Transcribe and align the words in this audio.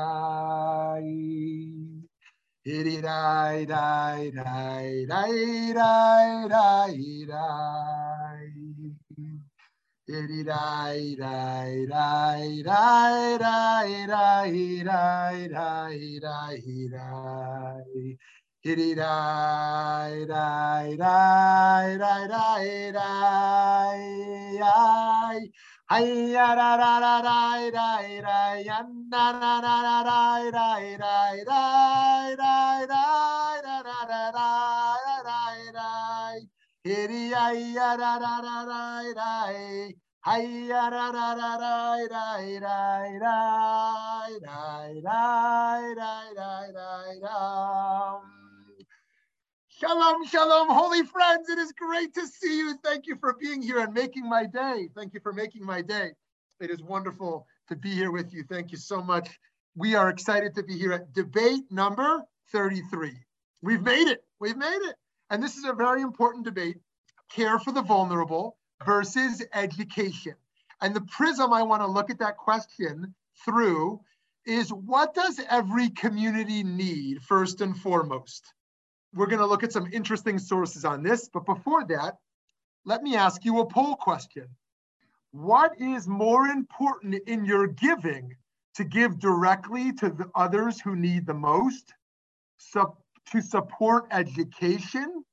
Itty 2.66 3.00
die 3.00 3.06
die 3.06 4.30
die 11.06 12.12
die 12.26 12.84
die 13.16 13.56
die 14.84 15.48
die 15.48 16.20
die 16.20 16.88
die. 16.92 18.35
Itty 18.66 18.96
die 18.96 20.26
die 20.26 20.96
die 20.98 21.98
die 22.02 22.90
die 22.90 22.98
die. 24.58 25.52
Ay 25.88 26.32
ya 26.34 26.48
da 26.56 26.76
da 26.76 26.98
da 26.98 27.22
da 27.22 27.62
da 27.70 27.90
da 28.26 28.58
ya 28.58 28.82
na 29.08 29.30
na 29.38 29.60
na 29.62 29.74
na 29.86 30.02
da 30.02 30.50
da 30.50 30.80
da 30.98 31.22
da 31.46 31.46
da 31.46 31.62
da 32.34 32.86
da 32.90 33.62
da 33.62 33.84
da 33.86 34.10
da 34.10 34.34
da 34.34 35.22
da 35.22 35.42
da. 35.76 35.90
Itty 36.84 37.24
ay 37.34 37.58
ya 37.72 37.96
da 37.96 38.18
da 38.18 38.34
da 38.42 38.64
da 38.66 39.14
da. 39.14 39.30
Ay 40.26 40.66
ya 40.66 40.90
da 40.90 41.12
da 41.12 41.34
da 41.38 41.54
da 41.54 42.02
da 42.10 42.26
da 42.58 42.74
da 43.22 43.38
da 44.42 44.60
da 45.06 45.22
da 45.94 46.10
da 46.34 46.50
da 46.74 46.90
da. 47.22 48.36
Shalom, 49.78 50.26
shalom, 50.26 50.68
holy 50.70 51.02
friends. 51.02 51.50
It 51.50 51.58
is 51.58 51.70
great 51.72 52.14
to 52.14 52.26
see 52.26 52.56
you. 52.56 52.78
Thank 52.82 53.06
you 53.06 53.14
for 53.16 53.34
being 53.38 53.60
here 53.60 53.80
and 53.80 53.92
making 53.92 54.26
my 54.26 54.46
day. 54.46 54.88
Thank 54.96 55.12
you 55.12 55.20
for 55.20 55.34
making 55.34 55.66
my 55.66 55.82
day. 55.82 56.12
It 56.60 56.70
is 56.70 56.82
wonderful 56.82 57.46
to 57.68 57.76
be 57.76 57.90
here 57.90 58.10
with 58.10 58.32
you. 58.32 58.42
Thank 58.48 58.72
you 58.72 58.78
so 58.78 59.02
much. 59.02 59.28
We 59.74 59.94
are 59.94 60.08
excited 60.08 60.54
to 60.54 60.62
be 60.62 60.78
here 60.78 60.94
at 60.94 61.12
debate 61.12 61.64
number 61.70 62.22
33. 62.52 63.12
We've 63.60 63.82
made 63.82 64.08
it. 64.08 64.24
We've 64.40 64.56
made 64.56 64.80
it. 64.80 64.96
And 65.28 65.42
this 65.42 65.58
is 65.58 65.66
a 65.66 65.74
very 65.74 66.00
important 66.00 66.46
debate 66.46 66.78
care 67.30 67.58
for 67.58 67.72
the 67.72 67.82
vulnerable 67.82 68.56
versus 68.86 69.44
education. 69.52 70.36
And 70.80 70.96
the 70.96 71.02
prism 71.02 71.52
I 71.52 71.62
want 71.62 71.82
to 71.82 71.86
look 71.86 72.08
at 72.08 72.20
that 72.20 72.38
question 72.38 73.14
through 73.44 74.00
is 74.46 74.72
what 74.72 75.12
does 75.12 75.38
every 75.50 75.90
community 75.90 76.62
need 76.62 77.20
first 77.20 77.60
and 77.60 77.76
foremost? 77.76 78.54
We're 79.14 79.26
going 79.26 79.40
to 79.40 79.46
look 79.46 79.62
at 79.62 79.72
some 79.72 79.88
interesting 79.92 80.38
sources 80.38 80.84
on 80.84 81.02
this. 81.02 81.28
But 81.32 81.46
before 81.46 81.84
that, 81.86 82.18
let 82.84 83.02
me 83.02 83.16
ask 83.16 83.44
you 83.44 83.60
a 83.60 83.66
poll 83.66 83.96
question. 83.96 84.46
What 85.32 85.80
is 85.80 86.06
more 86.06 86.46
important 86.46 87.14
in 87.26 87.44
your 87.44 87.66
giving 87.66 88.34
to 88.74 88.84
give 88.84 89.18
directly 89.18 89.92
to 89.94 90.08
the 90.08 90.30
others 90.34 90.80
who 90.80 90.96
need 90.96 91.26
the 91.26 91.34
most, 91.34 91.92
so, 92.58 92.96
to 93.32 93.42
support 93.42 94.06
education, 94.12 95.24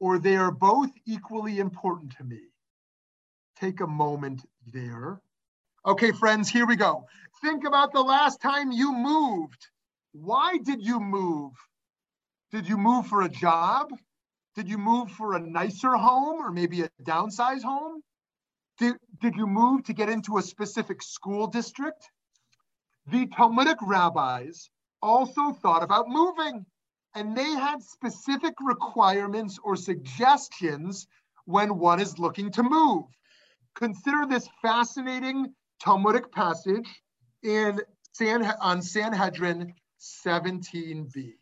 or 0.00 0.18
they 0.18 0.36
are 0.36 0.50
both 0.50 0.90
equally 1.06 1.58
important 1.58 2.16
to 2.16 2.24
me? 2.24 2.40
Take 3.60 3.80
a 3.80 3.86
moment 3.86 4.42
there. 4.72 5.20
Okay, 5.84 6.12
friends, 6.12 6.48
here 6.48 6.66
we 6.66 6.76
go. 6.76 7.06
Think 7.42 7.64
about 7.64 7.92
the 7.92 8.00
last 8.00 8.40
time 8.40 8.72
you 8.72 8.92
moved. 8.92 9.68
Why 10.12 10.58
did 10.58 10.82
you 10.82 11.00
move? 11.00 11.52
Did 12.52 12.68
you 12.68 12.76
move 12.76 13.06
for 13.06 13.22
a 13.22 13.30
job? 13.30 13.88
Did 14.54 14.68
you 14.68 14.76
move 14.76 15.10
for 15.10 15.34
a 15.34 15.40
nicer 15.40 15.96
home 15.96 16.38
or 16.40 16.50
maybe 16.50 16.82
a 16.82 16.90
downsized 17.02 17.62
home? 17.62 18.02
Did, 18.78 18.96
did 19.22 19.36
you 19.36 19.46
move 19.46 19.84
to 19.84 19.94
get 19.94 20.10
into 20.10 20.36
a 20.36 20.42
specific 20.42 21.02
school 21.02 21.46
district? 21.46 22.10
The 23.06 23.26
Talmudic 23.28 23.78
rabbis 23.80 24.68
also 25.00 25.52
thought 25.52 25.82
about 25.82 26.08
moving, 26.08 26.66
and 27.14 27.34
they 27.34 27.50
had 27.50 27.82
specific 27.82 28.54
requirements 28.60 29.58
or 29.64 29.74
suggestions 29.74 31.06
when 31.46 31.78
one 31.78 32.00
is 32.00 32.18
looking 32.18 32.50
to 32.52 32.62
move. 32.62 33.04
Consider 33.74 34.26
this 34.26 34.46
fascinating 34.60 35.54
Talmudic 35.80 36.30
passage 36.30 36.88
in 37.42 37.80
San, 38.12 38.44
on 38.60 38.82
Sanhedrin 38.82 39.72
17b. 40.26 41.32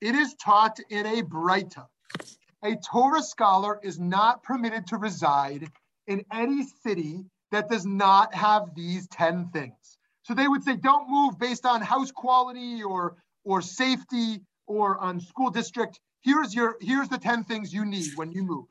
It 0.00 0.14
is 0.14 0.34
taught 0.34 0.78
in 0.88 1.04
a 1.04 1.22
Breita. 1.22 1.86
A 2.62 2.76
Torah 2.76 3.22
scholar 3.22 3.78
is 3.82 3.98
not 3.98 4.42
permitted 4.42 4.86
to 4.88 4.96
reside 4.96 5.70
in 6.06 6.24
any 6.32 6.64
city 6.64 7.24
that 7.50 7.68
does 7.68 7.84
not 7.84 8.34
have 8.34 8.74
these 8.74 9.06
10 9.08 9.50
things. 9.50 9.98
So 10.22 10.34
they 10.34 10.48
would 10.48 10.62
say, 10.62 10.76
don't 10.76 11.10
move 11.10 11.38
based 11.38 11.66
on 11.66 11.82
house 11.82 12.10
quality 12.12 12.82
or, 12.82 13.16
or 13.44 13.60
safety 13.60 14.40
or 14.66 14.98
on 14.98 15.20
school 15.20 15.50
district. 15.50 16.00
Here's, 16.22 16.54
your, 16.54 16.76
here's 16.80 17.08
the 17.08 17.18
10 17.18 17.44
things 17.44 17.72
you 17.72 17.84
need 17.84 18.12
when 18.16 18.32
you 18.32 18.42
move. 18.42 18.66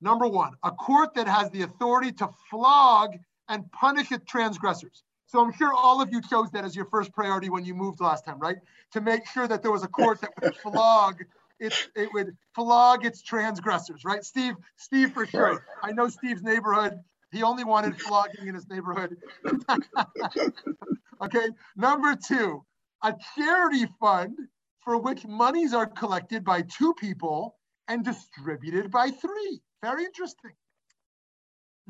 Number 0.00 0.26
one, 0.26 0.54
a 0.62 0.70
court 0.70 1.14
that 1.14 1.28
has 1.28 1.50
the 1.50 1.62
authority 1.62 2.12
to 2.12 2.28
flog 2.48 3.16
and 3.48 3.70
punish 3.72 4.12
its 4.12 4.24
transgressors. 4.26 5.02
So 5.30 5.40
I'm 5.40 5.52
sure 5.52 5.72
all 5.72 6.02
of 6.02 6.12
you 6.12 6.20
chose 6.20 6.50
that 6.50 6.64
as 6.64 6.74
your 6.74 6.86
first 6.86 7.12
priority 7.12 7.50
when 7.50 7.64
you 7.64 7.72
moved 7.72 8.00
last 8.00 8.24
time, 8.24 8.40
right? 8.40 8.56
To 8.94 9.00
make 9.00 9.24
sure 9.28 9.46
that 9.46 9.62
there 9.62 9.70
was 9.70 9.84
a 9.84 9.88
court 9.88 10.20
that 10.22 10.30
would 10.42 10.56
flog 10.62 11.22
its 11.60 11.88
it 11.94 12.08
would 12.12 12.36
flog 12.52 13.04
its 13.04 13.22
transgressors, 13.22 14.04
right? 14.04 14.24
Steve, 14.24 14.54
Steve 14.76 15.12
for 15.12 15.26
sure. 15.26 15.64
I 15.84 15.92
know 15.92 16.08
Steve's 16.08 16.42
neighborhood. 16.42 16.98
He 17.30 17.44
only 17.44 17.62
wanted 17.62 18.00
flogging 18.00 18.48
in 18.48 18.56
his 18.56 18.68
neighborhood. 18.68 19.18
okay, 21.22 21.48
number 21.76 22.16
two, 22.16 22.64
a 23.04 23.14
charity 23.36 23.86
fund 24.00 24.36
for 24.80 24.98
which 24.98 25.24
monies 25.24 25.72
are 25.72 25.86
collected 25.86 26.44
by 26.44 26.62
two 26.62 26.92
people 26.94 27.54
and 27.86 28.04
distributed 28.04 28.90
by 28.90 29.10
three. 29.10 29.60
Very 29.80 30.04
interesting. 30.04 30.50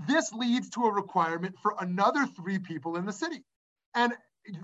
This 0.06 0.32
leads 0.32 0.70
to 0.70 0.84
a 0.84 0.92
requirement 0.92 1.56
for 1.62 1.74
another 1.78 2.26
three 2.26 2.58
people 2.58 2.96
in 2.96 3.04
the 3.04 3.12
city. 3.12 3.44
And 3.94 4.14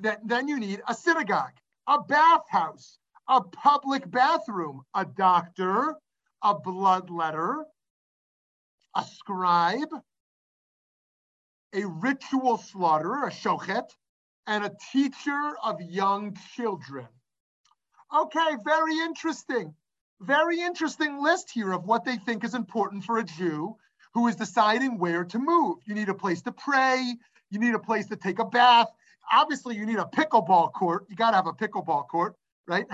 th- 0.02 0.18
then 0.24 0.48
you 0.48 0.58
need 0.58 0.82
a 0.88 0.94
synagogue, 0.94 1.52
a 1.86 2.00
bathhouse, 2.02 2.98
a 3.28 3.42
public 3.42 4.10
bathroom, 4.10 4.82
a 4.94 5.04
doctor, 5.04 5.94
a 6.42 6.54
bloodletter, 6.54 7.64
a 8.94 9.04
scribe, 9.04 9.92
a 11.74 11.84
ritual 11.84 12.56
slaughterer, 12.56 13.26
a 13.26 13.30
shochet, 13.30 13.90
and 14.46 14.64
a 14.64 14.76
teacher 14.92 15.56
of 15.62 15.80
young 15.82 16.36
children. 16.54 17.06
Okay, 18.16 18.56
very 18.64 18.98
interesting. 19.00 19.74
Very 20.20 20.60
interesting 20.60 21.22
list 21.22 21.50
here 21.50 21.72
of 21.72 21.84
what 21.84 22.04
they 22.04 22.16
think 22.16 22.44
is 22.44 22.54
important 22.54 23.04
for 23.04 23.18
a 23.18 23.24
Jew 23.24 23.76
who 24.16 24.28
is 24.28 24.34
deciding 24.34 24.96
where 24.96 25.26
to 25.26 25.38
move. 25.38 25.76
You 25.84 25.94
need 25.94 26.08
a 26.08 26.14
place 26.14 26.40
to 26.40 26.50
pray. 26.50 27.14
You 27.50 27.58
need 27.58 27.74
a 27.74 27.78
place 27.78 28.06
to 28.06 28.16
take 28.16 28.38
a 28.38 28.46
bath. 28.46 28.88
Obviously, 29.30 29.76
you 29.76 29.84
need 29.84 29.98
a 29.98 30.06
pickleball 30.06 30.72
court. 30.72 31.04
You 31.10 31.16
got 31.16 31.32
to 31.32 31.36
have 31.36 31.46
a 31.46 31.52
pickleball 31.52 32.08
court, 32.08 32.34
right? 32.66 32.86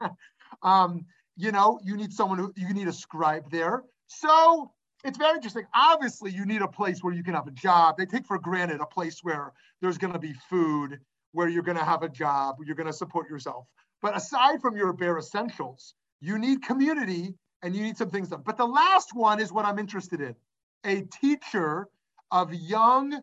um, 0.62 1.06
you 1.38 1.52
know, 1.52 1.80
you 1.82 1.96
need 1.96 2.12
someone 2.12 2.36
who 2.36 2.52
you 2.54 2.74
need 2.74 2.86
a 2.86 2.92
scribe 2.92 3.50
there. 3.50 3.82
So 4.08 4.70
it's 5.04 5.16
very 5.16 5.36
interesting. 5.36 5.64
Obviously, 5.74 6.32
you 6.32 6.44
need 6.44 6.60
a 6.60 6.68
place 6.68 7.02
where 7.02 7.14
you 7.14 7.22
can 7.22 7.32
have 7.32 7.46
a 7.46 7.52
job. 7.52 7.96
They 7.96 8.04
take 8.04 8.26
for 8.26 8.38
granted 8.38 8.82
a 8.82 8.86
place 8.86 9.20
where 9.22 9.54
there's 9.80 9.96
going 9.96 10.12
to 10.12 10.18
be 10.18 10.34
food, 10.50 11.00
where 11.32 11.48
you're 11.48 11.62
going 11.62 11.78
to 11.78 11.84
have 11.84 12.02
a 12.02 12.10
job, 12.10 12.56
you're 12.62 12.76
going 12.76 12.88
to 12.88 12.92
support 12.92 13.30
yourself. 13.30 13.64
But 14.02 14.14
aside 14.14 14.60
from 14.60 14.76
your 14.76 14.92
bare 14.92 15.16
essentials, 15.16 15.94
you 16.20 16.38
need 16.38 16.62
community 16.62 17.32
and 17.62 17.74
you 17.74 17.82
need 17.82 17.96
some 17.96 18.10
things 18.10 18.28
done. 18.28 18.42
But 18.44 18.58
the 18.58 18.66
last 18.66 19.14
one 19.14 19.40
is 19.40 19.50
what 19.50 19.64
I'm 19.64 19.78
interested 19.78 20.20
in 20.20 20.36
a 20.84 21.02
teacher 21.02 21.88
of 22.30 22.52
young 22.54 23.22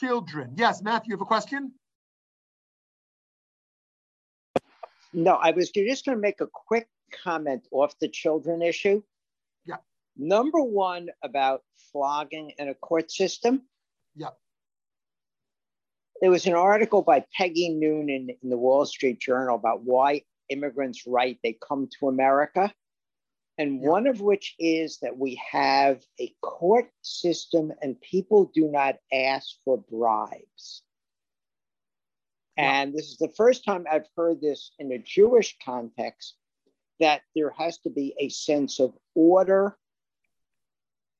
children. 0.00 0.54
Yes, 0.56 0.82
Matthew, 0.82 1.10
you 1.10 1.16
have 1.16 1.22
a 1.22 1.26
question? 1.26 1.72
No, 5.12 5.34
I 5.34 5.50
was 5.52 5.70
just 5.70 6.04
going 6.04 6.16
to 6.18 6.22
make 6.22 6.40
a 6.40 6.46
quick 6.46 6.88
comment 7.24 7.66
off 7.70 7.98
the 7.98 8.08
children 8.08 8.62
issue. 8.62 9.02
Yeah. 9.64 9.76
Number 10.16 10.60
one 10.62 11.08
about 11.22 11.62
flogging 11.92 12.52
in 12.58 12.68
a 12.68 12.74
court 12.74 13.10
system. 13.10 13.62
Yeah. 14.14 14.30
there 16.20 16.30
was 16.30 16.46
an 16.46 16.54
article 16.54 17.02
by 17.02 17.24
Peggy 17.36 17.68
Noonan 17.68 18.30
in 18.42 18.50
the 18.50 18.56
Wall 18.58 18.84
Street 18.84 19.20
Journal 19.20 19.54
about 19.54 19.82
why 19.84 20.22
immigrants 20.48 21.06
write 21.06 21.38
they 21.42 21.56
come 21.66 21.88
to 21.98 22.08
America. 22.08 22.72
And 23.58 23.82
yeah. 23.82 23.88
one 23.88 24.06
of 24.06 24.20
which 24.20 24.54
is 24.58 24.98
that 25.02 25.18
we 25.18 25.40
have 25.50 26.02
a 26.20 26.32
court 26.40 26.90
system 27.02 27.72
and 27.82 28.00
people 28.00 28.50
do 28.54 28.68
not 28.68 28.96
ask 29.12 29.56
for 29.64 29.78
bribes. 29.78 30.82
Yeah. 32.56 32.82
And 32.82 32.94
this 32.94 33.06
is 33.06 33.18
the 33.18 33.32
first 33.36 33.64
time 33.64 33.84
I've 33.90 34.08
heard 34.16 34.40
this 34.40 34.72
in 34.78 34.92
a 34.92 34.98
Jewish 34.98 35.56
context 35.64 36.36
that 37.00 37.22
there 37.34 37.50
has 37.50 37.78
to 37.78 37.90
be 37.90 38.14
a 38.18 38.28
sense 38.28 38.80
of 38.80 38.92
order, 39.14 39.76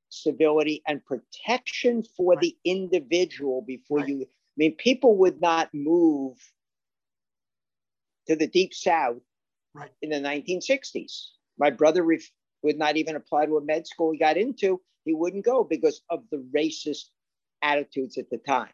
civility, 0.09 0.83
and 0.87 1.05
protection 1.05 2.05
for 2.17 2.35
right. 2.35 2.41
the 2.41 2.57
individual 2.65 3.63
before 3.63 3.99
right. 3.99 4.09
you. 4.09 4.23
I 4.23 4.57
mean, 4.57 4.77
people 4.77 5.17
would 5.19 5.41
not 5.41 5.73
move 5.73 6.37
to 8.27 8.37
the 8.37 8.47
deep 8.47 8.75
south 8.75 9.23
right. 9.75 9.91
in 10.03 10.11
the 10.11 10.17
1960s. 10.17 11.27
My 11.59 11.71
brother 11.71 12.03
ref- 12.03 12.31
would 12.63 12.79
not 12.79 12.97
even 12.97 13.17
apply 13.17 13.47
to 13.47 13.57
a 13.57 13.65
med 13.65 13.87
school 13.87 14.13
he 14.13 14.19
got 14.19 14.37
into. 14.37 14.81
He 15.05 15.15
wouldn't 15.15 15.45
go 15.45 15.65
because 15.65 16.03
of 16.11 16.25
the 16.31 16.45
racist 16.55 17.07
attitudes 17.63 18.19
at 18.19 18.31
the 18.31 18.39
time. 18.39 18.71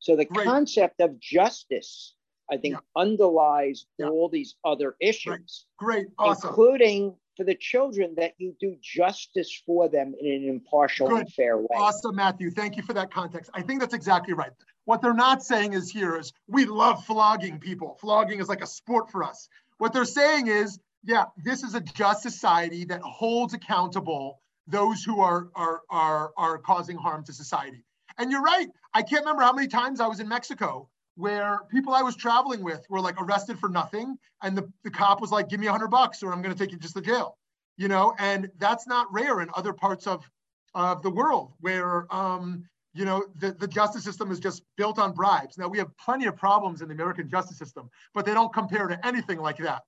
So 0.00 0.16
the 0.16 0.24
Great. 0.24 0.46
concept 0.46 1.00
of 1.00 1.18
justice, 1.18 2.14
I 2.50 2.56
think, 2.56 2.74
yeah. 2.74 2.80
underlies 3.02 3.86
yeah. 3.98 4.08
all 4.08 4.28
these 4.28 4.56
other 4.64 4.96
issues. 5.00 5.66
Great, 5.78 6.06
Great. 6.06 6.08
awesome. 6.18 6.50
Including 6.50 7.16
for 7.36 7.44
the 7.44 7.54
children 7.54 8.14
that 8.16 8.34
you 8.38 8.54
do 8.60 8.76
justice 8.82 9.62
for 9.64 9.88
them 9.88 10.14
in 10.20 10.32
an 10.32 10.48
impartial 10.48 11.08
Good. 11.08 11.20
and 11.20 11.32
fair 11.32 11.56
way. 11.56 11.68
Awesome, 11.76 12.16
Matthew. 12.16 12.50
Thank 12.50 12.76
you 12.76 12.82
for 12.82 12.92
that 12.94 13.12
context. 13.12 13.50
I 13.54 13.62
think 13.62 13.80
that's 13.80 13.94
exactly 13.94 14.34
right. 14.34 14.50
What 14.86 15.02
they're 15.02 15.14
not 15.14 15.42
saying 15.42 15.74
is 15.74 15.90
here 15.90 16.18
is 16.18 16.32
we 16.48 16.64
love 16.64 17.04
flogging 17.04 17.60
people. 17.60 17.96
Flogging 18.00 18.40
is 18.40 18.48
like 18.48 18.62
a 18.62 18.66
sport 18.66 19.10
for 19.10 19.22
us. 19.22 19.48
What 19.78 19.92
they're 19.92 20.04
saying 20.04 20.48
is, 20.48 20.80
yeah, 21.04 21.24
this 21.36 21.62
is 21.62 21.74
a 21.74 21.80
just 21.80 22.22
society 22.22 22.84
that 22.86 23.00
holds 23.02 23.54
accountable 23.54 24.40
those 24.66 25.02
who 25.02 25.20
are 25.20 25.48
are 25.54 25.80
are, 25.90 26.32
are 26.36 26.58
causing 26.58 26.96
harm 26.96 27.24
to 27.24 27.32
society. 27.32 27.84
And 28.18 28.30
you're 28.30 28.42
right. 28.42 28.68
I 28.94 29.02
can't 29.02 29.22
remember 29.22 29.42
how 29.42 29.52
many 29.52 29.68
times 29.68 30.00
I 30.00 30.06
was 30.06 30.20
in 30.20 30.28
Mexico 30.28 30.88
where 31.18 31.58
people 31.68 31.94
I 31.94 32.02
was 32.02 32.14
traveling 32.14 32.62
with 32.62 32.86
were 32.88 33.00
like 33.00 33.20
arrested 33.20 33.58
for 33.58 33.68
nothing. 33.68 34.16
And 34.42 34.56
the, 34.56 34.70
the 34.84 34.90
cop 34.90 35.20
was 35.20 35.32
like, 35.32 35.48
give 35.48 35.58
me 35.58 35.66
a 35.66 35.72
hundred 35.72 35.88
bucks 35.88 36.22
or 36.22 36.32
I'm 36.32 36.40
going 36.42 36.54
to 36.54 36.58
take 36.58 36.70
you 36.70 36.78
just 36.78 36.94
to 36.94 37.00
jail, 37.00 37.36
you 37.76 37.88
know? 37.88 38.14
And 38.20 38.48
that's 38.58 38.86
not 38.86 39.12
rare 39.12 39.40
in 39.40 39.50
other 39.54 39.72
parts 39.72 40.06
of, 40.06 40.30
of 40.74 41.02
the 41.02 41.10
world 41.10 41.54
where, 41.60 42.06
um, 42.14 42.64
you 42.94 43.04
know, 43.04 43.24
the, 43.40 43.50
the 43.50 43.66
justice 43.66 44.04
system 44.04 44.30
is 44.30 44.38
just 44.38 44.62
built 44.76 45.00
on 45.00 45.12
bribes. 45.12 45.58
Now 45.58 45.66
we 45.66 45.78
have 45.78 45.88
plenty 45.98 46.26
of 46.26 46.36
problems 46.36 46.82
in 46.82 46.88
the 46.88 46.94
American 46.94 47.28
justice 47.28 47.58
system, 47.58 47.90
but 48.14 48.24
they 48.24 48.32
don't 48.32 48.52
compare 48.52 48.86
to 48.86 49.06
anything 49.06 49.40
like 49.40 49.56
that. 49.58 49.82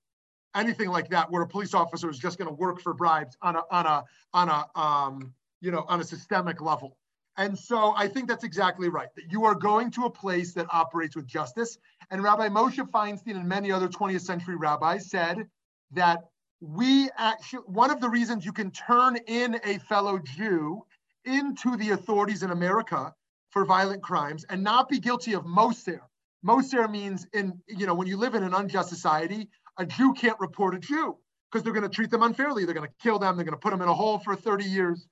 Anything 0.53 0.89
like 0.89 1.09
that, 1.09 1.31
where 1.31 1.41
a 1.41 1.47
police 1.47 1.73
officer 1.73 2.09
is 2.09 2.19
just 2.19 2.37
going 2.37 2.49
to 2.49 2.53
work 2.53 2.81
for 2.81 2.93
bribes 2.93 3.37
on 3.41 3.55
a 3.55 3.61
on 3.71 3.85
a 3.85 4.03
on 4.33 4.49
a 4.49 4.79
um, 4.79 5.33
you 5.61 5.71
know 5.71 5.85
on 5.87 6.01
a 6.01 6.03
systemic 6.03 6.61
level. 6.61 6.97
And 7.37 7.57
so 7.57 7.93
I 7.95 8.07
think 8.07 8.27
that's 8.27 8.43
exactly 8.43 8.89
right, 8.89 9.07
that 9.15 9.31
you 9.31 9.45
are 9.45 9.55
going 9.55 9.89
to 9.91 10.05
a 10.05 10.09
place 10.09 10.53
that 10.53 10.67
operates 10.71 11.15
with 11.15 11.25
justice. 11.25 11.77
And 12.09 12.21
Rabbi 12.21 12.49
Moshe 12.49 12.77
Feinstein 12.91 13.37
and 13.37 13.47
many 13.47 13.71
other 13.71 13.87
20th 13.87 14.21
century 14.21 14.57
rabbis 14.57 15.09
said 15.09 15.47
that 15.91 16.25
we 16.59 17.09
actually, 17.17 17.63
one 17.65 17.89
of 17.89 18.01
the 18.01 18.09
reasons 18.09 18.45
you 18.45 18.53
can 18.53 18.69
turn 18.71 19.15
in 19.27 19.59
a 19.63 19.79
fellow 19.79 20.19
Jew 20.19 20.85
into 21.25 21.77
the 21.77 21.91
authorities 21.91 22.43
in 22.43 22.51
America 22.51 23.13
for 23.49 23.65
violent 23.65 24.03
crimes 24.03 24.45
and 24.49 24.63
not 24.63 24.89
be 24.89 24.99
guilty 24.99 25.33
of 25.33 25.45
moser. 25.45 26.01
Moser 26.43 26.87
means 26.87 27.27
in, 27.33 27.59
you 27.67 27.85
know, 27.85 27.93
when 27.93 28.07
you 28.07 28.17
live 28.17 28.35
in 28.35 28.43
an 28.43 28.53
unjust 28.53 28.89
society, 28.89 29.49
a 29.77 29.85
Jew 29.85 30.13
can't 30.13 30.39
report 30.39 30.75
a 30.75 30.79
Jew 30.79 31.17
because 31.51 31.63
they're 31.63 31.73
going 31.73 31.87
to 31.87 31.89
treat 31.89 32.09
them 32.09 32.23
unfairly. 32.23 32.65
They're 32.65 32.73
going 32.73 32.87
to 32.87 32.95
kill 33.01 33.19
them. 33.19 33.35
They're 33.35 33.45
going 33.45 33.53
to 33.53 33.59
put 33.59 33.71
them 33.71 33.81
in 33.81 33.87
a 33.87 33.93
hole 33.93 34.19
for 34.19 34.35
30 34.35 34.65
years. 34.65 35.07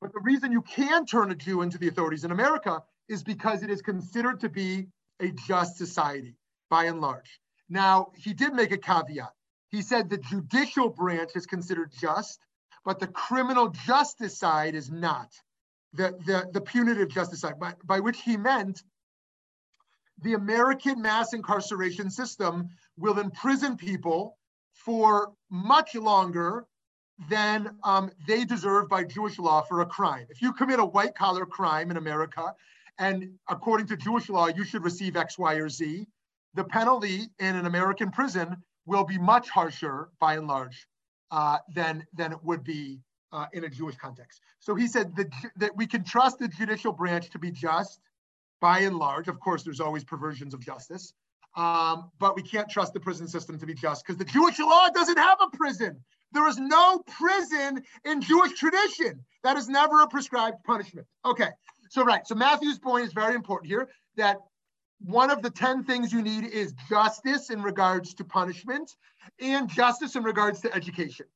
But 0.00 0.12
the 0.12 0.20
reason 0.20 0.52
you 0.52 0.62
can 0.62 1.06
turn 1.06 1.30
a 1.30 1.34
Jew 1.34 1.62
into 1.62 1.78
the 1.78 1.88
authorities 1.88 2.24
in 2.24 2.30
America 2.30 2.82
is 3.08 3.22
because 3.22 3.62
it 3.62 3.70
is 3.70 3.82
considered 3.82 4.40
to 4.40 4.48
be 4.48 4.86
a 5.20 5.30
just 5.30 5.76
society 5.76 6.36
by 6.70 6.84
and 6.84 7.00
large. 7.00 7.40
Now, 7.68 8.12
he 8.16 8.32
did 8.32 8.54
make 8.54 8.72
a 8.72 8.78
caveat. 8.78 9.32
He 9.68 9.82
said 9.82 10.08
the 10.08 10.18
judicial 10.18 10.88
branch 10.88 11.30
is 11.34 11.46
considered 11.46 11.90
just, 11.98 12.40
but 12.84 13.00
the 13.00 13.06
criminal 13.06 13.68
justice 13.68 14.38
side 14.38 14.74
is 14.74 14.90
not. 14.90 15.32
The, 15.94 16.18
the, 16.26 16.48
the 16.52 16.60
punitive 16.60 17.08
justice 17.08 17.40
side, 17.40 17.58
by, 17.58 17.74
by 17.84 18.00
which 18.00 18.20
he 18.20 18.36
meant 18.36 18.82
the 20.22 20.34
American 20.34 21.02
mass 21.02 21.32
incarceration 21.32 22.10
system 22.10 22.70
will 22.96 23.18
imprison 23.18 23.76
people 23.76 24.36
for 24.72 25.32
much 25.50 25.94
longer 25.94 26.66
than 27.28 27.76
um, 27.84 28.10
they 28.26 28.44
deserve 28.44 28.88
by 28.88 29.04
Jewish 29.04 29.38
law 29.38 29.62
for 29.62 29.80
a 29.80 29.86
crime. 29.86 30.26
If 30.30 30.42
you 30.42 30.52
commit 30.52 30.80
a 30.80 30.84
white 30.84 31.14
collar 31.14 31.46
crime 31.46 31.90
in 31.90 31.96
America, 31.96 32.54
and 32.98 33.30
according 33.48 33.86
to 33.88 33.96
Jewish 33.96 34.28
law, 34.28 34.48
you 34.48 34.64
should 34.64 34.84
receive 34.84 35.16
X, 35.16 35.38
Y, 35.38 35.54
or 35.54 35.68
Z, 35.68 36.06
the 36.54 36.64
penalty 36.64 37.28
in 37.38 37.56
an 37.56 37.66
American 37.66 38.10
prison 38.10 38.56
will 38.86 39.04
be 39.04 39.18
much 39.18 39.48
harsher 39.48 40.10
by 40.20 40.34
and 40.34 40.46
large 40.46 40.86
uh, 41.30 41.58
than, 41.74 42.04
than 42.14 42.32
it 42.32 42.38
would 42.42 42.62
be 42.62 43.00
uh, 43.32 43.46
in 43.52 43.64
a 43.64 43.68
Jewish 43.68 43.96
context. 43.96 44.40
So 44.60 44.74
he 44.74 44.86
said 44.86 45.16
that, 45.16 45.32
that 45.56 45.76
we 45.76 45.86
can 45.86 46.04
trust 46.04 46.38
the 46.38 46.48
judicial 46.48 46.92
branch 46.92 47.30
to 47.30 47.38
be 47.38 47.50
just 47.50 48.00
by 48.60 48.80
and 48.80 48.96
large. 48.96 49.28
Of 49.28 49.40
course, 49.40 49.62
there's 49.62 49.80
always 49.80 50.04
perversions 50.04 50.54
of 50.54 50.60
justice, 50.60 51.12
um, 51.56 52.10
but 52.18 52.36
we 52.36 52.42
can't 52.42 52.68
trust 52.68 52.92
the 52.92 53.00
prison 53.00 53.28
system 53.28 53.58
to 53.58 53.66
be 53.66 53.74
just 53.74 54.04
because 54.04 54.18
the 54.18 54.24
Jewish 54.24 54.58
law 54.58 54.88
doesn't 54.88 55.18
have 55.18 55.38
a 55.40 55.56
prison. 55.56 56.02
There 56.32 56.48
is 56.48 56.58
no 56.58 56.98
prison 57.06 57.82
in 58.04 58.20
Jewish 58.20 58.58
tradition. 58.58 59.24
That 59.44 59.56
is 59.56 59.68
never 59.68 60.02
a 60.02 60.08
prescribed 60.08 60.64
punishment. 60.64 61.06
Okay, 61.24 61.48
so 61.90 62.04
right. 62.04 62.26
So 62.26 62.34
Matthew's 62.34 62.78
point 62.78 63.06
is 63.06 63.12
very 63.12 63.34
important 63.34 63.70
here 63.70 63.88
that 64.16 64.38
one 65.00 65.30
of 65.30 65.42
the 65.42 65.50
10 65.50 65.84
things 65.84 66.12
you 66.12 66.22
need 66.22 66.44
is 66.44 66.74
justice 66.88 67.50
in 67.50 67.62
regards 67.62 68.14
to 68.14 68.24
punishment 68.24 68.90
and 69.40 69.68
justice 69.68 70.16
in 70.16 70.24
regards 70.24 70.60
to 70.62 70.74
education. 70.74 71.26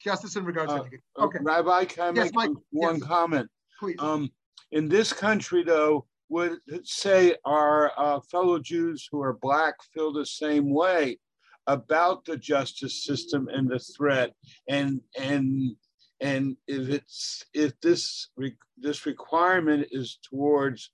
Justice 0.00 0.36
in 0.36 0.44
regards 0.44 0.72
uh, 0.72 0.76
to 0.76 0.80
education. 0.82 1.04
Uh, 1.18 1.24
okay. 1.24 1.38
Rabbi, 1.42 1.84
can 1.86 2.04
I 2.04 2.20
yes, 2.20 2.24
make 2.26 2.34
Mike, 2.34 2.50
one 2.70 2.96
yes. 2.96 3.02
comment? 3.02 3.50
Please. 3.78 3.96
Um, 3.98 4.30
in 4.72 4.88
this 4.88 5.12
country, 5.12 5.62
though, 5.62 6.06
would 6.28 6.58
say 6.84 7.34
our 7.44 7.92
uh, 7.96 8.20
fellow 8.20 8.58
Jews 8.58 9.08
who 9.10 9.22
are 9.22 9.34
Black 9.34 9.74
feel 9.94 10.12
the 10.12 10.26
same 10.26 10.72
way 10.72 11.18
about 11.66 12.24
the 12.24 12.36
justice 12.36 13.04
system 13.04 13.48
and 13.48 13.68
the 13.68 13.78
threat 13.78 14.32
and 14.68 15.00
and 15.18 15.74
and 16.20 16.56
if 16.66 16.88
it's 16.88 17.44
if 17.52 17.78
this 17.80 18.30
this 18.78 19.06
requirement 19.06 19.86
is 19.90 20.18
towards 20.28 20.90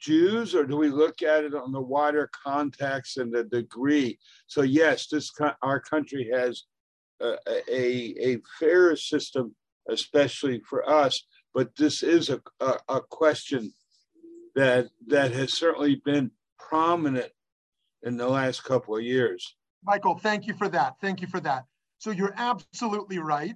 Jews 0.00 0.54
or 0.54 0.64
do 0.64 0.76
we 0.76 0.88
look 0.88 1.22
at 1.22 1.44
it 1.44 1.54
on 1.54 1.72
the 1.72 1.80
wider 1.80 2.30
context 2.44 3.16
and 3.18 3.32
the 3.32 3.44
degree? 3.44 4.18
So 4.46 4.62
yes, 4.62 5.06
this 5.08 5.30
our 5.62 5.80
country 5.80 6.30
has 6.32 6.64
a, 7.20 7.36
a, 7.68 8.32
a 8.32 8.38
fair 8.58 8.96
system, 8.96 9.54
especially 9.88 10.60
for 10.68 10.88
us. 10.88 11.26
But 11.54 11.74
this 11.76 12.02
is 12.02 12.28
a, 12.28 12.40
a, 12.60 12.74
a 12.88 13.00
question 13.00 13.72
that 14.56 14.88
that 15.06 15.32
has 15.32 15.52
certainly 15.52 15.96
been 16.04 16.30
prominent 16.58 17.30
in 18.02 18.16
the 18.16 18.26
last 18.26 18.64
couple 18.64 18.96
of 18.96 19.02
years. 19.02 19.54
Michael, 19.84 20.18
thank 20.18 20.46
you 20.46 20.54
for 20.54 20.68
that. 20.68 20.96
Thank 21.00 21.20
you 21.20 21.28
for 21.28 21.40
that. 21.40 21.64
So 21.98 22.10
you're 22.10 22.34
absolutely 22.36 23.18
right 23.18 23.54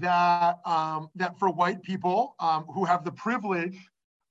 that 0.00 0.58
um, 0.66 1.08
that 1.16 1.38
for 1.38 1.50
white 1.50 1.82
people 1.82 2.34
um, 2.38 2.64
who 2.64 2.84
have 2.84 3.04
the 3.04 3.12
privilege 3.12 3.78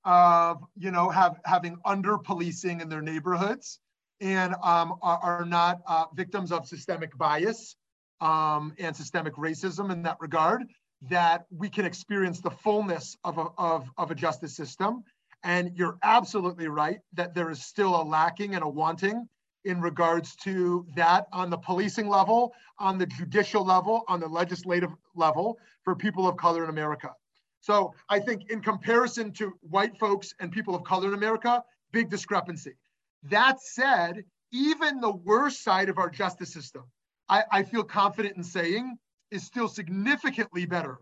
of 0.04 0.62
you 0.78 0.90
know 0.90 1.10
have 1.10 1.40
having 1.44 1.76
under 1.84 2.16
policing 2.16 2.80
in 2.80 2.88
their 2.88 3.02
neighborhoods 3.02 3.80
and 4.20 4.54
um, 4.62 4.96
are, 5.02 5.18
are, 5.18 5.44
not 5.46 5.80
uh, 5.86 6.04
victims 6.14 6.52
of 6.52 6.66
systemic 6.66 7.16
bias 7.16 7.76
um, 8.20 8.74
and 8.78 8.94
systemic 8.94 9.34
racism 9.36 9.90
in 9.90 10.02
that 10.02 10.18
regard, 10.20 10.62
that 11.08 11.46
we 11.50 11.70
can 11.70 11.86
experience 11.86 12.40
the 12.40 12.50
fullness 12.50 13.16
of 13.24 13.38
a, 13.38 13.46
of, 13.56 13.88
of 13.96 14.10
a 14.10 14.14
justice 14.14 14.54
system. 14.54 15.02
And 15.42 15.76
you're 15.76 15.98
absolutely 16.02 16.68
right 16.68 17.00
that 17.14 17.34
there 17.34 17.50
is 17.50 17.64
still 17.64 18.00
a 18.00 18.04
lacking 18.04 18.54
and 18.54 18.62
a 18.62 18.68
wanting 18.68 19.28
in 19.64 19.80
regards 19.80 20.36
to 20.36 20.86
that 20.96 21.26
on 21.32 21.50
the 21.50 21.58
policing 21.58 22.08
level, 22.08 22.52
on 22.78 22.98
the 22.98 23.06
judicial 23.06 23.64
level, 23.64 24.04
on 24.08 24.20
the 24.20 24.28
legislative 24.28 24.90
level 25.14 25.58
for 25.84 25.94
people 25.94 26.28
of 26.28 26.36
color 26.36 26.64
in 26.64 26.70
America. 26.70 27.10
So 27.60 27.94
I 28.08 28.20
think 28.20 28.50
in 28.50 28.62
comparison 28.62 29.32
to 29.32 29.52
white 29.60 29.98
folks 29.98 30.34
and 30.40 30.50
people 30.50 30.74
of 30.74 30.82
color 30.84 31.08
in 31.08 31.14
America, 31.14 31.62
big 31.92 32.08
discrepancy. 32.08 32.74
That 33.24 33.60
said, 33.60 34.24
even 34.50 35.00
the 35.00 35.12
worst 35.12 35.62
side 35.62 35.88
of 35.90 35.98
our 35.98 36.08
justice 36.08 36.52
system, 36.52 36.84
I, 37.28 37.44
I 37.50 37.62
feel 37.62 37.84
confident 37.84 38.36
in 38.36 38.42
saying 38.42 38.96
is 39.30 39.44
still 39.44 39.68
significantly 39.68 40.64
better 40.64 40.98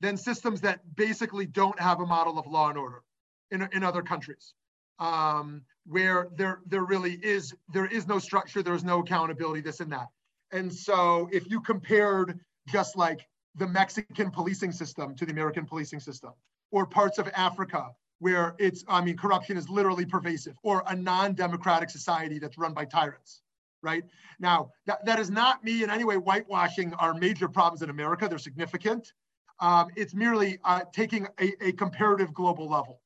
than 0.00 0.16
systems 0.16 0.60
that 0.60 0.80
basically 0.94 1.46
don't 1.46 1.78
have 1.80 2.00
a 2.00 2.06
model 2.06 2.38
of 2.38 2.46
law 2.46 2.68
and 2.68 2.78
order 2.78 3.03
in, 3.50 3.68
in 3.72 3.82
other 3.82 4.02
countries. 4.02 4.54
Um, 4.98 5.62
where 5.86 6.28
there 6.36 6.60
there 6.66 6.84
really 6.84 7.14
is 7.14 7.52
there 7.72 7.86
is 7.86 8.06
no 8.06 8.18
structure, 8.18 8.62
there's 8.62 8.84
no 8.84 9.00
accountability, 9.00 9.60
this 9.60 9.80
and 9.80 9.90
that. 9.92 10.06
And 10.52 10.72
so 10.72 11.28
if 11.32 11.50
you 11.50 11.60
compared 11.60 12.38
just 12.68 12.96
like 12.96 13.26
the 13.56 13.66
Mexican 13.66 14.30
policing 14.30 14.72
system 14.72 15.14
to 15.16 15.26
the 15.26 15.32
American 15.32 15.66
policing 15.66 16.00
system, 16.00 16.32
or 16.70 16.86
parts 16.86 17.18
of 17.18 17.28
Africa 17.34 17.90
where 18.24 18.54
it's, 18.58 18.84
I 18.88 19.02
mean, 19.02 19.16
corruption 19.16 19.56
is 19.56 19.68
literally 19.68 20.06
pervasive, 20.06 20.54
or 20.62 20.82
a 20.86 20.96
non-democratic 20.96 21.90
society 21.90 22.38
that's 22.38 22.56
run 22.56 22.72
by 22.72 22.84
tyrants, 22.84 23.42
right? 23.82 24.02
Now, 24.38 24.70
that, 24.86 25.04
that 25.04 25.18
is 25.18 25.30
not 25.30 25.62
me 25.62 25.82
in 25.82 25.90
any 25.90 26.04
way 26.04 26.16
whitewashing 26.16 26.94
our 26.94 27.12
major 27.12 27.48
problems 27.48 27.82
in 27.82 27.90
America. 27.90 28.28
They're 28.28 28.38
significant. 28.38 29.12
Um, 29.60 29.88
it's 29.94 30.14
merely 30.14 30.58
uh, 30.64 30.84
taking 30.92 31.26
a, 31.40 31.52
a, 31.68 31.72
comparative 31.72 32.34
global 32.34 32.68
level. 32.68 33.00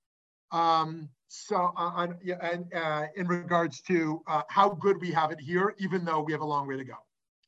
Um, 0.51 1.09
so 1.29 1.73
uh, 1.77 1.91
on, 1.95 2.19
yeah, 2.23 2.37
and 2.41 2.73
uh, 2.75 3.07
in 3.17 3.29
regards 3.29 3.81
to 3.83 4.23
uh, 4.27 4.43
how 4.49 4.71
good 4.71 5.01
we 5.01 5.11
have 5.11 5.31
it 5.31 5.41
here, 5.41 5.75
even 5.79 6.05
though 6.05 6.21
we 6.21 6.33
have 6.33 6.41
a 6.41 6.47
long 6.47 6.67
way 6.67 6.77
to 6.77 6.85
go. 6.85 6.95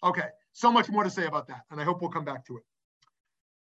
Okay, 0.03 0.29
so 0.53 0.71
much 0.71 0.89
more 0.89 1.05
to 1.05 1.11
say 1.11 1.27
about 1.27 1.49
that, 1.49 1.63
and 1.71 1.81
I 1.81 1.85
hope 1.85 2.01
we'll 2.01 2.11
come 2.11 2.25
back 2.25 2.45
to 2.47 2.59
it. 2.59 2.63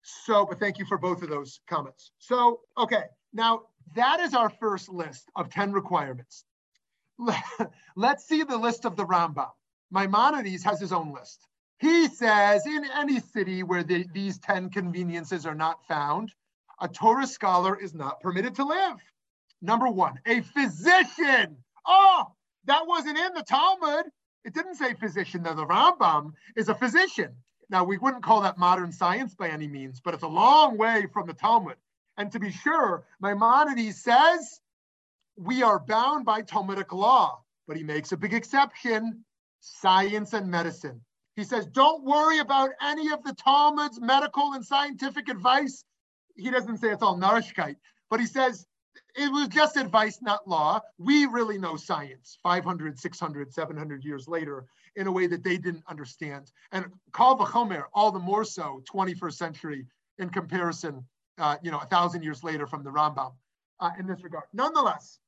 So, 0.03 0.45
but 0.45 0.59
thank 0.59 0.77
you 0.77 0.85
for 0.85 0.97
both 0.97 1.21
of 1.23 1.29
those 1.29 1.61
comments. 1.67 2.11
So, 2.19 2.59
okay, 2.77 3.03
now 3.31 3.63
that 3.95 4.19
is 4.19 4.33
our 4.33 4.49
first 4.49 4.89
list 4.89 5.29
of 5.35 5.49
10 5.49 5.71
requirements. 5.71 6.43
Let's 7.95 8.27
see 8.27 8.43
the 8.43 8.57
list 8.57 8.85
of 8.85 8.97
the 8.97 9.05
Rambam. 9.05 9.49
Maimonides 9.91 10.63
has 10.63 10.79
his 10.79 10.91
own 10.91 11.13
list. 11.13 11.47
He 11.79 12.07
says 12.07 12.65
in 12.65 12.85
any 12.95 13.19
city 13.19 13.63
where 13.63 13.83
the, 13.83 14.05
these 14.13 14.39
10 14.39 14.69
conveniences 14.69 15.45
are 15.45 15.55
not 15.55 15.85
found, 15.87 16.33
a 16.81 16.87
Torah 16.87 17.27
scholar 17.27 17.79
is 17.79 17.93
not 17.93 18.19
permitted 18.19 18.55
to 18.55 18.65
live. 18.65 18.97
Number 19.63 19.87
one, 19.87 20.19
a 20.25 20.41
physician. 20.41 21.55
Oh, 21.87 22.27
that 22.65 22.85
wasn't 22.85 23.17
in 23.17 23.33
the 23.33 23.43
Talmud. 23.43 24.05
It 24.43 24.53
didn't 24.53 24.75
say 24.75 24.93
physician. 24.93 25.43
Now, 25.43 25.53
the 25.53 25.65
Rambam 25.65 26.33
is 26.57 26.67
a 26.67 26.75
physician. 26.75 27.31
Now, 27.69 27.85
we 27.85 27.97
wouldn't 27.97 28.23
call 28.23 28.41
that 28.41 28.57
modern 28.57 28.91
science 28.91 29.33
by 29.35 29.47
any 29.47 29.69
means, 29.69 30.01
but 30.03 30.13
it's 30.13 30.23
a 30.23 30.27
long 30.27 30.77
way 30.77 31.07
from 31.13 31.27
the 31.27 31.33
Talmud. 31.33 31.77
And 32.17 32.29
to 32.33 32.39
be 32.39 32.51
sure, 32.51 33.05
Maimonides 33.21 34.03
says 34.03 34.59
we 35.37 35.63
are 35.63 35.79
bound 35.79 36.25
by 36.25 36.41
Talmudic 36.41 36.91
law, 36.91 37.41
but 37.65 37.77
he 37.77 37.83
makes 37.83 38.11
a 38.11 38.17
big 38.17 38.33
exception 38.33 39.23
science 39.61 40.33
and 40.33 40.51
medicine. 40.51 40.99
He 41.37 41.45
says, 41.45 41.65
don't 41.67 42.03
worry 42.03 42.39
about 42.39 42.71
any 42.81 43.13
of 43.13 43.23
the 43.23 43.33
Talmud's 43.33 43.99
medical 44.01 44.53
and 44.53 44.65
scientific 44.65 45.29
advice. 45.29 45.85
He 46.35 46.51
doesn't 46.51 46.79
say 46.79 46.89
it's 46.89 47.01
all 47.01 47.17
narishkeit, 47.17 47.77
but 48.09 48.19
he 48.19 48.25
says 48.25 48.67
it 49.15 49.31
was 49.31 49.47
just 49.47 49.77
advice, 49.77 50.19
not 50.21 50.47
law. 50.47 50.81
We 50.97 51.25
really 51.25 51.57
know 51.57 51.75
science 51.75 52.37
500, 52.43 52.99
600, 52.99 53.53
700 53.53 54.03
years 54.03 54.27
later 54.27 54.65
in 54.95 55.07
a 55.07 55.11
way 55.11 55.27
that 55.27 55.43
they 55.43 55.57
didn't 55.57 55.83
understand. 55.87 56.51
And 56.71 56.85
Kal 57.13 57.37
Vachomer, 57.37 57.83
all 57.93 58.11
the 58.11 58.19
more 58.19 58.43
so, 58.43 58.83
21st 58.91 59.33
century 59.33 59.85
in 60.17 60.29
comparison, 60.29 61.05
uh, 61.37 61.57
you 61.61 61.71
know, 61.71 61.79
a 61.79 61.85
thousand 61.85 62.23
years 62.23 62.43
later 62.43 62.67
from 62.67 62.83
the 62.83 62.91
Rambam 62.91 63.33
uh, 63.79 63.91
in 63.99 64.07
this 64.07 64.23
regard. 64.23 64.45
Nonetheless, 64.53 65.19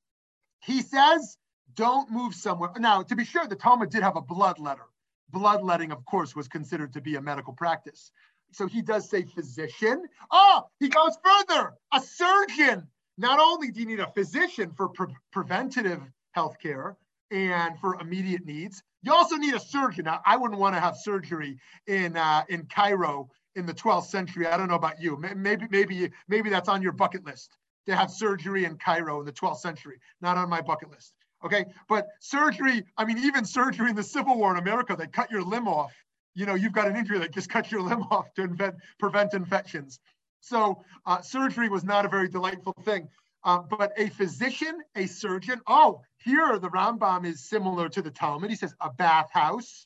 he 0.61 0.81
says, 0.81 1.37
don't 1.75 2.11
move 2.11 2.33
somewhere. 2.33 2.71
Now, 2.77 3.03
to 3.03 3.15
be 3.15 3.25
sure, 3.25 3.47
the 3.47 3.55
Talmud 3.55 3.89
did 3.89 4.03
have 4.03 4.15
a 4.15 4.21
blood 4.21 4.59
letter. 4.59 4.85
Bloodletting, 5.31 5.91
of 5.91 6.05
course, 6.05 6.35
was 6.35 6.47
considered 6.47 6.93
to 6.93 7.01
be 7.01 7.15
a 7.15 7.21
medical 7.21 7.53
practice. 7.53 8.11
So 8.51 8.67
he 8.67 8.81
does 8.81 9.09
say 9.09 9.23
physician. 9.23 10.03
Oh, 10.31 10.63
he 10.79 10.87
goes 10.87 11.17
further, 11.23 11.73
a 11.93 11.99
surgeon. 11.99 12.87
Not 13.17 13.39
only 13.39 13.71
do 13.71 13.79
you 13.79 13.85
need 13.85 13.99
a 13.99 14.11
physician 14.11 14.71
for 14.75 14.89
pre- 14.89 15.15
preventative 15.31 16.01
health 16.31 16.57
care 16.61 16.97
and 17.31 17.79
for 17.79 17.99
immediate 17.99 18.45
needs, 18.45 18.83
you 19.03 19.13
also 19.13 19.35
need 19.35 19.53
a 19.53 19.59
surgeon. 19.59 20.05
Now, 20.05 20.21
I 20.25 20.35
wouldn't 20.35 20.59
want 20.59 20.75
to 20.75 20.79
have 20.79 20.97
surgery 20.97 21.57
in 21.87 22.17
uh, 22.17 22.43
in 22.49 22.65
Cairo 22.65 23.29
in 23.55 23.65
the 23.65 23.73
12th 23.73 24.05
century. 24.05 24.47
I 24.47 24.57
don't 24.57 24.67
know 24.67 24.75
about 24.75 25.01
you. 25.01 25.17
Maybe 25.17 25.67
maybe 25.69 26.11
maybe 26.27 26.49
that's 26.49 26.69
on 26.69 26.81
your 26.81 26.91
bucket 26.91 27.25
list 27.25 27.57
to 27.87 27.95
have 27.95 28.11
surgery 28.11 28.65
in 28.65 28.77
Cairo 28.77 29.19
in 29.19 29.25
the 29.25 29.31
12th 29.31 29.59
century. 29.59 29.99
Not 30.21 30.37
on 30.37 30.49
my 30.49 30.61
bucket 30.61 30.89
list. 30.89 31.13
Okay, 31.43 31.65
but 31.87 32.07
surgery. 32.19 32.83
I 32.97 33.05
mean, 33.05 33.19
even 33.19 33.45
surgery 33.45 33.89
in 33.89 33.95
the 33.95 34.03
Civil 34.03 34.37
War 34.37 34.51
in 34.51 34.57
America, 34.57 34.95
they 34.97 35.07
cut 35.07 35.29
your 35.29 35.43
limb 35.43 35.67
off. 35.67 35.93
You 36.33 36.45
know, 36.45 36.55
you've 36.55 36.73
got 36.73 36.87
an 36.87 36.95
injury, 36.95 37.19
they 37.19 37.29
just 37.29 37.49
cut 37.49 37.71
your 37.71 37.81
limb 37.81 38.03
off 38.11 38.33
to 38.33 38.41
invent, 38.41 38.75
prevent 38.99 39.33
infections. 39.33 39.99
So 40.45 40.83
uh, 41.07 41.21
surgery 41.21 41.69
was 41.69 41.83
not 41.83 42.05
a 42.05 42.07
very 42.07 42.27
delightful 42.27 42.75
thing. 42.83 43.07
Uh, 43.43 43.59
but 43.59 43.91
a 43.97 44.09
physician, 44.09 44.81
a 44.95 45.05
surgeon, 45.05 45.61
oh, 45.67 46.01
here 46.17 46.57
the 46.57 46.69
Rambam 46.69 47.25
is 47.25 47.47
similar 47.47 47.89
to 47.89 48.01
the 48.01 48.09
Talmud. 48.09 48.49
He 48.49 48.55
says 48.55 48.73
a 48.81 48.91
bathhouse, 48.91 49.85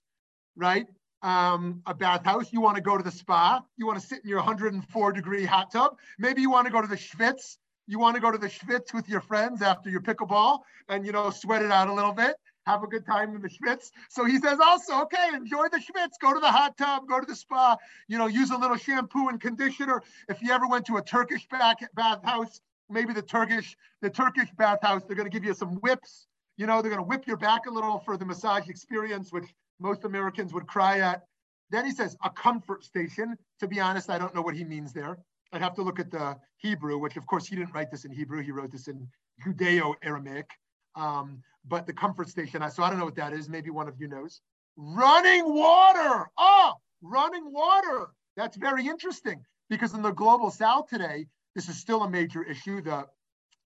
right? 0.55 0.87
Um, 1.21 1.81
a 1.85 1.93
bathhouse. 1.93 2.53
You 2.53 2.61
want 2.61 2.77
to 2.77 2.81
go 2.81 2.97
to 2.97 3.03
the 3.03 3.11
spa. 3.11 3.61
You 3.75 3.85
want 3.85 3.99
to 3.99 4.05
sit 4.05 4.23
in 4.23 4.29
your 4.29 4.39
104 4.39 5.11
degree 5.11 5.43
hot 5.43 5.71
tub. 5.71 5.97
Maybe 6.17 6.41
you 6.41 6.49
want 6.49 6.67
to 6.67 6.71
go 6.71 6.81
to 6.81 6.87
the 6.87 6.95
schwitz. 6.95 7.57
You 7.87 7.99
want 7.99 8.15
to 8.15 8.21
go 8.21 8.31
to 8.31 8.37
the 8.37 8.47
schwitz 8.47 8.93
with 8.93 9.09
your 9.09 9.19
friends 9.19 9.61
after 9.61 9.89
your 9.89 10.01
pickleball 10.01 10.59
and, 10.87 11.05
you 11.05 11.11
know, 11.11 11.29
sweat 11.29 11.61
it 11.61 11.71
out 11.71 11.89
a 11.89 11.93
little 11.93 12.13
bit. 12.13 12.35
Have 12.65 12.83
a 12.83 12.87
good 12.87 13.05
time 13.05 13.35
in 13.35 13.41
the 13.41 13.49
schwitz. 13.49 13.91
So 14.09 14.25
he 14.25 14.37
says 14.37 14.59
also, 14.63 15.01
okay, 15.01 15.29
enjoy 15.33 15.69
the 15.69 15.77
schwitz. 15.79 16.19
Go 16.21 16.33
to 16.33 16.39
the 16.39 16.51
hot 16.51 16.77
tub. 16.77 17.07
Go 17.07 17.19
to 17.19 17.25
the 17.25 17.35
spa. 17.35 17.77
You 18.07 18.17
know, 18.17 18.27
use 18.27 18.51
a 18.51 18.57
little 18.57 18.77
shampoo 18.77 19.29
and 19.29 19.39
conditioner. 19.41 20.03
If 20.27 20.41
you 20.41 20.51
ever 20.51 20.67
went 20.67 20.85
to 20.87 20.97
a 20.97 21.01
Turkish 21.01 21.47
bath 21.49 21.77
bathhouse, 21.95 22.61
maybe 22.89 23.13
the 23.13 23.21
Turkish, 23.21 23.75
the 24.01 24.09
Turkish 24.09 24.49
bathhouse, 24.57 25.03
they're 25.05 25.15
going 25.15 25.29
to 25.29 25.35
give 25.35 25.45
you 25.45 25.53
some 25.53 25.75
whips. 25.77 26.27
You 26.57 26.67
know, 26.67 26.81
they're 26.81 26.91
going 26.91 27.03
to 27.03 27.07
whip 27.07 27.25
your 27.25 27.37
back 27.37 27.65
a 27.67 27.71
little 27.71 27.99
for 27.99 28.17
the 28.17 28.25
massage 28.25 28.67
experience, 28.67 29.31
which 29.31 29.45
most 29.79 30.03
Americans 30.03 30.53
would 30.53 30.67
cry 30.67 30.99
at. 30.99 31.23
Then 31.71 31.85
he 31.85 31.91
says 31.91 32.17
a 32.23 32.29
comfort 32.29 32.83
station. 32.83 33.37
To 33.59 33.67
be 33.67 33.79
honest, 33.79 34.09
I 34.09 34.17
don't 34.17 34.35
know 34.35 34.41
what 34.41 34.55
he 34.55 34.63
means 34.63 34.91
there. 34.91 35.17
I'd 35.53 35.61
have 35.61 35.75
to 35.75 35.81
look 35.81 35.99
at 35.99 36.11
the 36.11 36.37
Hebrew, 36.57 36.97
which 36.97 37.17
of 37.17 37.25
course 37.25 37.47
he 37.47 37.55
didn't 37.55 37.73
write 37.73 37.89
this 37.91 38.05
in 38.05 38.11
Hebrew. 38.11 38.43
He 38.43 38.51
wrote 38.51 38.71
this 38.71 38.87
in 38.87 39.07
Judeo-Aramaic. 39.45 40.49
Um, 40.95 41.41
but 41.67 41.85
the 41.85 41.93
comfort 41.93 42.29
station, 42.29 42.67
so 42.71 42.83
I 42.83 42.89
don't 42.89 42.99
know 42.99 43.05
what 43.05 43.15
that 43.15 43.33
is. 43.33 43.49
Maybe 43.49 43.69
one 43.69 43.87
of 43.87 43.99
you 43.99 44.07
knows. 44.07 44.41
Running 44.77 45.53
water. 45.53 46.29
Oh, 46.37 46.73
running 47.01 47.51
water. 47.51 48.07
That's 48.35 48.57
very 48.57 48.87
interesting 48.87 49.43
because 49.69 49.93
in 49.93 50.01
the 50.01 50.11
global 50.11 50.51
south 50.51 50.87
today, 50.87 51.27
this 51.55 51.67
is 51.69 51.77
still 51.77 52.03
a 52.03 52.09
major 52.09 52.43
issue. 52.43 52.81
The 52.81 53.05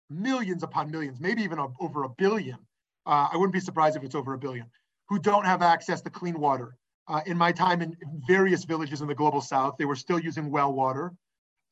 millions 0.10 0.63
upon 0.63 0.92
millions, 0.92 1.20
maybe 1.20 1.44
even 1.44 1.60
over 1.80 2.03
a 2.03 2.10
billion, 2.10 2.58
uh, 3.06 3.30
I 3.32 3.38
wouldn't 3.38 3.53
be 3.53 3.60
surprised 3.60 3.96
if 3.98 4.03
it's 4.03 4.15
over 4.15 4.34
a 4.34 4.38
billion, 4.38 4.65
who 5.10 5.20
don't 5.20 5.46
have 5.46 5.62
access 5.62 6.01
to 6.01 6.10
clean 6.10 6.39
water. 6.39 6.75
Uh, 7.08 7.22
in 7.25 7.38
my 7.38 7.51
time 7.51 7.82
in 7.82 7.96
various 8.25 8.63
villages 8.63 9.01
in 9.01 9.08
the 9.08 9.15
global 9.15 9.42
south, 9.42 9.75
they 9.77 9.86
were 9.86 9.96
still 9.96 10.20
using 10.20 10.50
well 10.50 10.72
water. 10.74 11.13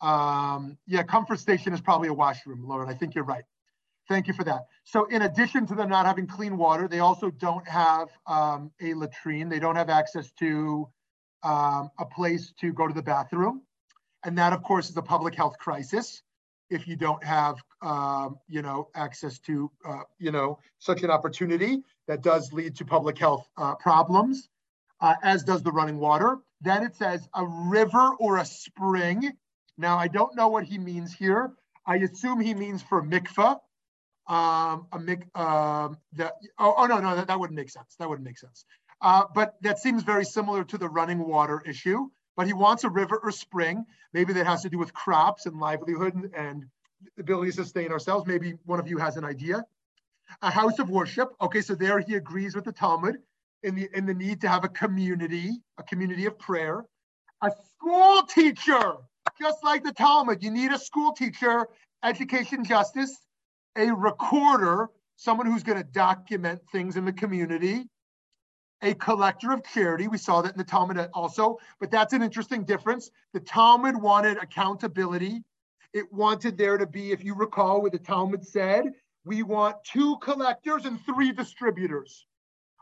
Um, 0.01 0.77
yeah, 0.87 1.03
comfort 1.03 1.39
station 1.39 1.73
is 1.73 1.79
probably 1.79 2.09
a 2.09 2.13
washroom, 2.13 2.67
Lauren. 2.67 2.89
I 2.89 2.93
think 2.93 3.15
you're 3.15 3.23
right. 3.23 3.43
Thank 4.07 4.27
you 4.27 4.33
for 4.33 4.43
that. 4.43 4.65
So 4.83 5.05
in 5.05 5.21
addition 5.21 5.65
to 5.67 5.75
them 5.75 5.89
not 5.89 6.05
having 6.05 6.27
clean 6.27 6.57
water, 6.57 6.87
they 6.87 6.99
also 6.99 7.29
don't 7.29 7.67
have 7.67 8.09
um, 8.27 8.71
a 8.81 8.93
latrine. 8.93 9.49
They 9.49 9.59
don't 9.59 9.75
have 9.75 9.89
access 9.89 10.31
to 10.39 10.89
um, 11.43 11.91
a 11.99 12.05
place 12.05 12.53
to 12.59 12.73
go 12.73 12.87
to 12.87 12.93
the 12.93 13.01
bathroom. 13.01 13.61
And 14.23 14.37
that, 14.37 14.53
of 14.53 14.63
course, 14.63 14.89
is 14.89 14.97
a 14.97 15.01
public 15.01 15.35
health 15.35 15.57
crisis 15.57 16.23
if 16.69 16.87
you 16.87 16.95
don't 16.95 17.23
have, 17.23 17.57
um, 17.81 18.37
you 18.47 18.61
know, 18.61 18.89
access 18.95 19.39
to, 19.39 19.69
uh, 19.85 20.03
you 20.19 20.31
know, 20.31 20.57
such 20.79 21.03
an 21.03 21.11
opportunity 21.11 21.83
that 22.07 22.23
does 22.23 22.53
lead 22.53 22.75
to 22.77 22.85
public 22.85 23.17
health 23.17 23.47
uh, 23.57 23.75
problems, 23.75 24.47
uh, 25.01 25.15
as 25.21 25.43
does 25.43 25.61
the 25.63 25.71
running 25.71 25.97
water. 25.97 26.37
Then 26.61 26.83
it 26.83 26.95
says 26.95 27.27
a 27.35 27.45
river 27.45 28.11
or 28.19 28.37
a 28.37 28.45
spring. 28.45 29.33
Now, 29.77 29.97
I 29.97 30.07
don't 30.07 30.35
know 30.35 30.47
what 30.47 30.63
he 30.63 30.77
means 30.77 31.13
here. 31.13 31.51
I 31.85 31.97
assume 31.97 32.39
he 32.39 32.53
means 32.53 32.81
for 32.81 33.03
mikvah. 33.03 33.59
Um, 34.33 34.87
a 34.93 35.39
um, 35.39 35.97
that, 36.13 36.33
oh, 36.57 36.73
oh, 36.77 36.85
no, 36.85 36.99
no, 36.99 37.15
that, 37.15 37.27
that 37.27 37.39
wouldn't 37.39 37.57
make 37.57 37.69
sense. 37.69 37.95
That 37.99 38.07
wouldn't 38.07 38.25
make 38.25 38.37
sense. 38.37 38.65
Uh, 39.01 39.23
but 39.35 39.55
that 39.61 39.79
seems 39.79 40.03
very 40.03 40.23
similar 40.23 40.63
to 40.63 40.77
the 40.77 40.87
running 40.87 41.19
water 41.19 41.61
issue 41.65 42.07
but 42.35 42.47
he 42.47 42.53
wants 42.53 42.83
a 42.83 42.89
river 42.89 43.19
or 43.21 43.31
spring. 43.31 43.85
Maybe 44.13 44.33
that 44.33 44.47
has 44.47 44.63
to 44.63 44.69
do 44.69 44.77
with 44.77 44.93
crops 44.93 45.45
and 45.45 45.59
livelihood 45.59 46.15
and, 46.15 46.33
and 46.33 46.65
the 47.15 47.21
ability 47.21 47.51
to 47.51 47.57
sustain 47.57 47.91
ourselves. 47.91 48.25
Maybe 48.27 48.55
one 48.65 48.79
of 48.79 48.87
you 48.87 48.97
has 48.97 49.17
an 49.17 49.23
idea. 49.23 49.65
A 50.41 50.49
house 50.49 50.79
of 50.79 50.89
worship. 50.89 51.29
Okay, 51.41 51.61
so 51.61 51.75
there 51.75 51.99
he 51.99 52.15
agrees 52.15 52.55
with 52.55 52.65
the 52.65 52.71
Talmud 52.71 53.17
in 53.63 53.75
the 53.75 53.89
in 53.93 54.05
the 54.05 54.13
need 54.13 54.41
to 54.41 54.47
have 54.47 54.63
a 54.63 54.69
community, 54.69 55.61
a 55.77 55.83
community 55.83 56.25
of 56.25 56.39
prayer. 56.39 56.85
A 57.43 57.51
school 57.75 58.23
teacher, 58.23 58.93
just 59.39 59.63
like 59.63 59.83
the 59.83 59.91
Talmud, 59.91 60.41
you 60.41 60.51
need 60.51 60.71
a 60.71 60.79
school 60.79 61.11
teacher, 61.11 61.67
education 62.03 62.63
justice, 62.63 63.17
a 63.77 63.91
recorder, 63.91 64.89
someone 65.15 65.47
who's 65.47 65.63
going 65.63 65.77
to 65.77 65.83
document 65.83 66.61
things 66.71 66.97
in 66.97 67.05
the 67.05 67.13
community, 67.13 67.87
a 68.81 68.93
collector 68.95 69.51
of 69.51 69.63
charity. 69.63 70.07
We 70.07 70.17
saw 70.17 70.41
that 70.41 70.53
in 70.53 70.57
the 70.57 70.63
Talmud 70.63 71.09
also, 71.13 71.57
but 71.79 71.91
that's 71.91 72.13
an 72.13 72.21
interesting 72.21 72.65
difference. 72.65 73.11
The 73.33 73.39
Talmud 73.39 73.95
wanted 73.95 74.37
accountability. 74.37 75.43
It 75.93 76.11
wanted 76.11 76.57
there 76.57 76.77
to 76.77 76.87
be, 76.87 77.11
if 77.11 77.23
you 77.23 77.35
recall 77.35 77.81
what 77.81 77.91
the 77.91 77.99
Talmud 77.99 78.45
said, 78.45 78.85
we 79.23 79.43
want 79.43 79.75
two 79.83 80.17
collectors 80.17 80.85
and 80.85 80.99
three 81.05 81.31
distributors. 81.31 82.25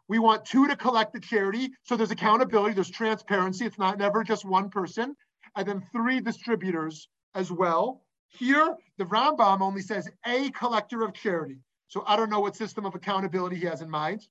We 0.07 0.19
want 0.19 0.45
two 0.45 0.67
to 0.67 0.75
collect 0.75 1.13
the 1.13 1.19
charity. 1.19 1.71
So 1.83 1.97
there's 1.97 2.11
accountability, 2.11 2.73
there's 2.73 2.89
transparency. 2.89 3.65
It's 3.65 3.77
not 3.77 3.97
never 3.97 4.23
just 4.23 4.45
one 4.45 4.69
person. 4.69 5.15
And 5.55 5.67
then 5.67 5.83
three 5.91 6.19
distributors 6.21 7.09
as 7.35 7.51
well. 7.51 8.03
Here, 8.29 8.75
the 8.97 9.05
Rambam 9.05 9.61
only 9.61 9.81
says 9.81 10.09
a 10.25 10.51
collector 10.51 11.03
of 11.03 11.13
charity. 11.13 11.59
So 11.87 12.03
I 12.05 12.15
don't 12.15 12.29
know 12.29 12.39
what 12.39 12.55
system 12.55 12.85
of 12.85 12.95
accountability 12.95 13.57
he 13.57 13.65
has 13.65 13.81
in 13.81 13.89
mind. 13.89 14.27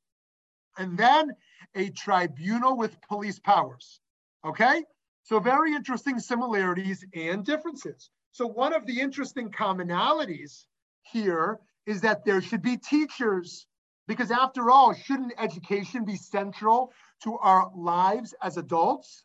And 0.76 0.96
then 0.96 1.34
a 1.74 1.90
tribunal 1.90 2.76
with 2.76 3.00
police 3.02 3.38
powers. 3.38 4.00
Okay? 4.44 4.84
So 5.24 5.40
very 5.40 5.74
interesting 5.74 6.18
similarities 6.18 7.04
and 7.14 7.44
differences. 7.44 8.10
So 8.32 8.46
one 8.46 8.72
of 8.72 8.86
the 8.86 9.00
interesting 9.00 9.50
commonalities 9.50 10.64
here 11.02 11.58
is 11.86 12.00
that 12.02 12.24
there 12.24 12.40
should 12.40 12.62
be 12.62 12.76
teachers 12.76 13.66
because 14.06 14.30
after 14.30 14.70
all, 14.70 14.94
shouldn't 14.94 15.34
education 15.38 16.04
be 16.04 16.16
central 16.16 16.92
to 17.24 17.36
our 17.38 17.70
lives 17.74 18.34
as 18.42 18.56
adults? 18.56 19.24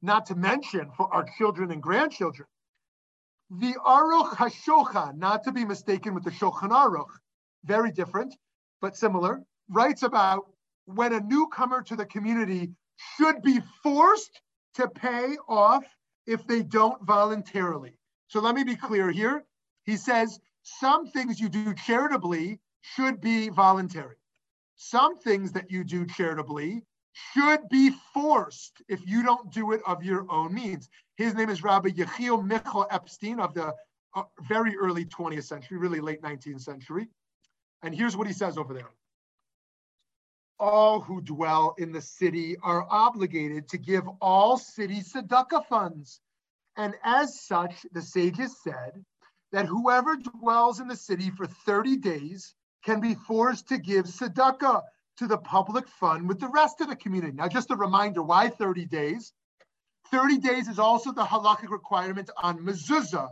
Not 0.00 0.26
to 0.26 0.34
mention 0.34 0.90
for 0.96 1.12
our 1.12 1.26
children 1.36 1.70
and 1.70 1.82
grandchildren. 1.82 2.48
The 3.58 3.74
Aruch 3.84 4.30
HaShulchan, 4.30 5.18
not 5.18 5.44
to 5.44 5.52
be 5.52 5.66
mistaken 5.66 6.14
with 6.14 6.24
the 6.24 6.30
Shulchan 6.30 6.70
Aruch, 6.70 7.10
very 7.64 7.92
different, 7.92 8.34
but 8.80 8.96
similar, 8.96 9.42
writes 9.68 10.02
about 10.02 10.46
when 10.86 11.12
a 11.12 11.20
newcomer 11.20 11.82
to 11.82 11.94
the 11.94 12.06
community 12.06 12.70
should 13.16 13.42
be 13.42 13.60
forced 13.82 14.40
to 14.76 14.88
pay 14.88 15.36
off 15.48 15.84
if 16.26 16.46
they 16.46 16.62
don't 16.62 17.04
voluntarily. 17.04 17.92
So 18.28 18.40
let 18.40 18.54
me 18.54 18.64
be 18.64 18.74
clear 18.74 19.10
here. 19.10 19.44
He 19.84 19.98
says 19.98 20.40
some 20.62 21.08
things 21.08 21.38
you 21.38 21.50
do 21.50 21.74
charitably 21.74 22.58
should 22.80 23.20
be 23.20 23.50
voluntary. 23.50 24.16
Some 24.76 25.18
things 25.18 25.52
that 25.52 25.70
you 25.70 25.84
do 25.84 26.06
charitably 26.06 26.84
should 27.12 27.68
be 27.68 27.90
forced 28.14 28.82
if 28.88 29.06
you 29.06 29.22
don't 29.22 29.52
do 29.52 29.72
it 29.72 29.82
of 29.86 30.02
your 30.02 30.24
own 30.30 30.54
means. 30.54 30.88
His 31.16 31.34
name 31.34 31.50
is 31.50 31.62
Rabbi 31.62 31.90
Yechiel 31.90 32.44
Michal 32.44 32.86
Epstein 32.90 33.38
of 33.38 33.52
the 33.54 33.74
uh, 34.14 34.22
very 34.48 34.76
early 34.76 35.04
20th 35.04 35.44
century, 35.44 35.78
really 35.78 36.00
late 36.00 36.22
19th 36.22 36.62
century. 36.62 37.08
And 37.82 37.94
here's 37.94 38.16
what 38.16 38.26
he 38.26 38.32
says 38.32 38.56
over 38.56 38.72
there. 38.72 38.90
All 40.58 41.00
who 41.00 41.20
dwell 41.20 41.74
in 41.78 41.92
the 41.92 42.00
city 42.00 42.56
are 42.62 42.86
obligated 42.88 43.68
to 43.68 43.78
give 43.78 44.04
all 44.20 44.56
city 44.56 45.00
tzedakah 45.00 45.66
funds. 45.66 46.20
And 46.76 46.94
as 47.02 47.40
such, 47.40 47.84
the 47.92 48.02
sages 48.02 48.56
said 48.62 49.04
that 49.50 49.66
whoever 49.66 50.16
dwells 50.16 50.80
in 50.80 50.88
the 50.88 50.96
city 50.96 51.30
for 51.30 51.46
30 51.46 51.96
days 51.96 52.54
can 52.84 53.00
be 53.00 53.14
forced 53.14 53.68
to 53.68 53.78
give 53.78 54.06
tzedakah 54.06 54.82
to 55.18 55.26
the 55.26 55.38
public 55.38 55.86
fund 55.88 56.26
with 56.28 56.40
the 56.40 56.48
rest 56.48 56.80
of 56.80 56.88
the 56.88 56.96
community. 56.96 57.32
Now, 57.36 57.48
just 57.48 57.70
a 57.70 57.76
reminder, 57.76 58.22
why 58.22 58.48
30 58.48 58.86
days? 58.86 59.32
30 60.12 60.38
days 60.38 60.68
is 60.68 60.78
also 60.78 61.10
the 61.10 61.24
halakhic 61.24 61.70
requirement 61.70 62.28
on 62.36 62.58
mezuzah. 62.58 63.30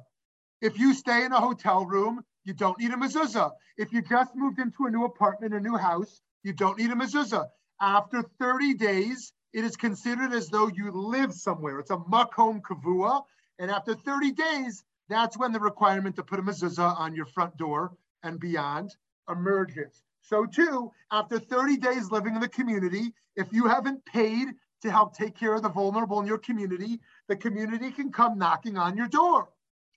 If 0.63 0.79
you 0.79 0.95
stay 0.95 1.27
in 1.27 1.33
a 1.33 1.41
hotel 1.41 1.85
room, 1.85 2.25
you 2.45 2.55
don't 2.55 2.79
need 2.79 2.91
a 2.91 2.97
mezuzah. 2.97 3.51
If 3.77 3.93
you 3.93 4.01
just 4.01 4.35
moved 4.35 4.59
into 4.59 4.87
a 4.87 4.91
new 4.91 5.05
apartment, 5.05 5.53
a 5.53 5.61
new 5.61 5.77
house, 5.77 6.23
you 6.43 6.55
don't 6.55 6.79
need 6.79 6.91
a 6.91 6.95
mezuzah. 6.95 7.49
After 7.83 8.23
30 8.39 8.75
days, 8.75 9.33
it 9.53 9.63
is 9.63 9.77
considered 9.77 10.33
as 10.33 10.49
though 10.49 10.69
you 10.69 10.91
live 10.91 11.35
somewhere. 11.35 11.79
It's 11.81 11.91
a 11.91 11.99
makom 11.99 12.63
kavua. 12.63 13.25
And 13.59 13.71
after 13.71 13.95
30 13.95 14.33
days, 14.33 14.83
that's 15.11 15.37
when 15.37 15.53
the 15.53 15.61
requirement 15.61 16.17
to 16.17 16.23
put 16.23 16.39
a 16.39 16.43
mezuzah 16.43 16.99
on 16.99 17.15
your 17.15 17.27
front 17.27 17.59
door 17.59 17.93
and 18.23 18.41
beyond 18.41 18.97
emerges. 19.29 20.03
So 20.23 20.47
too, 20.47 20.93
after 21.13 21.39
30 21.39 21.77
days 21.77 22.11
living 22.11 22.37
in 22.37 22.41
the 22.41 22.49
community, 22.49 23.13
if 23.37 23.53
you 23.53 23.67
haven't 23.67 24.05
paid 24.07 24.49
to 24.83 24.91
help 24.91 25.17
take 25.17 25.37
care 25.37 25.55
of 25.55 25.63
the 25.63 25.69
vulnerable 25.69 26.21
in 26.21 26.27
your 26.27 26.39
community, 26.39 27.01
the 27.29 27.37
community 27.37 27.91
can 27.91 28.11
come 28.11 28.39
knocking 28.39 28.77
on 28.77 28.97
your 28.97 29.09
door, 29.09 29.49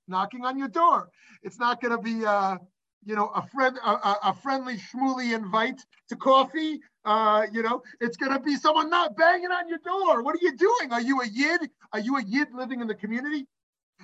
knocking 0.08 0.46
on 0.46 0.58
your 0.58 0.68
door. 0.68 1.10
It's 1.42 1.60
not 1.60 1.82
going 1.82 1.96
to 1.96 2.02
be, 2.02 2.26
uh, 2.26 2.58
you 3.06 3.16
know, 3.16 3.28
a 3.28 3.46
friend, 3.48 3.78
a, 3.84 4.16
a 4.24 4.36
friendly 4.42 4.78
schmooly 4.78 5.34
invite 5.34 5.82
to 6.10 6.16
coffee. 6.16 6.82
Uh, 7.06 7.46
you 7.52 7.62
know, 7.64 7.84
it's 8.00 8.18
going 8.18 8.32
to 8.32 8.40
be 8.40 8.56
someone 8.56 8.90
not 8.90 9.16
banging 9.18 9.52
on 9.52 9.68
your 9.68 9.80
door. 9.80 10.24
What 10.24 10.36
are 10.36 10.42
you 10.42 10.56
doing? 10.56 10.92
Are 10.92 11.02
you 11.02 11.22
a 11.22 11.28
yid? 11.28 11.70
Are 11.92 12.00
you 12.00 12.18
a 12.18 12.24
yid 12.24 12.54
living 12.54 12.82
in 12.82 12.88
the 12.88 12.96
community? 12.96 13.46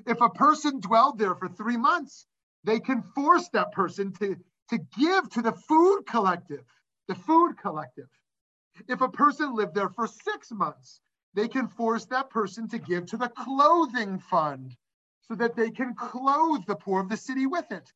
If 0.05 0.21
a 0.21 0.29
person 0.29 0.79
dwelled 0.79 1.17
there 1.17 1.35
for 1.35 1.47
three 1.49 1.77
months, 1.77 2.25
they 2.63 2.79
can 2.79 3.01
force 3.15 3.49
that 3.53 3.71
person 3.71 4.13
to 4.19 4.35
to 4.69 4.77
give 4.97 5.29
to 5.31 5.41
the 5.41 5.51
food 5.51 6.03
collective, 6.03 6.63
the 7.07 7.15
food 7.15 7.55
collective. 7.57 8.07
If 8.87 9.01
a 9.01 9.09
person 9.09 9.53
lived 9.53 9.75
there 9.75 9.89
for 9.89 10.07
six 10.07 10.51
months, 10.51 11.01
they 11.33 11.47
can 11.47 11.67
force 11.67 12.05
that 12.05 12.29
person 12.29 12.67
to 12.69 12.79
give 12.79 13.05
to 13.07 13.17
the 13.17 13.29
clothing 13.29 14.19
fund 14.19 14.75
so 15.21 15.35
that 15.35 15.55
they 15.55 15.69
can 15.69 15.93
clothe 15.93 16.65
the 16.65 16.75
poor 16.75 17.01
of 17.01 17.09
the 17.09 17.17
city 17.17 17.45
with 17.45 17.71
it. 17.71 17.91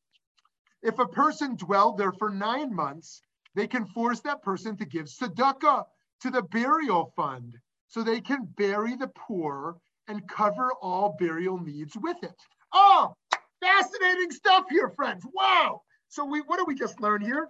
If 0.82 0.98
a 0.98 1.06
person 1.06 1.56
dwelled 1.56 1.98
there 1.98 2.12
for 2.12 2.30
nine 2.30 2.74
months, 2.74 3.22
they 3.54 3.66
can 3.66 3.86
force 3.86 4.20
that 4.20 4.42
person 4.42 4.76
to 4.76 4.84
give 4.84 5.06
tzedakah 5.06 5.84
to 6.20 6.30
the 6.30 6.42
burial 6.42 7.12
fund 7.16 7.58
so 7.88 8.02
they 8.02 8.20
can 8.20 8.44
bury 8.56 8.96
the 8.96 9.10
poor 9.14 9.76
and 10.08 10.28
cover 10.28 10.72
all 10.82 11.16
burial 11.18 11.58
needs 11.58 11.96
with 11.96 12.22
it. 12.22 12.34
Oh, 12.72 13.14
fascinating 13.60 14.30
stuff 14.30 14.64
here, 14.68 14.90
friends. 14.90 15.24
Wow. 15.32 15.82
So 16.08 16.24
we, 16.24 16.40
what 16.40 16.58
do 16.58 16.64
we 16.66 16.74
just 16.74 17.00
learn 17.00 17.22
here? 17.22 17.48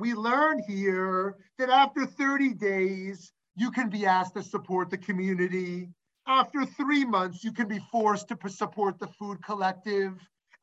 We 0.00 0.14
learn 0.14 0.62
here 0.66 1.36
that 1.58 1.68
after 1.68 2.06
30 2.06 2.54
days, 2.54 3.34
you 3.54 3.70
can 3.70 3.90
be 3.90 4.06
asked 4.06 4.34
to 4.34 4.42
support 4.42 4.88
the 4.88 4.96
community. 4.96 5.90
After 6.26 6.64
three 6.64 7.04
months, 7.04 7.44
you 7.44 7.52
can 7.52 7.68
be 7.68 7.80
forced 7.92 8.28
to 8.28 8.48
support 8.48 8.98
the 8.98 9.08
food 9.08 9.44
collective. 9.44 10.14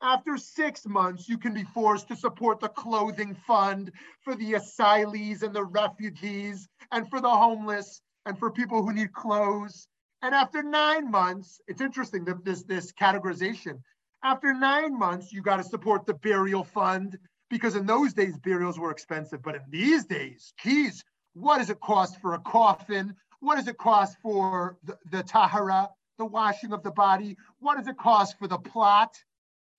After 0.02 0.38
six 0.38 0.88
months, 0.88 1.30
you 1.30 1.38
can 1.38 1.54
be 1.54 1.66
forced 1.66 2.08
to 2.08 2.16
support 2.16 2.60
the 2.60 2.70
clothing 2.70 3.36
fund 3.46 3.92
for 4.24 4.34
the 4.34 4.54
asylees 4.54 5.44
and 5.44 5.54
the 5.54 5.66
refugees 5.66 6.68
and 6.92 7.08
for 7.08 7.22
the 7.22 7.30
homeless 7.30 8.02
and 8.26 8.40
for 8.40 8.50
people 8.50 8.82
who 8.82 8.92
need 8.92 9.14
clothes. 9.14 9.88
And 10.24 10.34
after 10.34 10.64
nine 10.64 11.12
months, 11.12 11.62
it's 11.68 11.82
interesting 11.82 12.26
that 12.26 12.44
this, 12.44 12.64
this 12.64 12.92
categorization. 12.92 13.82
After 14.24 14.52
nine 14.52 14.98
months, 14.98 15.32
you 15.32 15.44
got 15.44 15.58
to 15.58 15.64
support 15.64 16.08
the 16.08 16.16
burial 16.16 16.64
fund 16.64 17.20
because 17.50 17.76
in 17.76 17.86
those 17.86 18.14
days, 18.14 18.38
burials 18.38 18.80
were 18.80 18.92
expensive. 18.92 19.42
But 19.42 19.56
in 19.56 19.62
these 19.70 20.06
days, 20.06 20.54
geez, 20.62 21.04
what 21.34 21.60
does 21.60 21.70
it 21.70 21.80
cost 21.80 22.20
for 22.20 22.34
a 22.34 22.40
coffin? 22.40 23.16
What 23.40 23.56
does 23.56 23.68
it 23.68 23.78
cost 23.78 24.18
for 24.22 24.78
the, 24.84 24.98
the 25.12 25.24
tahara, 25.24 25.90
the 26.18 26.26
washing 26.26 26.74
of 26.74 26.84
the 26.84 26.92
body? 26.92 27.38
What 27.60 27.78
does 27.78 27.88
it 27.88 27.98
cost 27.98 28.38
for 28.40 28.48
the 28.48 28.58
plot? 28.58 29.16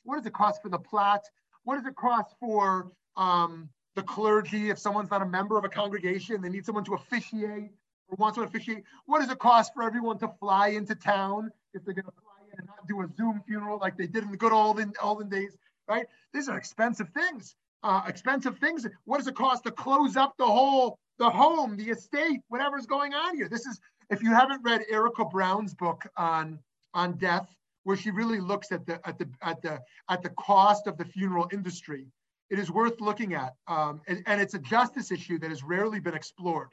What 0.04 0.16
does 0.16 0.26
it 0.26 0.32
cost 0.32 0.62
for 0.62 0.68
the 0.68 0.78
plot? 0.78 1.24
What 1.64 1.76
does 1.76 1.86
it 1.86 1.96
cost 1.96 2.34
for 2.40 2.92
um, 3.16 3.68
the 3.94 4.02
clergy 4.02 4.70
if 4.70 4.78
someone's 4.78 5.10
not 5.10 5.22
a 5.22 5.26
member 5.26 5.58
of 5.58 5.64
a 5.64 5.68
congregation, 5.68 6.40
they 6.40 6.48
need 6.48 6.64
someone 6.64 6.84
to 6.84 6.94
officiate 6.94 7.72
or 8.08 8.16
wants 8.16 8.38
to 8.38 8.44
officiate? 8.44 8.84
What 9.06 9.20
does 9.20 9.30
it 9.30 9.38
cost 9.38 9.74
for 9.74 9.82
everyone 9.82 10.18
to 10.18 10.28
fly 10.40 10.68
into 10.68 10.94
town 10.94 11.50
if 11.74 11.84
they're 11.84 11.94
going 11.94 12.06
to 12.06 12.12
fly 12.12 12.46
in 12.52 12.60
and 12.60 12.68
not 12.68 12.86
do 12.86 13.02
a 13.02 13.08
Zoom 13.16 13.42
funeral 13.46 13.78
like 13.78 13.96
they 13.98 14.06
did 14.06 14.22
in 14.22 14.30
the 14.30 14.36
good 14.36 14.52
olden 14.52 14.92
olden 15.02 15.28
days, 15.28 15.58
right? 15.88 16.06
These 16.32 16.48
are 16.48 16.56
expensive 16.56 17.08
things. 17.10 17.56
Uh, 17.82 18.02
expensive 18.06 18.58
things. 18.58 18.86
What 19.04 19.18
does 19.18 19.28
it 19.28 19.36
cost 19.36 19.64
to 19.64 19.70
close 19.70 20.16
up 20.16 20.34
the 20.36 20.46
whole, 20.46 20.98
the 21.18 21.30
home, 21.30 21.76
the 21.76 21.90
estate, 21.90 22.40
whatever's 22.48 22.86
going 22.86 23.14
on 23.14 23.36
here? 23.36 23.48
This 23.48 23.66
is, 23.66 23.80
if 24.10 24.22
you 24.22 24.30
haven't 24.30 24.62
read 24.64 24.84
Erica 24.90 25.24
Brown's 25.24 25.74
book 25.74 26.06
on 26.16 26.58
on 26.94 27.16
death, 27.18 27.54
where 27.84 27.96
she 27.96 28.10
really 28.10 28.40
looks 28.40 28.72
at 28.72 28.84
the 28.86 29.00
at 29.06 29.18
the 29.18 29.28
at 29.42 29.62
the 29.62 29.80
at 30.08 30.22
the 30.22 30.30
cost 30.30 30.86
of 30.86 30.98
the 30.98 31.04
funeral 31.04 31.48
industry, 31.52 32.06
it 32.50 32.58
is 32.58 32.70
worth 32.70 33.00
looking 33.00 33.34
at. 33.34 33.54
Um, 33.68 34.00
and, 34.08 34.22
and 34.26 34.40
it's 34.40 34.54
a 34.54 34.58
justice 34.58 35.12
issue 35.12 35.38
that 35.38 35.50
has 35.50 35.62
rarely 35.62 36.00
been 36.00 36.14
explored. 36.14 36.68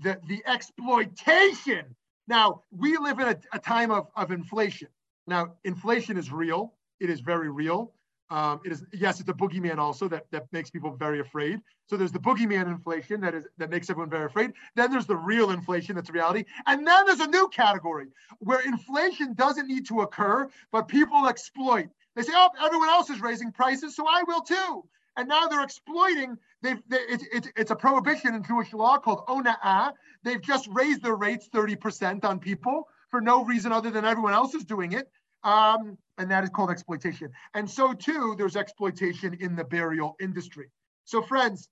The 0.00 0.18
the 0.26 0.42
exploitation. 0.46 1.94
Now 2.26 2.62
we 2.70 2.96
live 2.96 3.20
in 3.20 3.28
a, 3.28 3.36
a 3.52 3.58
time 3.58 3.90
of, 3.90 4.08
of 4.16 4.32
inflation. 4.32 4.88
Now, 5.26 5.54
inflation 5.64 6.16
is 6.18 6.32
real. 6.32 6.74
It 6.98 7.08
is 7.08 7.20
very 7.20 7.50
real. 7.50 7.92
Um, 8.30 8.60
it 8.64 8.70
is 8.70 8.84
yes, 8.92 9.18
it's 9.18 9.28
a 9.28 9.34
boogeyman 9.34 9.78
also 9.78 10.06
that, 10.08 10.30
that 10.30 10.46
makes 10.52 10.70
people 10.70 10.94
very 10.94 11.18
afraid. 11.18 11.60
So 11.88 11.96
there's 11.96 12.12
the 12.12 12.20
boogeyman 12.20 12.68
inflation 12.68 13.20
that 13.22 13.34
is 13.34 13.48
that 13.58 13.70
makes 13.70 13.90
everyone 13.90 14.08
very 14.08 14.26
afraid. 14.26 14.52
Then 14.76 14.92
there's 14.92 15.06
the 15.06 15.16
real 15.16 15.50
inflation 15.50 15.96
that's 15.96 16.10
reality, 16.10 16.44
and 16.66 16.86
then 16.86 17.06
there's 17.06 17.20
a 17.20 17.26
new 17.26 17.48
category 17.48 18.06
where 18.38 18.60
inflation 18.60 19.34
doesn't 19.34 19.66
need 19.66 19.86
to 19.86 20.02
occur, 20.02 20.48
but 20.70 20.86
people 20.86 21.26
exploit. 21.26 21.88
They 22.14 22.22
say, 22.22 22.32
"Oh, 22.34 22.50
everyone 22.64 22.88
else 22.88 23.10
is 23.10 23.20
raising 23.20 23.50
prices, 23.50 23.96
so 23.96 24.06
I 24.08 24.22
will 24.22 24.42
too." 24.42 24.84
And 25.16 25.28
now 25.28 25.48
they're 25.48 25.64
exploiting. 25.64 26.38
They've 26.62 26.80
they, 26.88 26.98
it, 26.98 27.22
it, 27.32 27.46
it's 27.56 27.70
a 27.72 27.76
prohibition 27.76 28.34
in 28.36 28.44
Jewish 28.44 28.72
law 28.72 28.98
called 28.98 29.26
ona'ah. 29.26 29.92
They've 30.22 30.40
just 30.40 30.68
raised 30.68 31.02
their 31.02 31.16
rates 31.16 31.48
30% 31.52 32.24
on 32.24 32.38
people 32.38 32.86
for 33.10 33.20
no 33.20 33.44
reason 33.44 33.72
other 33.72 33.90
than 33.90 34.04
everyone 34.04 34.34
else 34.34 34.54
is 34.54 34.64
doing 34.64 34.92
it. 34.92 35.10
Um, 35.42 35.96
and 36.18 36.30
that 36.30 36.44
is 36.44 36.50
called 36.50 36.70
exploitation. 36.70 37.30
And 37.54 37.68
so 37.68 37.94
too, 37.94 38.34
there's 38.36 38.56
exploitation 38.56 39.34
in 39.40 39.56
the 39.56 39.64
burial 39.64 40.16
industry. 40.20 40.70
So, 41.04 41.22
friends, 41.22 41.68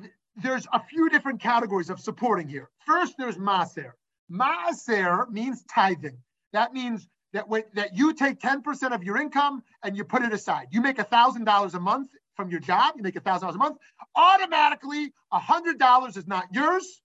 th- 0.00 0.12
there's 0.36 0.66
a 0.72 0.82
few 0.82 1.08
different 1.10 1.40
categories 1.40 1.90
of 1.90 2.00
supporting 2.00 2.48
here. 2.48 2.70
First, 2.86 3.14
there's 3.18 3.36
maaser. 3.36 3.92
Maaser 4.30 5.28
means 5.30 5.64
tithing. 5.64 6.16
That 6.52 6.72
means 6.72 7.06
that 7.32 7.48
when, 7.48 7.64
that 7.74 7.96
you 7.96 8.14
take 8.14 8.40
10% 8.40 8.94
of 8.94 9.04
your 9.04 9.16
income 9.16 9.62
and 9.82 9.96
you 9.96 10.04
put 10.04 10.22
it 10.22 10.32
aside. 10.32 10.68
You 10.70 10.80
make 10.80 10.96
$1,000 10.96 11.74
a 11.74 11.80
month 11.80 12.10
from 12.34 12.50
your 12.50 12.60
job, 12.60 12.94
you 12.96 13.02
make 13.02 13.14
$1,000 13.14 13.54
a 13.54 13.58
month. 13.58 13.76
Automatically, 14.16 15.12
$100 15.32 16.16
is 16.16 16.26
not 16.26 16.46
yours. 16.52 17.02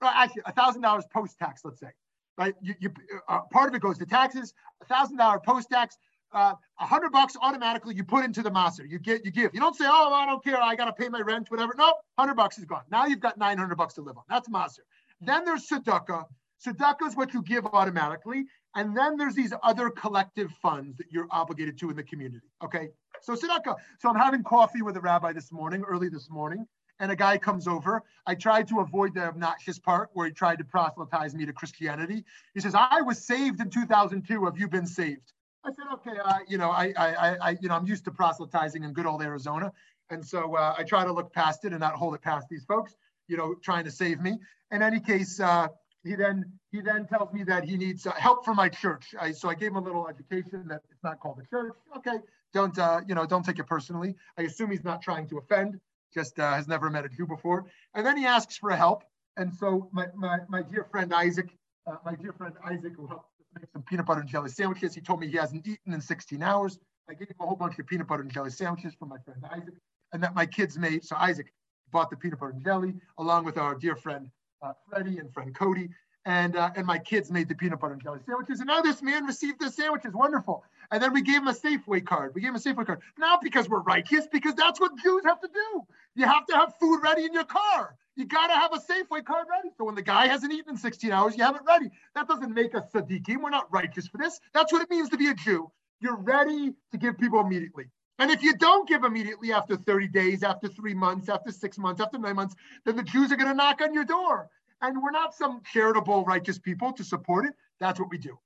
Well, 0.00 0.12
actually, 0.14 0.42
$1,000 0.42 1.02
post 1.10 1.38
tax, 1.38 1.62
let's 1.64 1.80
say. 1.80 1.90
Right? 2.38 2.54
You, 2.62 2.74
you 2.78 2.90
uh, 3.28 3.40
part 3.52 3.68
of 3.68 3.74
it 3.74 3.82
goes 3.82 3.98
to 3.98 4.06
taxes, 4.06 4.54
a 4.80 4.94
$1,000 4.94 5.44
post 5.44 5.68
tax, 5.70 5.98
uh, 6.32 6.54
a 6.78 6.86
hundred 6.86 7.10
bucks 7.10 7.36
automatically 7.40 7.94
you 7.94 8.04
put 8.04 8.24
into 8.24 8.42
the 8.42 8.50
maaser. 8.50 8.88
You 8.88 8.98
get, 8.98 9.24
you 9.24 9.30
give. 9.30 9.52
You 9.54 9.60
don't 9.60 9.74
say, 9.74 9.86
oh, 9.88 10.12
I 10.12 10.26
don't 10.26 10.42
care. 10.44 10.60
I 10.60 10.76
got 10.76 10.84
to 10.84 10.92
pay 10.92 11.08
my 11.08 11.20
rent, 11.20 11.50
whatever. 11.50 11.74
No, 11.76 11.94
hundred 12.18 12.34
bucks 12.34 12.58
is 12.58 12.64
gone. 12.64 12.82
Now 12.90 13.06
you've 13.06 13.20
got 13.20 13.38
900 13.38 13.76
bucks 13.76 13.94
to 13.94 14.02
live 14.02 14.16
on. 14.16 14.24
That's 14.28 14.48
maaser. 14.48 14.80
Then 15.20 15.44
there's 15.44 15.66
tzedakah. 15.66 16.24
Tzedakah 16.64 17.06
is 17.06 17.16
what 17.16 17.32
you 17.32 17.42
give 17.42 17.66
automatically. 17.66 18.44
And 18.74 18.96
then 18.96 19.16
there's 19.16 19.34
these 19.34 19.52
other 19.62 19.90
collective 19.90 20.50
funds 20.60 20.96
that 20.98 21.06
you're 21.10 21.26
obligated 21.30 21.78
to 21.78 21.90
in 21.90 21.96
the 21.96 22.02
community. 22.02 22.46
Okay. 22.62 22.88
So 23.22 23.34
tzedakah. 23.34 23.76
So 23.98 24.08
I'm 24.08 24.16
having 24.16 24.42
coffee 24.42 24.82
with 24.82 24.96
a 24.96 25.00
rabbi 25.00 25.32
this 25.32 25.50
morning, 25.50 25.82
early 25.82 26.08
this 26.08 26.28
morning, 26.30 26.66
and 27.00 27.12
a 27.12 27.16
guy 27.16 27.38
comes 27.38 27.66
over. 27.66 28.02
I 28.26 28.34
tried 28.34 28.68
to 28.68 28.80
avoid 28.80 29.14
the 29.14 29.22
obnoxious 29.22 29.78
part 29.78 30.10
where 30.12 30.26
he 30.26 30.32
tried 30.32 30.58
to 30.58 30.64
proselytize 30.64 31.34
me 31.34 31.46
to 31.46 31.52
Christianity. 31.52 32.24
He 32.54 32.60
says, 32.60 32.74
I 32.74 33.02
was 33.02 33.24
saved 33.24 33.60
in 33.60 33.70
2002. 33.70 34.44
Have 34.44 34.58
you 34.58 34.68
been 34.68 34.86
saved? 34.86 35.32
I 35.64 35.72
said, 35.72 35.84
okay, 35.94 36.18
uh, 36.24 36.38
you 36.48 36.58
know, 36.58 36.70
I, 36.70 36.92
I, 36.96 37.36
I, 37.36 37.58
you 37.60 37.68
know, 37.68 37.74
I'm 37.74 37.86
used 37.86 38.04
to 38.04 38.10
proselytizing 38.10 38.84
in 38.84 38.92
good 38.92 39.06
old 39.06 39.22
Arizona, 39.22 39.72
and 40.10 40.24
so 40.24 40.56
uh, 40.56 40.74
I 40.78 40.82
try 40.84 41.04
to 41.04 41.12
look 41.12 41.32
past 41.32 41.64
it 41.64 41.72
and 41.72 41.80
not 41.80 41.94
hold 41.94 42.14
it 42.14 42.22
past 42.22 42.48
these 42.48 42.64
folks, 42.64 42.94
you 43.26 43.36
know, 43.36 43.54
trying 43.54 43.84
to 43.84 43.90
save 43.90 44.20
me. 44.20 44.38
In 44.70 44.82
any 44.82 45.00
case, 45.00 45.40
uh, 45.40 45.68
he 46.04 46.14
then 46.14 46.52
he 46.70 46.80
then 46.80 47.06
tells 47.06 47.32
me 47.32 47.42
that 47.44 47.64
he 47.64 47.76
needs 47.76 48.06
uh, 48.06 48.12
help 48.12 48.44
from 48.44 48.56
my 48.56 48.68
church. 48.68 49.14
I, 49.20 49.32
so 49.32 49.48
I 49.48 49.54
gave 49.54 49.70
him 49.70 49.76
a 49.76 49.82
little 49.82 50.08
education 50.08 50.66
that 50.68 50.82
it's 50.90 51.02
not 51.02 51.20
called 51.20 51.40
a 51.44 51.46
church. 51.48 51.74
Okay, 51.96 52.18
don't 52.52 52.78
uh, 52.78 53.00
you 53.06 53.14
know, 53.14 53.26
don't 53.26 53.44
take 53.44 53.58
it 53.58 53.66
personally. 53.66 54.14
I 54.38 54.42
assume 54.42 54.70
he's 54.70 54.84
not 54.84 55.02
trying 55.02 55.28
to 55.28 55.38
offend, 55.38 55.80
just 56.12 56.38
uh, 56.38 56.52
has 56.54 56.68
never 56.68 56.90
met 56.90 57.04
a 57.04 57.08
Jew 57.08 57.26
before. 57.26 57.66
And 57.94 58.04
then 58.04 58.16
he 58.16 58.26
asks 58.26 58.56
for 58.56 58.70
help, 58.70 59.04
and 59.36 59.52
so 59.54 59.88
my 59.92 60.06
my, 60.14 60.38
my 60.48 60.62
dear 60.62 60.84
friend 60.90 61.12
Isaac, 61.12 61.56
my 62.04 62.14
dear 62.14 62.32
friend 62.32 62.54
Isaac, 62.64 62.92
who 62.96 63.06
helped 63.06 63.28
make 63.54 63.70
some 63.72 63.82
peanut 63.82 64.06
butter 64.06 64.20
and 64.20 64.28
jelly 64.28 64.50
sandwiches. 64.50 64.94
He 64.94 65.00
told 65.00 65.20
me 65.20 65.28
he 65.28 65.36
hasn't 65.36 65.66
eaten 65.66 65.92
in 65.92 66.00
16 66.00 66.42
hours. 66.42 66.78
I 67.08 67.14
gave 67.14 67.28
him 67.28 67.36
a 67.40 67.46
whole 67.46 67.56
bunch 67.56 67.78
of 67.78 67.86
peanut 67.86 68.06
butter 68.06 68.22
and 68.22 68.30
jelly 68.30 68.50
sandwiches 68.50 68.94
from 68.94 69.08
my 69.08 69.18
friend 69.24 69.42
Isaac, 69.50 69.74
and 70.12 70.22
that 70.22 70.34
my 70.34 70.46
kids 70.46 70.78
made. 70.78 71.04
So 71.04 71.16
Isaac 71.16 71.52
bought 71.90 72.10
the 72.10 72.16
peanut 72.16 72.38
butter 72.38 72.52
and 72.52 72.64
jelly 72.64 72.94
along 73.18 73.44
with 73.44 73.56
our 73.58 73.74
dear 73.74 73.96
friend 73.96 74.30
uh, 74.62 74.72
Freddie 74.88 75.18
and 75.18 75.32
friend 75.32 75.54
Cody. 75.54 75.88
And, 76.24 76.56
uh, 76.56 76.70
and 76.76 76.86
my 76.86 76.98
kids 76.98 77.30
made 77.30 77.48
the 77.48 77.54
peanut 77.54 77.80
butter 77.80 77.94
and 77.94 78.02
jelly 78.02 78.20
sandwiches. 78.26 78.60
And 78.60 78.66
now 78.66 78.82
this 78.82 79.00
man 79.02 79.24
received 79.24 79.60
the 79.60 79.70
sandwiches. 79.70 80.12
Wonderful. 80.12 80.62
And 80.90 81.02
then 81.02 81.12
we 81.12 81.22
gave 81.22 81.36
him 81.36 81.48
a 81.48 81.52
Safeway 81.52 82.04
card. 82.04 82.34
We 82.34 82.40
gave 82.40 82.50
him 82.50 82.56
a 82.56 82.60
Safeway 82.60 82.86
card. 82.86 83.00
Not 83.18 83.40
because 83.42 83.68
we're 83.68 83.82
righteous, 83.82 84.26
because 84.26 84.54
that's 84.54 84.80
what 84.80 84.92
Jews 85.02 85.22
have 85.24 85.40
to 85.40 85.48
do. 85.48 85.82
You 86.14 86.24
have 86.24 86.46
to 86.46 86.56
have 86.56 86.74
food 86.80 87.00
ready 87.02 87.24
in 87.24 87.32
your 87.32 87.44
car 87.44 87.96
you 88.18 88.24
got 88.26 88.48
to 88.48 88.54
have 88.54 88.72
a 88.72 88.78
Safeway 88.78 89.24
card 89.24 89.46
ready. 89.48 89.68
So 89.78 89.84
when 89.84 89.94
the 89.94 90.02
guy 90.02 90.26
hasn't 90.26 90.52
eaten 90.52 90.70
in 90.70 90.76
16 90.76 91.12
hours, 91.12 91.36
you 91.36 91.44
have 91.44 91.54
it 91.54 91.62
ready. 91.64 91.88
That 92.16 92.26
doesn't 92.26 92.52
make 92.52 92.74
us 92.74 92.82
tzaddikim. 92.92 93.40
We're 93.40 93.50
not 93.50 93.72
righteous 93.72 94.08
for 94.08 94.18
this. 94.18 94.40
That's 94.52 94.72
what 94.72 94.82
it 94.82 94.90
means 94.90 95.08
to 95.10 95.16
be 95.16 95.28
a 95.28 95.34
Jew. 95.34 95.70
You're 96.00 96.16
ready 96.16 96.74
to 96.90 96.98
give 96.98 97.16
people 97.16 97.40
immediately. 97.40 97.84
And 98.18 98.32
if 98.32 98.42
you 98.42 98.56
don't 98.56 98.88
give 98.88 99.04
immediately 99.04 99.52
after 99.52 99.76
30 99.76 100.08
days, 100.08 100.42
after 100.42 100.66
three 100.66 100.94
months, 100.94 101.28
after 101.28 101.52
six 101.52 101.78
months, 101.78 102.00
after 102.00 102.18
nine 102.18 102.34
months, 102.34 102.56
then 102.84 102.96
the 102.96 103.04
Jews 103.04 103.30
are 103.30 103.36
going 103.36 103.50
to 103.50 103.54
knock 103.54 103.80
on 103.80 103.94
your 103.94 104.04
door. 104.04 104.50
And 104.82 105.00
we're 105.00 105.12
not 105.12 105.32
some 105.32 105.62
charitable, 105.72 106.24
righteous 106.24 106.58
people 106.58 106.92
to 106.94 107.04
support 107.04 107.46
it. 107.46 107.54
That's 107.78 108.00
what 108.00 108.10
we 108.10 108.18
do. 108.18 108.36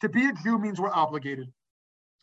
To 0.00 0.08
be 0.08 0.26
a 0.26 0.32
Jew 0.32 0.58
means 0.58 0.80
we're 0.80 0.92
obligated. 0.92 1.52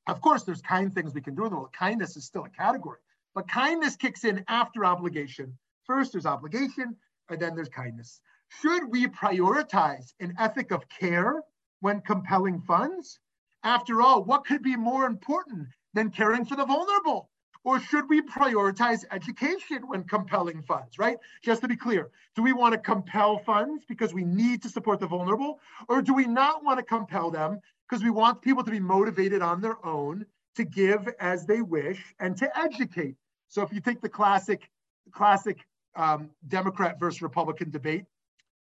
Of 0.08 0.22
course, 0.22 0.44
there's 0.44 0.62
kind 0.62 0.94
things 0.94 1.14
we 1.14 1.22
can 1.22 1.36
do 1.36 1.44
in 1.44 1.50
the 1.52 1.58
world. 1.58 1.74
Kindness 1.74 2.16
is 2.16 2.26
still 2.26 2.46
a 2.46 2.50
category, 2.50 3.00
but 3.36 3.48
kindness 3.50 3.98
kicks 3.98 4.24
in 4.24 4.46
after 4.48 4.86
obligation. 4.86 5.58
First, 5.86 6.14
there's 6.14 6.26
obligation, 6.26 6.96
and 7.30 7.40
then 7.40 7.56
there's 7.56 7.70
kindness. 7.70 8.22
Should 8.62 8.90
we 8.90 9.08
prioritize 9.08 10.14
an 10.22 10.34
ethic 10.40 10.72
of 10.72 10.88
care 10.88 11.44
when 11.82 12.00
compelling 12.02 12.62
funds? 12.62 13.20
After 13.64 14.02
all, 14.02 14.24
what 14.24 14.46
could 14.46 14.64
be 14.64 14.78
more 14.78 15.06
important 15.06 15.68
than 15.94 16.10
caring 16.10 16.46
for 16.46 16.56
the 16.56 16.66
vulnerable? 16.66 17.30
Or 17.66 17.82
should 17.82 18.08
we 18.08 18.22
prioritize 18.22 19.04
education 19.12 19.88
when 19.88 20.06
compelling 20.06 20.64
funds, 20.64 20.98
right? 20.98 21.18
Just 21.44 21.62
to 21.64 21.68
be 21.68 21.76
clear, 21.76 22.12
do 22.34 22.42
we 22.42 22.54
want 22.54 22.74
to 22.74 22.80
compel 22.80 23.40
funds 23.40 23.84
because 23.84 24.14
we 24.14 24.24
need 24.24 24.62
to 24.62 24.70
support 24.70 25.02
the 25.02 25.08
vulnerable? 25.08 25.60
Or 25.90 26.02
do 26.02 26.14
we 26.14 26.28
not 26.28 26.64
want 26.64 26.80
to 26.80 26.86
compel 26.86 27.30
them 27.30 27.60
because 27.90 28.04
we 28.04 28.10
want 28.10 28.42
people 28.42 28.64
to 28.64 28.72
be 28.72 28.80
motivated 28.80 29.42
on 29.42 29.62
their 29.62 29.84
own 29.86 30.26
to 30.56 30.64
give 30.64 31.08
as 31.20 31.46
they 31.46 31.62
wish 31.62 32.04
and 32.20 32.36
to 32.38 32.58
educate? 32.58 33.16
So 33.48 33.62
if 33.62 33.72
you 33.72 33.80
take 33.80 34.02
the 34.02 34.10
classic, 34.10 34.70
classic 35.12 35.66
um, 35.96 36.30
Democrat 36.48 37.00
versus 37.00 37.22
Republican 37.22 37.72
debate, 37.72 38.06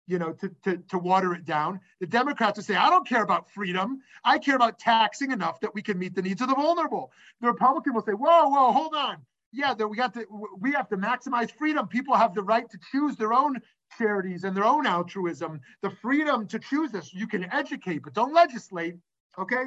you 0.08 0.20
know, 0.20 0.34
to, 0.34 0.50
to, 0.64 0.78
to 0.90 0.98
water 0.98 1.34
it 1.34 1.46
down. 1.46 1.80
The 2.00 2.08
Democrats 2.08 2.58
will 2.58 2.64
say, 2.64 2.76
I 2.76 2.90
don't 2.90 3.08
care 3.08 3.24
about 3.24 3.50
freedom. 3.50 4.02
I 4.26 4.40
care 4.40 4.56
about 4.56 4.80
taxing 4.80 5.32
enough 5.32 5.60
that 5.62 5.74
we 5.74 5.82
can 5.82 5.98
meet 5.98 6.16
the 6.16 6.22
needs 6.22 6.42
of 6.42 6.50
the 6.50 6.56
vulnerable. 6.56 7.12
The 7.40 7.48
Republican 7.48 7.94
will 7.94 8.02
say, 8.02 8.12
whoa, 8.14 8.50
whoa, 8.50 8.72
hold 8.72 8.94
on. 8.96 9.18
Yeah, 9.54 9.74
we 9.74 9.98
got 9.98 10.14
to 10.14 10.26
we 10.60 10.72
have 10.72 10.88
to 10.90 10.98
maximize 10.98 11.52
freedom. 11.52 11.86
People 11.86 12.16
have 12.16 12.34
the 12.34 12.42
right 12.42 12.70
to 12.70 12.80
choose 12.92 13.18
their 13.18 13.34
own 13.34 13.62
charities 13.98 14.44
and 14.44 14.56
their 14.56 14.64
own 14.64 14.86
altruism, 14.86 15.60
the 15.82 15.90
freedom 15.90 16.48
to 16.48 16.60
choose 16.60 16.92
this. 16.92 17.14
You 17.14 17.28
can 17.28 17.52
educate, 17.52 18.00
but 18.00 18.14
don't 18.14 18.34
legislate. 18.34 18.96
Okay. 19.38 19.66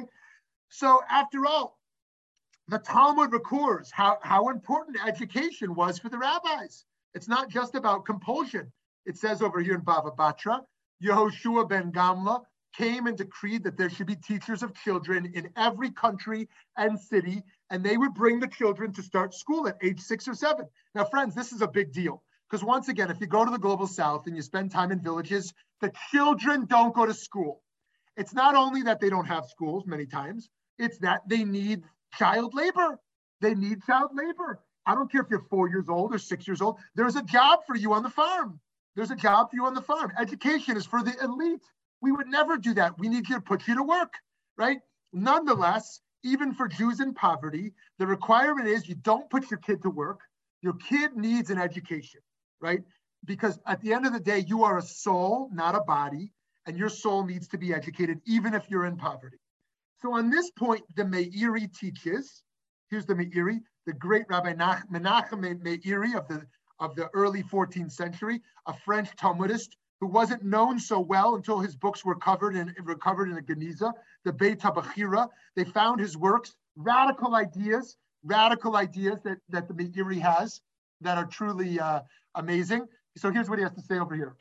So 0.69 1.01
after 1.09 1.45
all, 1.45 1.77
the 2.67 2.79
Talmud 2.79 3.31
records 3.31 3.91
how, 3.91 4.17
how 4.21 4.49
important 4.49 4.97
education 5.05 5.75
was 5.75 5.99
for 5.99 6.09
the 6.09 6.17
rabbis. 6.17 6.85
It's 7.13 7.27
not 7.27 7.49
just 7.49 7.75
about 7.75 8.05
compulsion. 8.05 8.71
It 9.05 9.17
says 9.17 9.41
over 9.41 9.59
here 9.61 9.75
in 9.75 9.81
Bava 9.81 10.15
Batra, 10.15 10.61
Yehoshua 11.03 11.69
ben 11.69 11.91
Gamla 11.91 12.41
came 12.75 13.07
and 13.07 13.17
decreed 13.17 13.63
that 13.63 13.77
there 13.77 13.89
should 13.89 14.07
be 14.07 14.15
teachers 14.15 14.63
of 14.63 14.73
children 14.73 15.31
in 15.33 15.49
every 15.55 15.91
country 15.91 16.49
and 16.77 16.99
city, 16.99 17.41
and 17.69 17.83
they 17.83 17.97
would 17.97 18.13
bring 18.13 18.39
the 18.39 18.47
children 18.47 18.91
to 18.93 19.03
start 19.03 19.33
school 19.33 19.67
at 19.67 19.77
age 19.81 19.99
six 19.99 20.27
or 20.27 20.33
seven. 20.33 20.65
Now, 20.93 21.05
friends, 21.05 21.35
this 21.35 21.53
is 21.53 21.61
a 21.61 21.67
big 21.67 21.93
deal 21.93 22.23
because 22.49 22.63
once 22.63 22.89
again, 22.89 23.09
if 23.09 23.21
you 23.21 23.27
go 23.27 23.45
to 23.45 23.51
the 23.51 23.57
global 23.57 23.87
south 23.87 24.27
and 24.27 24.35
you 24.35 24.41
spend 24.41 24.71
time 24.71 24.91
in 24.91 25.01
villages, 25.01 25.53
the 25.81 25.91
children 26.11 26.65
don't 26.65 26.93
go 26.93 27.05
to 27.05 27.13
school. 27.13 27.61
It's 28.17 28.33
not 28.33 28.55
only 28.55 28.81
that 28.83 28.99
they 28.99 29.09
don't 29.09 29.25
have 29.25 29.45
schools 29.45 29.85
many 29.85 30.05
times, 30.05 30.49
it's 30.77 30.97
that 30.99 31.21
they 31.27 31.43
need 31.43 31.83
child 32.17 32.53
labor. 32.53 32.99
They 33.41 33.55
need 33.55 33.83
child 33.83 34.11
labor. 34.13 34.59
I 34.85 34.95
don't 34.95 35.11
care 35.11 35.21
if 35.21 35.29
you're 35.29 35.45
four 35.49 35.69
years 35.69 35.89
old 35.89 36.13
or 36.13 36.17
six 36.17 36.47
years 36.47 36.61
old. 36.61 36.77
There's 36.95 37.15
a 37.15 37.23
job 37.23 37.59
for 37.65 37.75
you 37.75 37.93
on 37.93 38.03
the 38.03 38.09
farm. 38.09 38.59
There's 38.95 39.11
a 39.11 39.15
job 39.15 39.49
for 39.49 39.55
you 39.55 39.65
on 39.65 39.73
the 39.73 39.81
farm. 39.81 40.11
Education 40.19 40.77
is 40.77 40.85
for 40.85 41.03
the 41.03 41.15
elite. 41.23 41.63
We 42.01 42.11
would 42.11 42.27
never 42.27 42.57
do 42.57 42.73
that. 42.75 42.97
We 42.99 43.09
need 43.09 43.27
you 43.27 43.35
to 43.35 43.41
put 43.41 43.67
you 43.67 43.75
to 43.75 43.83
work, 43.83 44.13
right? 44.57 44.77
Nonetheless, 45.11 46.01
even 46.23 46.53
for 46.53 46.67
Jews 46.67 46.99
in 46.99 47.13
poverty, 47.13 47.73
the 47.99 48.07
requirement 48.07 48.67
is 48.67 48.87
you 48.87 48.95
don't 48.95 49.29
put 49.29 49.49
your 49.49 49.59
kid 49.59 49.81
to 49.83 49.89
work. 49.89 50.21
Your 50.61 50.73
kid 50.73 51.15
needs 51.15 51.49
an 51.49 51.57
education, 51.59 52.21
right? 52.61 52.81
Because 53.25 53.59
at 53.65 53.81
the 53.81 53.93
end 53.93 54.05
of 54.05 54.13
the 54.13 54.19
day, 54.19 54.39
you 54.47 54.63
are 54.63 54.77
a 54.77 54.81
soul, 54.81 55.49
not 55.51 55.75
a 55.75 55.81
body, 55.81 56.31
and 56.65 56.77
your 56.77 56.89
soul 56.89 57.25
needs 57.25 57.47
to 57.49 57.57
be 57.57 57.73
educated, 57.73 58.19
even 58.25 58.53
if 58.53 58.69
you're 58.69 58.85
in 58.85 58.97
poverty. 58.97 59.37
So 60.01 60.13
on 60.13 60.29
this 60.29 60.51
point, 60.51 60.83
the 60.95 61.03
Meiri 61.03 61.73
teaches, 61.73 62.43
here's 62.89 63.05
the 63.05 63.13
Meiri, 63.13 63.59
the 63.85 63.93
great 63.93 64.25
Rabbi 64.29 64.53
Menachem 64.53 65.61
Meiri 65.61 66.17
of 66.17 66.27
the, 66.27 66.45
of 66.79 66.95
the 66.95 67.09
early 67.13 67.43
14th 67.43 67.91
century, 67.91 68.41
a 68.67 68.73
French 68.73 69.09
Talmudist 69.15 69.75
who 70.01 70.07
wasn't 70.07 70.43
known 70.43 70.79
so 70.79 70.99
well 70.99 71.35
until 71.35 71.59
his 71.59 71.75
books 71.75 72.03
were 72.03 72.15
covered 72.15 72.55
and 72.55 72.73
recovered 72.83 73.29
in 73.29 73.35
the 73.35 73.41
Geniza, 73.41 73.93
the 74.25 74.33
Beit 74.33 74.59
HaBechira. 74.59 75.27
They 75.55 75.63
found 75.63 75.99
his 75.99 76.17
works, 76.17 76.53
radical 76.75 77.35
ideas, 77.35 77.95
radical 78.23 78.75
ideas 78.75 79.21
that, 79.23 79.37
that 79.49 79.67
the 79.67 79.73
Meiri 79.73 80.19
has 80.19 80.61
that 81.01 81.17
are 81.17 81.25
truly 81.25 81.79
uh, 81.79 82.01
amazing. 82.35 82.85
So 83.17 83.31
here's 83.31 83.49
what 83.49 83.59
he 83.59 83.63
has 83.63 83.73
to 83.73 83.81
say 83.81 83.99
over 83.99 84.15
here. 84.15 84.35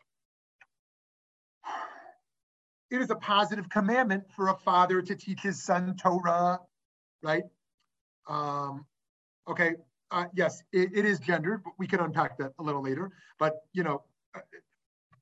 It 2.94 3.02
is 3.02 3.10
a 3.10 3.16
positive 3.16 3.68
commandment 3.68 4.24
for 4.36 4.48
a 4.48 4.54
father 4.54 5.02
to 5.02 5.16
teach 5.16 5.40
his 5.40 5.62
son 5.62 5.96
Torah, 5.96 6.60
right? 7.22 7.44
Um, 8.28 8.86
Okay, 9.46 9.74
uh, 10.10 10.24
yes, 10.34 10.62
it, 10.72 10.90
it 10.94 11.04
is 11.04 11.18
gendered, 11.18 11.62
but 11.64 11.74
we 11.78 11.86
can 11.86 12.00
unpack 12.00 12.38
that 12.38 12.52
a 12.58 12.62
little 12.62 12.82
later. 12.82 13.12
But, 13.38 13.56
you 13.74 13.82
know, 13.82 14.02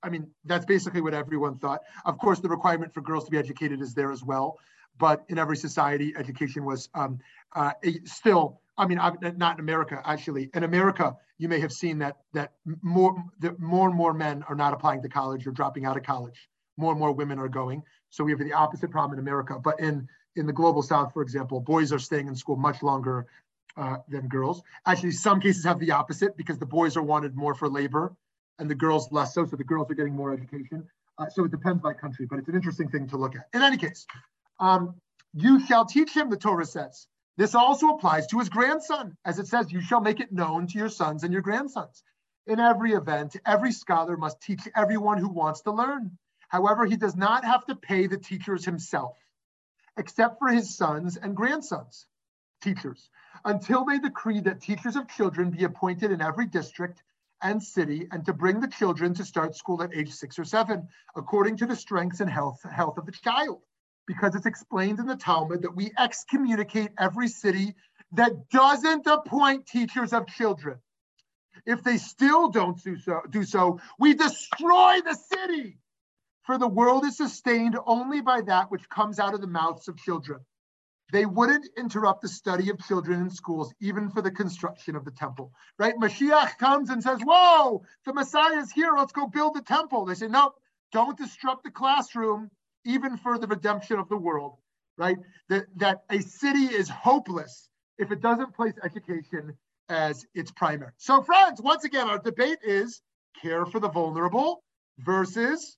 I 0.02 0.10
mean, 0.10 0.30
that's 0.44 0.64
basically 0.64 1.00
what 1.00 1.12
everyone 1.14 1.58
thought. 1.58 1.80
Of 2.04 2.18
course, 2.18 2.38
the 2.38 2.48
requirement 2.48 2.94
for 2.94 3.00
girls 3.00 3.24
to 3.24 3.32
be 3.32 3.38
educated 3.38 3.80
is 3.80 3.94
there 3.94 4.12
as 4.12 4.22
well. 4.22 4.58
But 4.98 5.24
in 5.28 5.38
every 5.38 5.56
society, 5.56 6.14
education 6.16 6.64
was 6.64 6.88
um, 6.94 7.18
uh, 7.54 7.72
still 8.04 8.60
I 8.78 8.86
mean, 8.86 8.98
not 8.98 9.56
in 9.56 9.60
America, 9.60 10.00
actually. 10.04 10.50
In 10.54 10.64
America, 10.64 11.14
you 11.36 11.48
may 11.48 11.60
have 11.60 11.72
seen 11.72 11.98
that 11.98 12.16
that 12.32 12.52
more 12.82 13.22
that 13.40 13.60
more 13.60 13.86
and 13.88 13.96
more 13.96 14.14
men 14.14 14.44
are 14.48 14.54
not 14.54 14.72
applying 14.72 15.02
to 15.02 15.08
college 15.08 15.46
or 15.46 15.50
dropping 15.50 15.84
out 15.84 15.96
of 15.96 16.04
college. 16.04 16.48
More 16.82 16.92
and 16.92 17.00
more 17.00 17.12
women 17.12 17.38
are 17.38 17.48
going. 17.48 17.82
So 18.10 18.24
we 18.24 18.32
have 18.32 18.40
the 18.40 18.52
opposite 18.52 18.90
problem 18.90 19.18
in 19.18 19.20
America. 19.26 19.58
But 19.68 19.80
in 19.80 20.08
in 20.36 20.46
the 20.46 20.52
global 20.52 20.82
South, 20.82 21.12
for 21.12 21.22
example, 21.22 21.60
boys 21.60 21.92
are 21.92 21.98
staying 21.98 22.26
in 22.26 22.34
school 22.34 22.56
much 22.56 22.82
longer 22.82 23.26
uh, 23.76 23.98
than 24.08 24.28
girls. 24.28 24.62
Actually, 24.86 25.12
some 25.12 25.40
cases 25.40 25.64
have 25.64 25.78
the 25.78 25.92
opposite 25.92 26.36
because 26.36 26.58
the 26.58 26.66
boys 26.66 26.96
are 26.96 27.02
wanted 27.02 27.36
more 27.36 27.54
for 27.54 27.68
labor 27.68 28.14
and 28.58 28.68
the 28.68 28.74
girls 28.74 29.10
less 29.12 29.34
so. 29.34 29.44
So 29.46 29.56
the 29.56 29.64
girls 29.64 29.90
are 29.90 29.94
getting 29.94 30.16
more 30.16 30.32
education. 30.32 30.86
Uh, 31.18 31.28
so 31.28 31.44
it 31.44 31.50
depends 31.50 31.82
by 31.82 31.92
country, 31.92 32.26
but 32.28 32.38
it's 32.38 32.48
an 32.48 32.54
interesting 32.54 32.88
thing 32.88 33.08
to 33.08 33.16
look 33.16 33.34
at. 33.36 33.46
In 33.54 33.62
any 33.62 33.76
case, 33.76 34.06
um, 34.58 34.94
you 35.34 35.64
shall 35.66 35.84
teach 35.84 36.12
him, 36.14 36.30
the 36.30 36.36
Torah 36.36 36.66
says. 36.66 37.06
This 37.36 37.54
also 37.54 37.88
applies 37.88 38.26
to 38.28 38.38
his 38.38 38.48
grandson, 38.48 39.16
as 39.24 39.38
it 39.38 39.46
says, 39.46 39.72
you 39.72 39.80
shall 39.80 40.00
make 40.00 40.20
it 40.20 40.32
known 40.32 40.66
to 40.68 40.78
your 40.78 40.88
sons 40.88 41.24
and 41.24 41.32
your 41.32 41.42
grandsons. 41.42 42.02
In 42.46 42.58
every 42.60 42.92
event, 42.92 43.36
every 43.46 43.72
scholar 43.72 44.16
must 44.16 44.40
teach 44.42 44.60
everyone 44.74 45.18
who 45.18 45.28
wants 45.28 45.62
to 45.62 45.72
learn. 45.72 46.18
However, 46.52 46.84
he 46.86 46.96
does 46.96 47.16
not 47.16 47.44
have 47.44 47.64
to 47.66 47.74
pay 47.74 48.06
the 48.06 48.18
teachers 48.18 48.64
himself, 48.64 49.16
except 49.96 50.38
for 50.38 50.48
his 50.48 50.76
sons 50.76 51.16
and 51.16 51.34
grandsons, 51.34 52.06
teachers, 52.60 53.10
until 53.44 53.84
they 53.84 53.98
decree 53.98 54.40
that 54.40 54.60
teachers 54.60 54.94
of 54.94 55.08
children 55.08 55.50
be 55.50 55.64
appointed 55.64 56.12
in 56.12 56.20
every 56.20 56.46
district 56.46 57.02
and 57.42 57.60
city, 57.60 58.06
and 58.12 58.24
to 58.26 58.32
bring 58.32 58.60
the 58.60 58.68
children 58.68 59.14
to 59.14 59.24
start 59.24 59.56
school 59.56 59.82
at 59.82 59.96
age 59.96 60.12
six 60.12 60.38
or 60.38 60.44
seven, 60.44 60.86
according 61.16 61.56
to 61.56 61.66
the 61.66 61.74
strengths 61.74 62.20
and 62.20 62.30
health, 62.30 62.62
health 62.70 62.98
of 62.98 63.06
the 63.06 63.12
child 63.12 63.62
because 64.06 64.34
it's 64.34 64.46
explained 64.46 64.98
in 64.98 65.06
the 65.06 65.16
Talmud 65.16 65.62
that 65.62 65.74
we 65.74 65.92
excommunicate 65.98 66.90
every 66.98 67.28
city 67.28 67.74
that 68.12 68.50
doesn't 68.50 69.06
appoint 69.06 69.66
teachers 69.66 70.12
of 70.12 70.26
children. 70.26 70.78
If 71.64 71.82
they 71.82 71.96
still 71.96 72.48
don't 72.48 72.82
do 72.82 72.98
so, 72.98 73.20
do 73.30 73.44
so, 73.44 73.80
we 73.98 74.14
destroy 74.14 75.00
the 75.04 75.14
city. 75.14 75.78
For 76.42 76.58
the 76.58 76.68
world 76.68 77.04
is 77.04 77.16
sustained 77.16 77.78
only 77.86 78.20
by 78.20 78.40
that 78.42 78.70
which 78.70 78.88
comes 78.88 79.18
out 79.18 79.34
of 79.34 79.40
the 79.40 79.46
mouths 79.46 79.88
of 79.88 79.96
children. 79.96 80.40
They 81.12 81.26
wouldn't 81.26 81.68
interrupt 81.76 82.22
the 82.22 82.28
study 82.28 82.70
of 82.70 82.78
children 82.78 83.20
in 83.20 83.30
schools, 83.30 83.72
even 83.80 84.08
for 84.10 84.22
the 84.22 84.30
construction 84.30 84.96
of 84.96 85.04
the 85.04 85.10
temple. 85.10 85.52
Right? 85.78 85.94
Mashiach 85.96 86.58
comes 86.58 86.88
and 86.88 87.02
says, 87.02 87.20
Whoa, 87.22 87.82
the 88.06 88.14
Messiah 88.14 88.58
is 88.58 88.72
here. 88.72 88.92
Let's 88.96 89.12
go 89.12 89.26
build 89.26 89.54
the 89.54 89.62
temple. 89.62 90.06
They 90.06 90.14
say, 90.14 90.28
No, 90.28 90.52
don't 90.90 91.16
disrupt 91.16 91.64
the 91.64 91.70
classroom 91.70 92.50
even 92.84 93.18
for 93.18 93.38
the 93.38 93.46
redemption 93.46 93.98
of 93.98 94.08
the 94.08 94.16
world, 94.16 94.56
right? 94.96 95.18
That, 95.48 95.66
that 95.76 96.02
a 96.10 96.20
city 96.20 96.64
is 96.64 96.88
hopeless 96.88 97.68
if 97.98 98.10
it 98.10 98.20
doesn't 98.20 98.54
place 98.54 98.74
education 98.82 99.56
as 99.88 100.26
its 100.34 100.50
primary. 100.50 100.92
So, 100.96 101.22
friends, 101.22 101.60
once 101.60 101.84
again, 101.84 102.08
our 102.08 102.18
debate 102.18 102.58
is 102.64 103.02
care 103.40 103.66
for 103.66 103.80
the 103.80 103.88
vulnerable 103.88 104.64
versus 104.98 105.76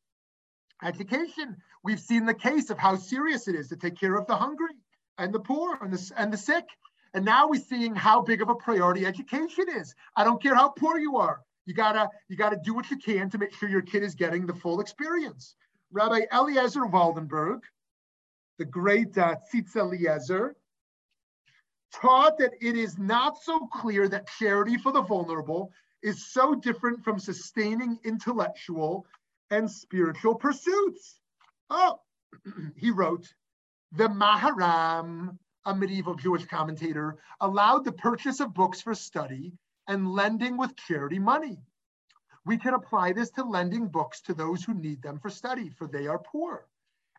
education. 0.83 1.57
We've 1.83 2.01
seen 2.01 2.27
the 2.27 2.35
case 2.35 2.71
of 2.71 2.79
how 2.79 2.97
serious 2.97 3.49
it 3.49 3.55
is 3.55 3.69
to 3.69 3.77
take 3.77 3.99
care 3.99 4.17
of 4.17 4.27
the 4.27 4.37
hungry 4.37 4.75
and 5.19 5.33
the 5.33 5.41
poor 5.41 5.79
and 5.81 5.93
the, 5.93 6.13
and 6.17 6.33
the 6.33 6.37
sick. 6.37 6.65
And 7.13 7.25
now 7.25 7.49
we're 7.49 7.61
seeing 7.61 7.95
how 7.95 8.23
big 8.23 8.43
of 8.43 8.49
a 8.49 8.55
priority 8.55 9.07
education 9.07 9.67
is. 9.77 9.95
I 10.17 10.25
don't 10.25 10.43
care 10.43 10.55
how 10.55 10.69
poor 10.71 10.99
you 10.99 11.17
are. 11.17 11.41
You 11.67 11.75
gotta 11.75 12.09
you 12.29 12.37
gotta 12.37 12.59
do 12.63 12.75
what 12.75 12.91
you 12.91 12.99
can 12.99 13.31
to 13.31 13.39
make 13.39 13.55
sure 13.55 13.69
your 13.69 13.83
kid 13.83 14.03
is 14.03 14.15
getting 14.15 14.47
the 14.47 14.55
full 14.55 14.81
experience. 14.81 15.55
Rabbi 15.93 16.23
Eliezer 16.33 16.83
Waldenberg, 16.83 17.61
the 18.59 18.65
great 18.65 19.17
uh, 19.17 19.37
Tzitz 19.53 19.77
Eliezer, 19.77 20.57
taught 21.93 22.37
that 22.39 22.53
it 22.61 22.77
is 22.77 22.99
not 22.99 23.39
so 23.43 23.67
clear 23.73 24.09
that 24.09 24.29
charity 24.39 24.77
for 24.77 24.93
the 24.93 25.03
vulnerable 25.03 25.71
is 26.03 26.33
so 26.33 26.55
different 26.55 27.03
from 27.03 27.19
sustaining 27.19 27.99
intellectual 28.05 29.07
and 29.51 29.71
spiritual 29.71 30.35
pursuits. 30.35 31.21
Oh, 31.71 32.01
he 32.77 32.91
wrote, 32.91 33.33
the 33.93 34.09
Maharam, 34.09 35.39
a 35.65 35.75
medieval 35.75 36.15
Jewish 36.15 36.47
commentator, 36.47 37.19
allowed 37.41 37.85
the 37.85 37.93
purchase 37.93 38.41
of 38.41 38.55
books 38.55 38.81
for 38.81 38.95
study 38.95 39.53
and 39.87 40.11
lending 40.11 40.57
with 40.57 40.77
charity 40.77 41.19
money. 41.19 41.59
We 42.45 42.59
can 42.59 42.75
apply 42.75 43.13
this 43.13 43.31
to 43.33 43.45
lending 43.45 43.89
books 43.89 44.21
to 44.23 44.35
those 44.35 44.65
who 44.65 44.75
need 44.75 45.01
them 45.03 45.19
for 45.19 45.31
study, 45.31 45.71
for 45.71 45.87
they 45.87 46.07
are 46.07 46.19
poor. 46.19 46.67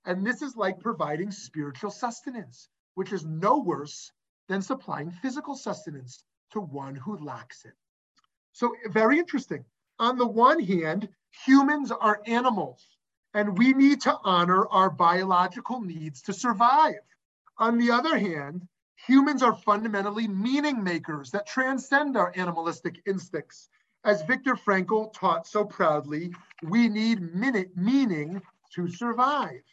And 0.06 0.26
this 0.26 0.42
is 0.42 0.56
like 0.56 0.80
providing 0.80 1.32
spiritual 1.32 1.90
sustenance, 1.90 2.70
which 2.94 3.12
is 3.12 3.26
no 3.26 3.58
worse 3.58 4.12
than 4.48 4.62
supplying 4.62 5.10
physical 5.10 5.56
sustenance 5.56 6.24
to 6.52 6.60
one 6.60 6.96
who 6.96 7.18
lacks 7.18 7.66
it. 7.66 7.74
So, 8.54 8.76
very 8.90 9.18
interesting. 9.18 9.66
On 9.98 10.18
the 10.18 10.28
one 10.28 10.62
hand, 10.62 11.10
humans 11.46 11.92
are 11.92 12.22
animals, 12.26 12.86
and 13.34 13.58
we 13.58 13.74
need 13.74 14.02
to 14.02 14.18
honor 14.24 14.68
our 14.68 14.90
biological 14.90 15.82
needs 15.82 16.22
to 16.24 16.34
survive. 16.34 17.02
On 17.58 17.78
the 17.78 17.92
other 17.92 18.18
hand, 18.18 18.68
humans 19.08 19.42
are 19.44 19.56
fundamentally 19.56 20.28
meaning 20.28 20.84
makers 20.84 21.32
that 21.32 21.48
transcend 21.48 22.16
our 22.18 22.32
animalistic 22.36 23.02
instincts 23.06 23.70
as 24.06 24.22
Viktor 24.22 24.56
Frankl 24.56 25.12
taught 25.14 25.48
so 25.48 25.66
proudly, 25.66 26.32
we 26.62 26.88
need 26.88 27.34
meaning 27.34 28.42
to 28.74 28.88
survive. 28.88 29.64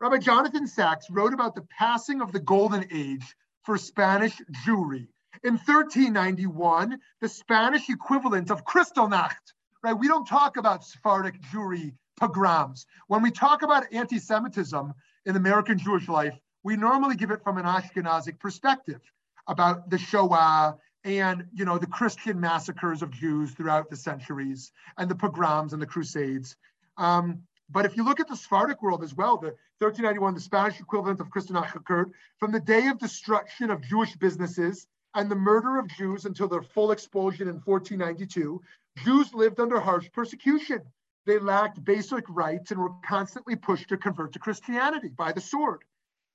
Rabbi 0.00 0.18
Jonathan 0.18 0.66
Sacks 0.66 1.10
wrote 1.10 1.34
about 1.34 1.54
the 1.54 1.66
passing 1.78 2.22
of 2.22 2.32
the 2.32 2.40
golden 2.40 2.86
age 2.90 3.36
for 3.62 3.76
Spanish 3.76 4.40
Jewry. 4.64 5.08
In 5.44 5.58
1391, 5.58 6.98
the 7.20 7.28
Spanish 7.28 7.90
equivalent 7.90 8.50
of 8.50 8.64
Kristallnacht, 8.64 9.52
right? 9.86 9.98
We 9.98 10.08
don't 10.08 10.26
talk 10.26 10.56
about 10.56 10.84
Sephardic 10.84 11.40
Jewry 11.42 11.94
pogroms. 12.18 12.86
When 13.06 13.22
we 13.22 13.30
talk 13.30 13.62
about 13.62 13.84
anti-Semitism 13.92 14.92
in 15.26 15.36
American 15.36 15.78
Jewish 15.78 16.08
life, 16.08 16.34
we 16.64 16.76
normally 16.76 17.14
give 17.14 17.30
it 17.30 17.42
from 17.44 17.56
an 17.56 17.64
Ashkenazic 17.64 18.40
perspective 18.40 19.00
about 19.46 19.88
the 19.88 19.98
Shoah 19.98 20.76
and 21.04 21.46
you 21.52 21.64
know 21.64 21.78
the 21.78 21.86
Christian 21.86 22.40
massacres 22.40 23.00
of 23.00 23.12
Jews 23.12 23.52
throughout 23.52 23.88
the 23.88 23.96
centuries 23.96 24.72
and 24.98 25.08
the 25.08 25.14
pogroms 25.14 25.72
and 25.72 25.80
the 25.80 25.86
Crusades. 25.86 26.56
Um, 26.96 27.42
but 27.70 27.86
if 27.86 27.96
you 27.96 28.04
look 28.04 28.18
at 28.18 28.26
the 28.26 28.34
Sephardic 28.34 28.82
world 28.82 29.04
as 29.04 29.14
well, 29.14 29.36
the 29.36 29.54
1391, 29.78 30.34
the 30.34 30.40
Spanish 30.40 30.80
equivalent 30.80 31.20
of 31.20 31.30
Kristallnacht 31.30 31.76
occurred 31.76 32.10
from 32.40 32.50
the 32.50 32.58
day 32.58 32.88
of 32.88 32.98
destruction 32.98 33.70
of 33.70 33.82
Jewish 33.82 34.16
businesses 34.16 34.88
and 35.14 35.30
the 35.30 35.36
murder 35.36 35.78
of 35.78 35.86
Jews 35.86 36.24
until 36.24 36.48
their 36.48 36.62
full 36.62 36.90
expulsion 36.90 37.46
in 37.46 37.60
1492. 37.64 38.60
Jews 39.04 39.34
lived 39.34 39.60
under 39.60 39.80
harsh 39.80 40.10
persecution. 40.12 40.82
They 41.26 41.38
lacked 41.38 41.84
basic 41.84 42.24
rights 42.28 42.70
and 42.70 42.80
were 42.80 42.94
constantly 43.06 43.56
pushed 43.56 43.88
to 43.88 43.96
convert 43.96 44.32
to 44.32 44.38
Christianity 44.38 45.08
by 45.08 45.32
the 45.32 45.40
sword. 45.40 45.82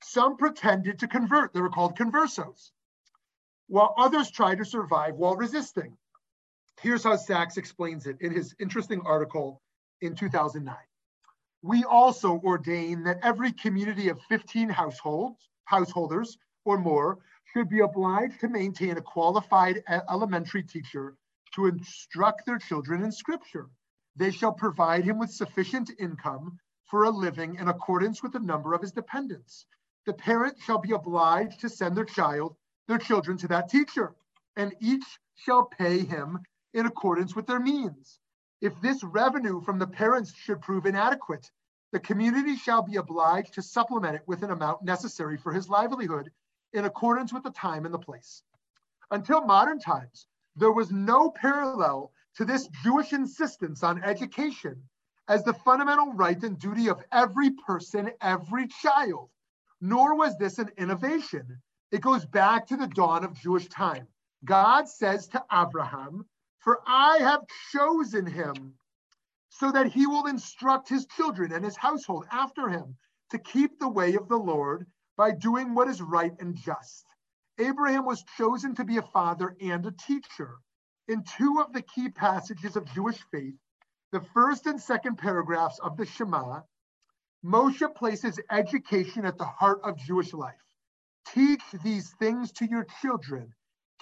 Some 0.03 0.37
pretended 0.37 0.99
to 0.99 1.07
convert. 1.07 1.53
They 1.53 1.61
were 1.61 1.69
called 1.69 1.97
conversos 1.97 2.71
while 3.71 3.93
others 3.97 4.29
tried 4.29 4.57
to 4.57 4.65
survive 4.65 5.15
while 5.15 5.37
resisting. 5.37 5.97
Here's 6.81 7.05
how 7.05 7.15
Sacks 7.15 7.55
explains 7.55 8.05
it 8.05 8.17
in 8.19 8.33
his 8.33 8.53
interesting 8.59 9.01
article 9.05 9.61
in 10.01 10.13
2009. 10.13 10.75
We 11.61 11.85
also 11.85 12.41
ordain 12.43 13.03
that 13.03 13.19
every 13.23 13.53
community 13.53 14.09
of 14.09 14.19
15 14.23 14.67
households, 14.67 15.47
householders 15.63 16.37
or 16.65 16.77
more 16.79 17.19
should 17.53 17.69
be 17.69 17.79
obliged 17.79 18.41
to 18.41 18.49
maintain 18.49 18.97
a 18.97 19.01
qualified 19.01 19.81
elementary 20.09 20.63
teacher 20.63 21.15
to 21.55 21.67
instruct 21.67 22.45
their 22.45 22.57
children 22.57 23.03
in 23.03 23.11
scripture. 23.11 23.69
They 24.15 24.31
shall 24.31 24.53
provide 24.53 25.03
him 25.03 25.19
with 25.19 25.31
sufficient 25.31 25.91
income 25.99 26.59
for 26.85 27.03
a 27.03 27.09
living 27.09 27.55
in 27.55 27.67
accordance 27.67 28.21
with 28.21 28.33
the 28.33 28.39
number 28.39 28.73
of 28.73 28.81
his 28.81 28.91
dependents. 28.91 29.65
The 30.05 30.13
parent 30.13 30.57
shall 30.59 30.79
be 30.79 30.91
obliged 30.91 31.61
to 31.61 31.69
send 31.69 31.95
their 31.95 32.05
child 32.05 32.55
their 32.87 32.97
children 32.97 33.37
to 33.37 33.47
that 33.47 33.69
teacher, 33.69 34.15
and 34.57 34.75
each 34.81 35.05
shall 35.35 35.65
pay 35.65 36.03
him 36.03 36.39
in 36.73 36.85
accordance 36.85 37.35
with 37.35 37.47
their 37.47 37.59
means. 37.59 38.19
If 38.61 38.79
this 38.81 39.03
revenue 39.03 39.61
from 39.61 39.79
the 39.79 39.87
parents 39.87 40.33
should 40.33 40.61
prove 40.61 40.85
inadequate, 40.85 41.49
the 41.91 41.99
community 41.99 42.55
shall 42.55 42.81
be 42.81 42.97
obliged 42.97 43.53
to 43.53 43.61
supplement 43.61 44.15
it 44.15 44.27
with 44.27 44.43
an 44.43 44.51
amount 44.51 44.83
necessary 44.83 45.37
for 45.37 45.51
his 45.51 45.69
livelihood 45.69 46.31
in 46.73 46.85
accordance 46.85 47.33
with 47.33 47.43
the 47.43 47.51
time 47.51 47.85
and 47.85 47.93
the 47.93 47.99
place. 47.99 48.43
Until 49.09 49.41
modern 49.41 49.79
times, 49.79 50.27
there 50.55 50.71
was 50.71 50.91
no 50.91 51.31
parallel 51.31 52.11
to 52.35 52.45
this 52.45 52.67
Jewish 52.83 53.13
insistence 53.13 53.83
on 53.83 54.03
education 54.03 54.81
as 55.27 55.43
the 55.43 55.53
fundamental 55.53 56.13
right 56.13 56.41
and 56.43 56.57
duty 56.57 56.89
of 56.89 57.03
every 57.11 57.51
person, 57.51 58.11
every 58.21 58.67
child, 58.67 59.29
nor 59.79 60.15
was 60.15 60.37
this 60.37 60.59
an 60.59 60.69
innovation 60.77 61.61
it 61.91 61.99
goes 61.99 62.25
back 62.25 62.67
to 62.67 62.77
the 62.77 62.87
dawn 62.87 63.25
of 63.25 63.33
Jewish 63.33 63.67
time. 63.67 64.07
God 64.45 64.87
says 64.87 65.27
to 65.29 65.43
Abraham, 65.51 66.25
For 66.59 66.79
I 66.87 67.17
have 67.17 67.45
chosen 67.71 68.25
him 68.25 68.73
so 69.49 69.71
that 69.73 69.87
he 69.87 70.07
will 70.07 70.27
instruct 70.27 70.87
his 70.87 71.05
children 71.05 71.51
and 71.51 71.65
his 71.65 71.75
household 71.75 72.25
after 72.31 72.69
him 72.69 72.95
to 73.29 73.37
keep 73.37 73.77
the 73.77 73.89
way 73.89 74.15
of 74.15 74.29
the 74.29 74.37
Lord 74.37 74.87
by 75.17 75.31
doing 75.31 75.75
what 75.75 75.89
is 75.89 76.01
right 76.01 76.33
and 76.39 76.55
just. 76.55 77.05
Abraham 77.61 78.05
was 78.05 78.23
chosen 78.37 78.73
to 78.75 78.83
be 78.83 78.97
a 78.97 79.03
father 79.03 79.55
and 79.61 79.85
a 79.85 79.91
teacher. 79.91 80.55
In 81.07 81.23
two 81.37 81.59
of 81.59 81.73
the 81.73 81.83
key 81.83 82.09
passages 82.09 82.75
of 82.75 82.91
Jewish 82.93 83.19
faith, 83.31 83.53
the 84.11 84.21
first 84.33 84.65
and 84.65 84.81
second 84.81 85.17
paragraphs 85.17 85.79
of 85.79 85.95
the 85.95 86.05
Shema, 86.05 86.61
Moshe 87.45 87.95
places 87.95 88.39
education 88.49 89.25
at 89.25 89.37
the 89.37 89.45
heart 89.45 89.81
of 89.83 89.97
Jewish 89.97 90.33
life. 90.33 90.55
Teach 91.27 91.61
these 91.83 92.09
things 92.19 92.51
to 92.53 92.65
your 92.65 92.85
children, 93.01 93.53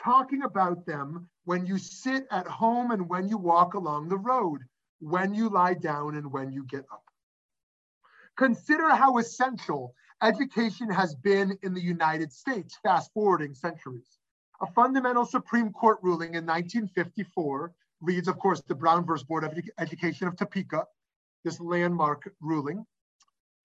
talking 0.02 0.44
about 0.44 0.86
them 0.86 1.30
when 1.44 1.66
you 1.66 1.78
sit 1.78 2.28
at 2.32 2.48
home 2.48 2.92
and 2.92 3.10
when 3.10 3.28
you 3.28 3.38
walk 3.38 3.74
along 3.74 4.08
the 4.08 4.18
road, 4.18 4.62
when 5.00 5.34
you 5.34 5.50
lie 5.50 5.74
down 5.74 6.16
and 6.16 6.32
when 6.32 6.52
you 6.52 6.66
get 6.66 6.86
up. 6.92 7.04
Consider 8.38 8.90
how 8.96 9.18
essential 9.18 9.94
education 10.22 10.90
has 10.90 11.16
been 11.16 11.58
in 11.64 11.74
the 11.74 11.82
United 11.82 12.32
States, 12.32 12.78
fast 12.84 13.12
forwarding 13.14 13.54
centuries. 13.54 14.18
A 14.62 14.68
fundamental 14.68 15.26
Supreme 15.26 15.72
Court 15.72 16.00
ruling 16.02 16.36
in 16.36 16.46
1954 16.46 17.72
leads, 18.02 18.28
of 18.28 18.38
course, 18.40 18.62
the 18.68 18.76
Brown 18.76 19.06
versus 19.06 19.26
Board 19.26 19.44
of 19.44 19.58
Education 19.78 20.28
of 20.28 20.36
Topeka, 20.36 20.86
this 21.44 21.60
landmark 21.60 22.30
ruling 22.42 22.86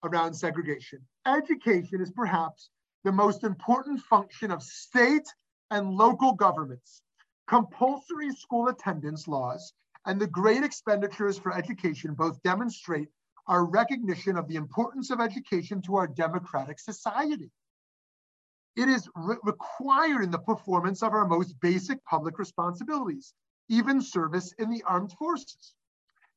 around 0.03 0.33
segregation. 0.33 0.99
Education 1.25 2.01
is 2.01 2.11
perhaps 2.11 2.69
the 3.03 3.11
most 3.11 3.43
important 3.43 3.99
function 4.01 4.51
of 4.51 4.63
state 4.63 5.27
and 5.71 5.91
local 5.91 6.33
governments. 6.33 7.01
Compulsory 7.47 8.31
school 8.31 8.69
attendance 8.69 9.27
laws 9.27 9.73
and 10.05 10.19
the 10.19 10.27
great 10.27 10.63
expenditures 10.63 11.37
for 11.37 11.53
education 11.53 12.13
both 12.13 12.41
demonstrate 12.43 13.09
our 13.47 13.65
recognition 13.65 14.37
of 14.37 14.47
the 14.47 14.55
importance 14.55 15.09
of 15.09 15.21
education 15.21 15.81
to 15.83 15.95
our 15.95 16.07
democratic 16.07 16.79
society. 16.79 17.51
It 18.75 18.89
is 18.89 19.09
re 19.15 19.37
required 19.43 20.23
in 20.23 20.31
the 20.31 20.39
performance 20.39 21.01
of 21.01 21.13
our 21.13 21.27
most 21.27 21.59
basic 21.61 22.03
public 22.05 22.37
responsibilities, 22.39 23.33
even 23.69 24.01
service 24.01 24.53
in 24.59 24.69
the 24.69 24.83
armed 24.83 25.13
forces. 25.13 25.73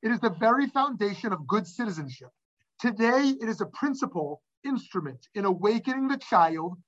It 0.03 0.13
is 0.13 0.21
the 0.21 0.31
very 0.31 0.69
foundation 0.69 1.33
of 1.33 1.47
good 1.47 1.67
citizenship. 1.67 2.31
Today, 2.79 3.35
it 3.41 3.49
is 3.49 3.61
a 3.61 3.67
principal 3.67 4.43
instrument 4.65 5.27
in 5.35 5.45
awakening 5.45 6.09
the 6.09 6.19
child 6.19 6.79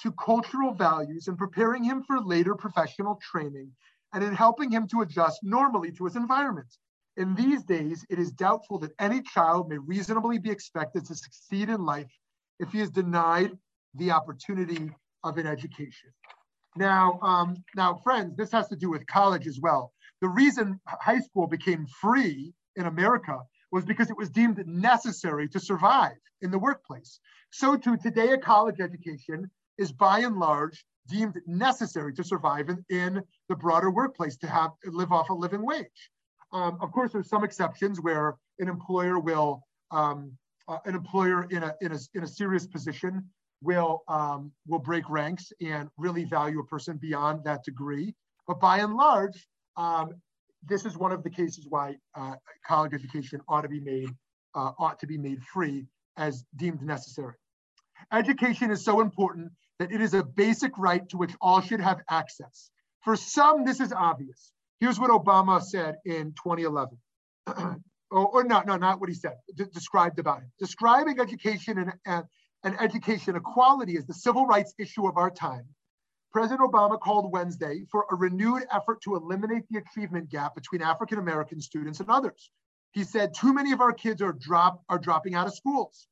to 0.00 0.12
cultural 0.12 0.72
values 0.72 1.26
and 1.28 1.36
preparing 1.36 1.82
him 1.82 2.02
for 2.04 2.20
later 2.20 2.54
professional 2.54 3.16
training 3.16 3.72
and 4.12 4.22
in 4.22 4.34
helping 4.34 4.70
him 4.70 4.86
to 4.88 5.00
adjust 5.00 5.40
normally 5.42 5.90
to 5.92 6.04
his 6.04 6.16
environment. 6.16 6.76
In 7.16 7.34
these 7.34 7.62
days, 7.62 8.06
it 8.08 8.18
is 8.18 8.32
doubtful 8.32 8.78
that 8.78 8.92
any 8.98 9.20
child 9.20 9.68
may 9.68 9.78
reasonably 9.78 10.38
be 10.38 10.50
expected 10.50 11.04
to 11.06 11.14
succeed 11.14 11.68
in 11.68 11.84
life 11.84 12.10
if 12.58 12.72
he 12.72 12.80
is 12.80 12.90
denied 12.90 13.52
the 13.94 14.10
opportunity 14.10 14.90
of 15.22 15.36
an 15.36 15.46
education. 15.46 16.10
Now, 16.76 17.18
um, 17.20 17.62
now, 17.76 18.00
friends, 18.02 18.34
this 18.36 18.50
has 18.52 18.68
to 18.68 18.76
do 18.76 18.88
with 18.88 19.06
college 19.06 19.46
as 19.46 19.60
well. 19.60 19.92
The 20.22 20.28
reason 20.28 20.80
high 20.86 21.20
school 21.20 21.46
became 21.46 21.86
free 22.00 22.54
in 22.76 22.86
America 22.86 23.40
was 23.70 23.84
because 23.84 24.10
it 24.10 24.16
was 24.16 24.30
deemed 24.30 24.66
necessary 24.66 25.48
to 25.48 25.60
survive 25.60 26.16
in 26.40 26.50
the 26.50 26.58
workplace. 26.58 27.20
So 27.50 27.76
too, 27.76 27.98
today 27.98 28.30
a 28.30 28.38
college 28.38 28.80
education 28.80 29.50
is 29.76 29.92
by 29.92 30.20
and 30.20 30.38
large 30.38 30.84
deemed 31.08 31.40
necessary 31.46 32.14
to 32.14 32.24
survive 32.24 32.68
in, 32.68 32.84
in 32.88 33.22
the 33.48 33.56
broader 33.56 33.90
workplace 33.90 34.36
to 34.38 34.46
have 34.46 34.70
live 34.86 35.12
off 35.12 35.30
a 35.30 35.34
living 35.34 35.64
wage. 35.64 36.10
Um, 36.52 36.78
of 36.80 36.92
course, 36.92 37.12
there's 37.12 37.28
some 37.28 37.44
exceptions 37.44 38.00
where 38.00 38.36
an 38.58 38.68
employer 38.68 39.18
will 39.18 39.62
um, 39.90 40.32
uh, 40.68 40.78
an 40.84 40.94
employer 40.94 41.46
in 41.50 41.62
a, 41.62 41.74
in 41.80 41.92
a, 41.92 41.98
in 42.14 42.22
a 42.22 42.26
serious 42.26 42.66
position 42.66 43.28
will, 43.62 44.02
um, 44.08 44.52
will 44.66 44.78
break 44.78 45.08
ranks 45.08 45.52
and 45.60 45.88
really 45.96 46.24
value 46.24 46.60
a 46.60 46.64
person 46.64 46.96
beyond 46.96 47.44
that 47.44 47.64
degree. 47.64 48.14
But 48.46 48.60
by 48.60 48.78
and 48.78 48.94
large, 48.94 49.46
um, 49.76 50.14
this 50.64 50.84
is 50.84 50.96
one 50.96 51.12
of 51.12 51.22
the 51.22 51.30
cases 51.30 51.66
why 51.68 51.96
uh, 52.14 52.34
college 52.66 52.94
education 52.94 53.40
ought 53.48 53.62
to 53.62 53.68
be 53.68 53.80
made 53.80 54.08
uh, 54.54 54.72
ought 54.78 54.98
to 55.00 55.06
be 55.06 55.16
made 55.18 55.42
free 55.42 55.86
as 56.16 56.44
deemed 56.56 56.82
necessary. 56.82 57.34
Education 58.12 58.70
is 58.70 58.84
so 58.84 59.00
important 59.00 59.50
that 59.78 59.90
it 59.90 60.00
is 60.00 60.14
a 60.14 60.22
basic 60.22 60.76
right 60.76 61.08
to 61.08 61.16
which 61.16 61.32
all 61.40 61.60
should 61.60 61.80
have 61.80 62.00
access. 62.10 62.70
For 63.02 63.16
some, 63.16 63.64
this 63.64 63.80
is 63.80 63.92
obvious. 63.92 64.52
Here's 64.82 64.98
what 64.98 65.10
Obama 65.10 65.62
said 65.62 65.98
in 66.04 66.32
2011. 66.32 66.98
or, 67.46 67.78
or 68.10 68.42
no, 68.42 68.62
no, 68.66 68.76
not 68.76 68.98
what 68.98 69.08
he 69.08 69.14
said, 69.14 69.34
described 69.72 70.18
about 70.18 70.38
it. 70.38 70.48
Describing 70.58 71.20
education 71.20 71.78
and, 71.78 71.92
and 72.04 72.24
and 72.64 72.80
education 72.80 73.36
equality 73.36 73.96
is 73.96 74.06
the 74.06 74.14
civil 74.14 74.44
rights 74.44 74.74
issue 74.80 75.06
of 75.06 75.16
our 75.16 75.30
time, 75.30 75.66
President 76.32 76.68
Obama 76.68 76.98
called 76.98 77.32
Wednesday 77.32 77.84
for 77.92 78.06
a 78.10 78.16
renewed 78.16 78.64
effort 78.72 79.00
to 79.02 79.14
eliminate 79.14 79.62
the 79.70 79.78
achievement 79.78 80.28
gap 80.30 80.56
between 80.56 80.82
African 80.82 81.18
American 81.18 81.60
students 81.60 82.00
and 82.00 82.10
others. 82.10 82.50
He 82.90 83.04
said 83.04 83.34
too 83.34 83.52
many 83.52 83.70
of 83.70 83.80
our 83.80 83.92
kids 83.92 84.20
are, 84.20 84.32
drop, 84.32 84.82
are 84.88 84.98
dropping 84.98 85.36
out 85.36 85.46
of 85.46 85.54
schools. 85.54 86.08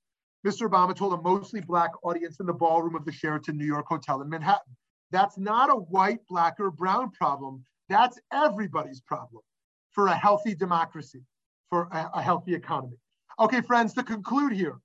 Mr. 0.46 0.70
Obama 0.70 0.94
told 0.94 1.12
a 1.14 1.22
mostly 1.22 1.61
Black 1.61 1.90
audience 2.04 2.38
in 2.38 2.46
the 2.46 2.52
ballroom 2.52 2.94
of 2.94 3.04
the 3.04 3.12
Sheraton 3.12 3.59
New 3.59 3.66
York 3.66 3.87
Hotel 3.88 4.22
in 4.22 4.28
Manhattan. 4.28 4.76
That's 5.11 5.37
not 5.37 5.70
a 5.70 5.74
white, 5.74 6.20
Black, 6.28 6.61
or 6.61 6.70
brown 6.70 7.11
problem. 7.11 7.64
That's 7.90 8.18
everybody's 8.33 9.03
problem 9.03 9.42
for 9.90 10.07
a 10.07 10.16
healthy 10.16 10.55
democracy, 10.55 11.22
for 11.68 11.88
a, 11.92 12.11
a 12.14 12.22
healthy 12.22 12.55
economy. 12.55 12.96
Okay, 13.38 13.61
friends, 13.61 13.92
to 13.94 14.03
conclude 14.03 14.53
here, 14.53 14.81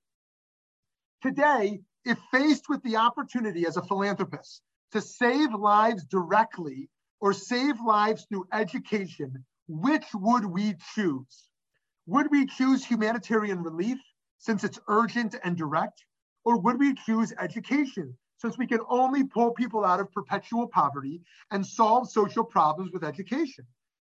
Today, 1.22 1.80
if 2.04 2.18
faced 2.30 2.68
with 2.68 2.82
the 2.82 2.96
opportunity 2.96 3.66
as 3.66 3.76
a 3.76 3.82
philanthropist 3.82 4.62
to 4.92 5.00
save 5.00 5.52
lives 5.54 6.04
directly 6.04 6.88
or 7.20 7.32
save 7.32 7.80
lives 7.80 8.26
through 8.28 8.46
education, 8.52 9.44
which 9.66 10.04
would 10.14 10.44
we 10.44 10.76
choose? 10.94 11.48
Would 12.06 12.30
we 12.30 12.46
choose 12.46 12.84
humanitarian 12.84 13.62
relief 13.62 13.98
since 14.38 14.62
it's 14.62 14.78
urgent 14.88 15.34
and 15.42 15.56
direct? 15.56 16.04
Or 16.44 16.60
would 16.60 16.78
we 16.78 16.94
choose 16.94 17.32
education 17.40 18.16
since 18.46 18.58
we 18.58 18.66
can 18.68 18.78
only 18.88 19.24
pull 19.24 19.50
people 19.50 19.84
out 19.84 19.98
of 19.98 20.12
perpetual 20.12 20.68
poverty 20.68 21.20
and 21.50 21.66
solve 21.66 22.08
social 22.08 22.44
problems 22.44 22.92
with 22.92 23.02
education? 23.02 23.66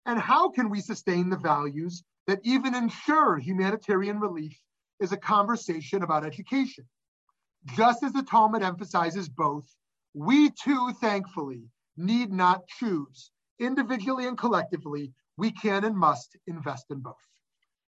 And 0.06 0.20
how 0.20 0.50
can 0.50 0.70
we 0.70 0.82
sustain 0.82 1.30
the 1.30 1.38
values 1.38 2.04
that 2.28 2.42
even 2.44 2.76
ensure 2.76 3.38
humanitarian 3.38 4.20
relief 4.20 4.60
is 5.00 5.14
a 5.14 5.18
conversation 5.18 6.04
about 6.04 6.26
education? 6.26 6.84
Just 7.78 8.04
as 8.04 8.12
the 8.12 8.24
Talmud 8.24 8.62
emphasizes 8.62 9.30
both, 9.30 9.74
we 10.14 10.50
too, 10.50 10.92
thankfully, 11.00 11.64
need 11.96 12.30
not 12.34 12.68
choose. 12.68 13.32
Individually 13.60 14.28
and 14.28 14.38
collectively, 14.38 15.14
we 15.38 15.50
can 15.50 15.86
and 15.86 15.96
must 15.96 16.36
invest 16.46 16.88
in 16.90 17.00
both. 17.00 17.16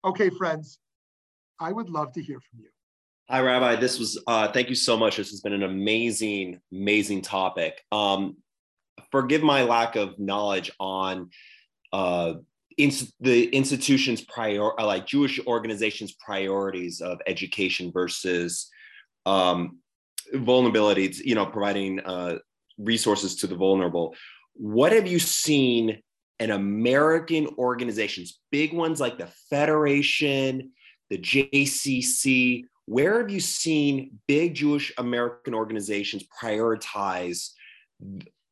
Okay, 0.05 0.31
friends, 0.31 0.79
I 1.59 1.73
would 1.73 1.91
love 1.91 2.13
to 2.13 2.23
hear 2.23 2.39
from 2.39 2.61
you. 2.61 2.71
Hi, 3.29 3.41
Rabbi. 3.41 3.75
This 3.75 3.99
was, 3.99 4.23
uh, 4.29 4.53
thank 4.53 4.69
you 4.69 4.77
so 4.77 4.97
much. 4.97 5.17
This 5.17 5.31
has 5.31 5.41
been 5.41 5.53
an 5.53 5.65
amazing, 5.65 6.61
amazing 6.71 7.23
topic. 7.23 7.83
Um, 7.91 8.37
forgive 9.11 9.43
my 9.43 9.65
lack 9.65 9.97
of 9.97 10.17
knowledge 10.21 10.71
on 10.79 11.31
uh, 11.93 12.35
the 12.79 13.45
institution's 13.47 14.21
prior, 14.21 14.81
uh, 14.81 14.87
like 14.87 15.09
Jewish 15.09 15.45
organizations' 15.45 16.13
priorities 16.13 17.01
of 17.01 17.21
education 17.27 17.91
versus 17.91 18.71
um, 19.25 19.81
vulnerabilities, 20.33 21.17
you 21.17 21.35
know, 21.35 21.47
providing 21.47 21.99
uh, 21.99 22.39
resources 22.79 23.35
to 23.37 23.49
the 23.49 23.57
vulnerable. 23.57 24.15
What 24.53 24.93
have 24.93 25.09
you 25.09 25.19
seen 25.19 26.01
in 26.39 26.53
American 26.53 27.49
organizations, 27.59 28.39
big 28.53 28.73
ones 28.73 29.01
like 29.01 29.19
the 29.19 29.33
Federation, 29.51 30.71
the 31.11 31.19
JCC? 31.19 32.67
Where 32.87 33.21
have 33.21 33.31
you 33.31 33.41
seen 33.41 34.19
big 34.27 34.55
Jewish 34.55 34.93
American 34.97 35.55
organizations 35.55 36.25
prioritize 36.43 37.51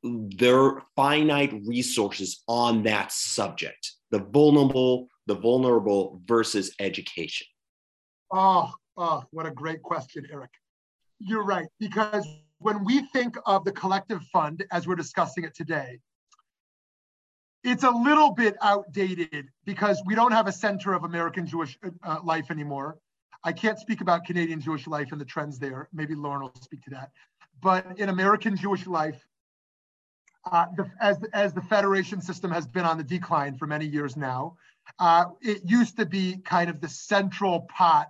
their 0.03 0.83
finite 0.97 1.55
resources 1.65 2.43
on 2.47 2.83
that 2.83 3.13
subject, 3.13 3.93
the 4.11 4.19
vulnerable, 4.19 5.09
the 5.27 5.37
vulnerable 5.37 6.21
versus 6.27 6.75
education? 6.81 7.47
Oh, 8.33 8.73
oh, 8.97 9.25
what 9.31 9.47
a 9.47 9.53
great 9.53 9.83
question, 9.83 10.27
Eric. 10.31 10.51
You're 11.21 11.45
right, 11.45 11.69
because 11.79 12.27
when 12.59 12.85
we 12.85 13.07
think 13.13 13.37
of 13.47 13.65
the 13.65 13.73
collective 13.73 14.21
fund 14.33 14.65
as 14.73 14.87
we're 14.87 14.97
discussing 14.97 15.45
it 15.45 15.55
today, 15.55 16.01
it's 17.63 17.85
a 17.85 17.91
little 17.91 18.33
bit 18.33 18.57
outdated 18.61 19.49
because 19.65 20.03
we 20.05 20.15
don't 20.15 20.33
have 20.33 20.49
a 20.49 20.53
center 20.53 20.93
of 20.93 21.05
American 21.05 21.47
Jewish 21.47 21.79
uh, 22.03 22.19
life 22.23 22.51
anymore. 22.51 22.99
I 23.45 23.53
can't 23.53 23.79
speak 23.79 24.01
about 24.01 24.25
Canadian 24.25 24.61
Jewish 24.61 24.87
life 24.87 25.13
and 25.13 25.21
the 25.21 25.25
trends 25.25 25.59
there. 25.59 25.89
Maybe 25.93 26.15
Lauren 26.15 26.43
will 26.43 26.53
speak 26.61 26.83
to 26.85 26.91
that. 26.91 27.11
But 27.61 27.99
in 27.99 28.09
American 28.09 28.57
Jewish 28.57 28.87
life, 28.87 29.23
uh, 30.51 30.67
the, 30.77 30.91
as, 31.01 31.19
as 31.33 31.53
the 31.53 31.63
federation 31.63 32.21
system 32.21 32.51
has 32.51 32.67
been 32.67 32.85
on 32.85 32.99
the 32.99 33.05
decline 33.05 33.57
for 33.57 33.67
many 33.67 33.87
years 33.87 34.17
now, 34.17 34.57
uh, 34.99 35.27
it 35.41 35.63
used 35.65 35.97
to 35.99 36.07
be 36.07 36.39
kind 36.45 36.69
of 36.69 36.81
the 36.81 36.89
central 36.89 37.61
pot 37.63 38.09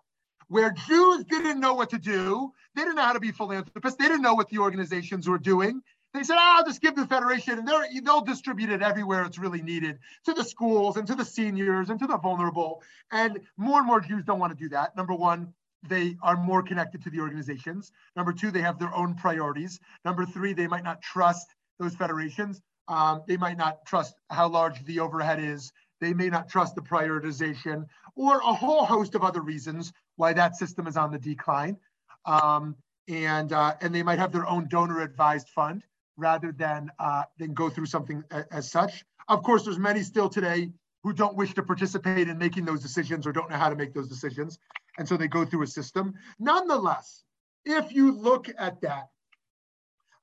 where 0.48 0.70
Jews 0.70 1.24
didn't 1.24 1.60
know 1.60 1.74
what 1.74 1.90
to 1.90 1.98
do. 1.98 2.52
They 2.74 2.82
didn't 2.82 2.96
know 2.96 3.02
how 3.02 3.12
to 3.12 3.20
be 3.20 3.32
philanthropists. 3.32 3.98
They 3.98 4.06
didn't 4.06 4.22
know 4.22 4.34
what 4.34 4.48
the 4.48 4.58
organizations 4.58 5.28
were 5.28 5.38
doing. 5.38 5.82
They 6.14 6.22
said, 6.22 6.36
oh, 6.38 6.54
I'll 6.58 6.64
just 6.64 6.80
give 6.80 6.94
the 6.94 7.06
Federation 7.06 7.58
and 7.58 8.06
they'll 8.06 8.20
distribute 8.20 8.70
it 8.70 8.82
everywhere 8.82 9.24
it's 9.24 9.36
really 9.36 9.62
needed 9.62 9.98
to 10.26 10.32
the 10.32 10.44
schools 10.44 10.96
and 10.96 11.08
to 11.08 11.16
the 11.16 11.24
seniors 11.24 11.90
and 11.90 11.98
to 11.98 12.06
the 12.06 12.16
vulnerable. 12.16 12.84
And 13.10 13.40
more 13.56 13.78
and 13.78 13.86
more 13.86 14.00
Jews 14.00 14.24
don't 14.24 14.38
want 14.38 14.56
to 14.56 14.64
do 14.64 14.68
that. 14.68 14.96
Number 14.96 15.12
one, 15.12 15.52
they 15.88 16.16
are 16.22 16.36
more 16.36 16.62
connected 16.62 17.02
to 17.02 17.10
the 17.10 17.18
organizations. 17.18 17.90
Number 18.14 18.32
two, 18.32 18.52
they 18.52 18.60
have 18.60 18.78
their 18.78 18.94
own 18.94 19.16
priorities. 19.16 19.80
Number 20.04 20.24
three, 20.24 20.52
they 20.52 20.68
might 20.68 20.84
not 20.84 21.02
trust 21.02 21.52
those 21.80 21.96
federations. 21.96 22.62
Um, 22.86 23.22
they 23.26 23.36
might 23.36 23.56
not 23.56 23.84
trust 23.84 24.14
how 24.30 24.48
large 24.48 24.84
the 24.84 25.00
overhead 25.00 25.40
is. 25.40 25.72
They 26.00 26.14
may 26.14 26.28
not 26.28 26.48
trust 26.48 26.76
the 26.76 26.82
prioritization 26.82 27.86
or 28.14 28.36
a 28.36 28.54
whole 28.54 28.84
host 28.84 29.16
of 29.16 29.24
other 29.24 29.40
reasons 29.40 29.92
why 30.14 30.32
that 30.34 30.54
system 30.54 30.86
is 30.86 30.96
on 30.96 31.10
the 31.10 31.18
decline. 31.18 31.76
Um, 32.24 32.76
and, 33.08 33.52
uh, 33.52 33.74
and 33.80 33.92
they 33.92 34.04
might 34.04 34.20
have 34.20 34.30
their 34.30 34.46
own 34.46 34.68
donor 34.68 35.00
advised 35.00 35.48
fund 35.48 35.82
rather 36.16 36.52
than, 36.52 36.90
uh, 36.98 37.24
than 37.38 37.54
go 37.54 37.68
through 37.68 37.86
something 37.86 38.22
as, 38.30 38.44
as 38.50 38.70
such. 38.70 39.04
Of 39.28 39.42
course, 39.42 39.64
there's 39.64 39.78
many 39.78 40.02
still 40.02 40.28
today 40.28 40.70
who 41.02 41.12
don't 41.12 41.36
wish 41.36 41.54
to 41.54 41.62
participate 41.62 42.28
in 42.28 42.38
making 42.38 42.64
those 42.64 42.80
decisions 42.80 43.26
or 43.26 43.32
don't 43.32 43.50
know 43.50 43.56
how 43.56 43.68
to 43.68 43.76
make 43.76 43.92
those 43.92 44.08
decisions. 44.08 44.58
And 44.98 45.08
so 45.08 45.16
they 45.16 45.28
go 45.28 45.44
through 45.44 45.62
a 45.62 45.66
system. 45.66 46.14
Nonetheless, 46.38 47.24
if 47.64 47.92
you 47.92 48.12
look 48.12 48.48
at 48.58 48.80
that, 48.82 49.08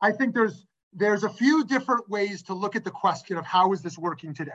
I 0.02 0.12
think 0.12 0.34
there's 0.34 0.66
there's 0.94 1.24
a 1.24 1.30
few 1.30 1.64
different 1.64 2.10
ways 2.10 2.44
to 2.44 2.54
look 2.54 2.76
at 2.76 2.84
the 2.84 2.92
question 2.92 3.38
of 3.38 3.46
how 3.46 3.72
is 3.72 3.82
this 3.82 3.98
working 3.98 4.34
today. 4.34 4.52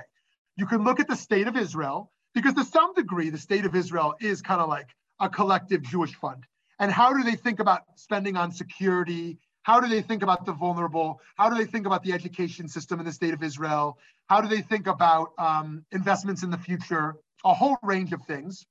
You 0.57 0.67
can 0.67 0.85
look 0.85 1.01
at 1.01 1.09
the 1.09 1.17
state 1.17 1.47
of 1.47 1.57
Israel, 1.57 2.13
because 2.35 2.53
to 2.55 2.65
some 2.65 2.93
degree, 2.93 3.31
the 3.31 3.39
state 3.39 3.65
of 3.65 3.75
Israel 3.75 4.15
is 4.21 4.43
kind 4.43 4.61
of 4.61 4.69
like 4.69 4.89
a 5.19 5.31
collective 5.31 5.83
Jewish 5.83 6.15
fund. 6.15 6.45
And 6.79 6.93
how 6.93 7.15
do 7.15 7.23
they 7.23 7.37
think 7.37 7.59
about 7.59 7.83
spending 7.95 8.37
on 8.37 8.53
security? 8.53 9.39
How 9.67 9.81
do 9.81 9.89
they 9.89 10.01
think 10.01 10.23
about 10.23 10.47
the 10.47 10.53
vulnerable? 10.53 11.21
How 11.35 11.51
do 11.51 11.57
they 11.57 11.65
think 11.65 11.87
about 11.87 12.05
the 12.05 12.13
education 12.13 12.69
system 12.69 13.01
in 13.01 13.05
the 13.05 13.11
state 13.11 13.35
of 13.35 13.43
Israel? 13.43 13.99
How 14.29 14.41
do 14.41 14.47
they 14.47 14.61
think 14.61 14.87
about 14.87 15.33
um, 15.39 15.85
investments 15.91 16.45
in 16.45 16.51
the 16.51 16.57
future? 16.57 17.17
A 17.45 17.53
whole 17.53 17.77
range 17.83 18.13
of 18.13 18.23
things. 18.27 18.65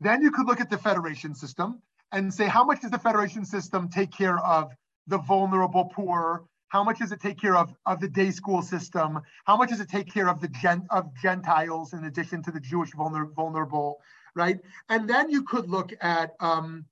Then 0.00 0.22
you 0.22 0.30
could 0.30 0.46
look 0.46 0.62
at 0.62 0.70
the 0.70 0.78
federation 0.78 1.34
system 1.34 1.82
and 2.10 2.32
say, 2.32 2.46
how 2.46 2.64
much 2.64 2.80
does 2.80 2.90
the 2.90 2.98
federation 2.98 3.44
system 3.44 3.90
take 3.90 4.12
care 4.12 4.38
of 4.38 4.72
the 5.08 5.18
vulnerable 5.18 5.90
poor? 5.94 6.44
How 6.68 6.82
much 6.82 7.00
does 7.00 7.12
it 7.12 7.20
take 7.20 7.38
care 7.38 7.56
of, 7.56 7.74
of 7.84 8.00
the 8.00 8.08
day 8.08 8.30
school 8.30 8.62
system? 8.62 9.20
How 9.44 9.58
much 9.58 9.68
does 9.68 9.80
it 9.80 9.90
take 9.90 10.10
care 10.10 10.30
of 10.30 10.40
the 10.40 10.48
gen, 10.48 10.86
of 10.88 11.14
Gentiles 11.20 11.92
in 11.92 12.02
addition 12.06 12.42
to 12.44 12.50
the 12.50 12.60
Jewish 12.60 12.92
vulner, 12.92 13.30
vulnerable, 13.34 14.00
right? 14.34 14.58
And 14.88 15.06
then 15.06 15.28
you 15.28 15.42
could 15.42 15.68
look 15.68 15.92
at 16.00 16.32
um, 16.40 16.86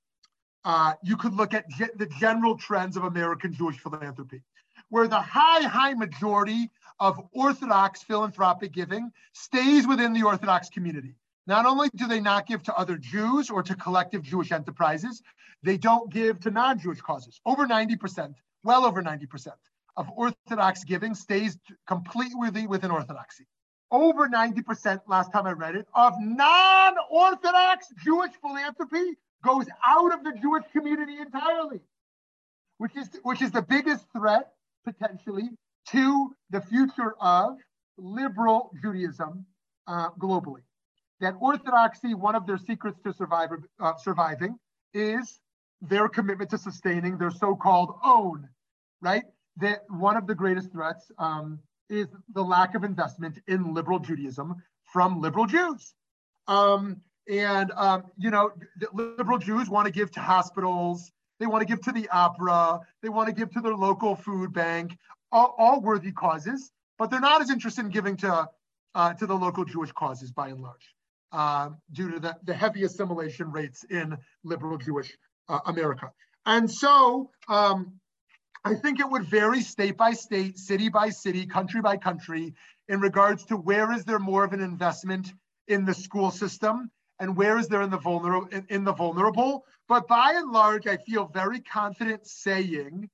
uh, 0.65 0.93
you 1.03 1.17
could 1.17 1.33
look 1.33 1.53
at 1.53 1.69
ge- 1.69 1.95
the 1.95 2.05
general 2.19 2.57
trends 2.57 2.97
of 2.97 3.03
American 3.03 3.53
Jewish 3.53 3.77
philanthropy, 3.77 4.43
where 4.89 5.07
the 5.07 5.19
high, 5.19 5.61
high 5.61 5.93
majority 5.93 6.69
of 6.99 7.19
Orthodox 7.33 8.03
philanthropic 8.03 8.71
giving 8.71 9.11
stays 9.33 9.87
within 9.87 10.13
the 10.13 10.23
Orthodox 10.23 10.69
community. 10.69 11.15
Not 11.45 11.65
only 11.65 11.89
do 11.95 12.07
they 12.07 12.21
not 12.21 12.47
give 12.47 12.63
to 12.63 12.77
other 12.77 12.97
Jews 12.97 13.49
or 13.49 13.63
to 13.63 13.75
collective 13.75 14.23
Jewish 14.23 14.51
enterprises, 14.51 15.21
they 15.61 15.77
don't 15.77 16.11
give 16.11 16.39
to 16.41 16.51
non 16.51 16.79
Jewish 16.79 17.01
causes. 17.01 17.41
Over 17.45 17.67
90%, 17.67 18.33
well 18.63 18.85
over 18.85 19.03
90% 19.03 19.49
of 19.97 20.09
Orthodox 20.15 20.83
giving 20.83 21.13
stays 21.13 21.57
completely 21.85 22.67
within 22.67 22.91
Orthodoxy. 22.91 23.45
Over 23.91 24.27
90%, 24.27 25.01
last 25.07 25.31
time 25.31 25.45
I 25.45 25.51
read 25.51 25.75
it, 25.75 25.87
of 25.93 26.13
non 26.19 26.95
Orthodox 27.11 27.87
Jewish 28.03 28.31
philanthropy 28.41 29.17
goes 29.43 29.65
out 29.85 30.13
of 30.13 30.23
the 30.23 30.33
Jewish 30.41 30.63
community 30.71 31.19
entirely, 31.19 31.81
which 32.77 32.95
is, 32.95 33.09
which 33.23 33.41
is 33.41 33.51
the 33.51 33.61
biggest 33.61 34.05
threat 34.15 34.53
potentially 34.85 35.49
to 35.89 36.35
the 36.49 36.61
future 36.61 37.13
of 37.19 37.57
liberal 37.97 38.71
Judaism 38.81 39.45
uh, 39.87 40.09
globally 40.11 40.61
that 41.23 41.35
orthodoxy, 41.39 42.13
one 42.13 42.35
of 42.35 42.45
their 42.45 42.57
secrets 42.57 42.99
to 43.03 43.13
uh, 43.79 43.93
surviving 43.95 44.59
is 44.93 45.39
their 45.81 46.07
commitment 46.09 46.49
to 46.51 46.57
sustaining 46.57 47.17
their 47.17 47.31
so-called 47.31 47.95
own, 48.03 48.47
right? 49.01 49.23
That 49.57 49.83
one 49.89 50.17
of 50.17 50.27
the 50.27 50.35
greatest 50.35 50.71
threats 50.71 51.11
um, 51.17 51.59
is 51.89 52.07
the 52.33 52.43
lack 52.43 52.75
of 52.75 52.83
investment 52.83 53.39
in 53.47 53.73
liberal 53.73 53.99
Judaism 53.99 54.61
from 54.91 55.21
liberal 55.21 55.45
Jews. 55.45 55.93
Um, 56.47 57.01
and, 57.29 57.71
um, 57.71 58.03
you 58.17 58.29
know, 58.29 58.51
liberal 58.93 59.37
Jews 59.37 59.69
want 59.69 59.85
to 59.85 59.91
give 59.91 60.11
to 60.11 60.19
hospitals, 60.19 61.11
they 61.39 61.45
want 61.45 61.61
to 61.61 61.65
give 61.65 61.81
to 61.83 61.91
the 61.91 62.07
opera, 62.09 62.79
they 63.01 63.09
want 63.09 63.27
to 63.29 63.33
give 63.33 63.51
to 63.51 63.61
their 63.61 63.75
local 63.75 64.15
food 64.15 64.53
bank, 64.53 64.97
all, 65.31 65.55
all 65.57 65.81
worthy 65.81 66.11
causes, 66.11 66.71
but 66.97 67.09
they're 67.09 67.19
not 67.19 67.41
as 67.41 67.49
interested 67.49 67.85
in 67.85 67.91
giving 67.91 68.17
to, 68.17 68.47
uh, 68.95 69.13
to 69.13 69.25
the 69.25 69.33
local 69.35 69.65
Jewish 69.65 69.91
causes 69.91 70.31
by 70.31 70.49
and 70.49 70.61
large 70.61 70.95
uh, 71.31 71.69
due 71.91 72.11
to 72.11 72.19
the, 72.19 72.37
the 72.43 72.53
heavy 72.53 72.83
assimilation 72.83 73.51
rates 73.51 73.83
in 73.89 74.17
liberal 74.43 74.77
Jewish 74.77 75.11
uh, 75.49 75.59
America. 75.65 76.11
And 76.45 76.69
so 76.69 77.31
um, 77.47 77.93
I 78.63 78.75
think 78.75 78.99
it 78.99 79.09
would 79.09 79.25
vary 79.25 79.61
state 79.61 79.97
by 79.97 80.11
state, 80.11 80.57
city 80.57 80.89
by 80.89 81.09
city, 81.09 81.45
country 81.45 81.81
by 81.81 81.97
country, 81.97 82.53
in 82.87 82.99
regards 82.99 83.45
to 83.45 83.57
where 83.57 83.91
is 83.93 84.05
there 84.05 84.19
more 84.19 84.43
of 84.43 84.53
an 84.53 84.61
investment 84.61 85.33
in 85.67 85.85
the 85.85 85.93
school 85.93 86.31
system 86.31 86.91
and 87.19 87.35
where 87.35 87.57
is 87.57 87.67
there 87.67 87.81
in 87.81 87.89
the 87.89 87.97
vulnerable 87.97 88.47
in, 88.51 88.65
in 88.69 88.83
the 88.83 88.93
vulnerable. 88.93 89.65
But 89.87 90.07
by 90.07 90.33
and 90.35 90.51
large, 90.51 90.87
I 90.87 90.97
feel 90.97 91.27
very 91.27 91.59
confident 91.59 92.25
saying 92.25 93.09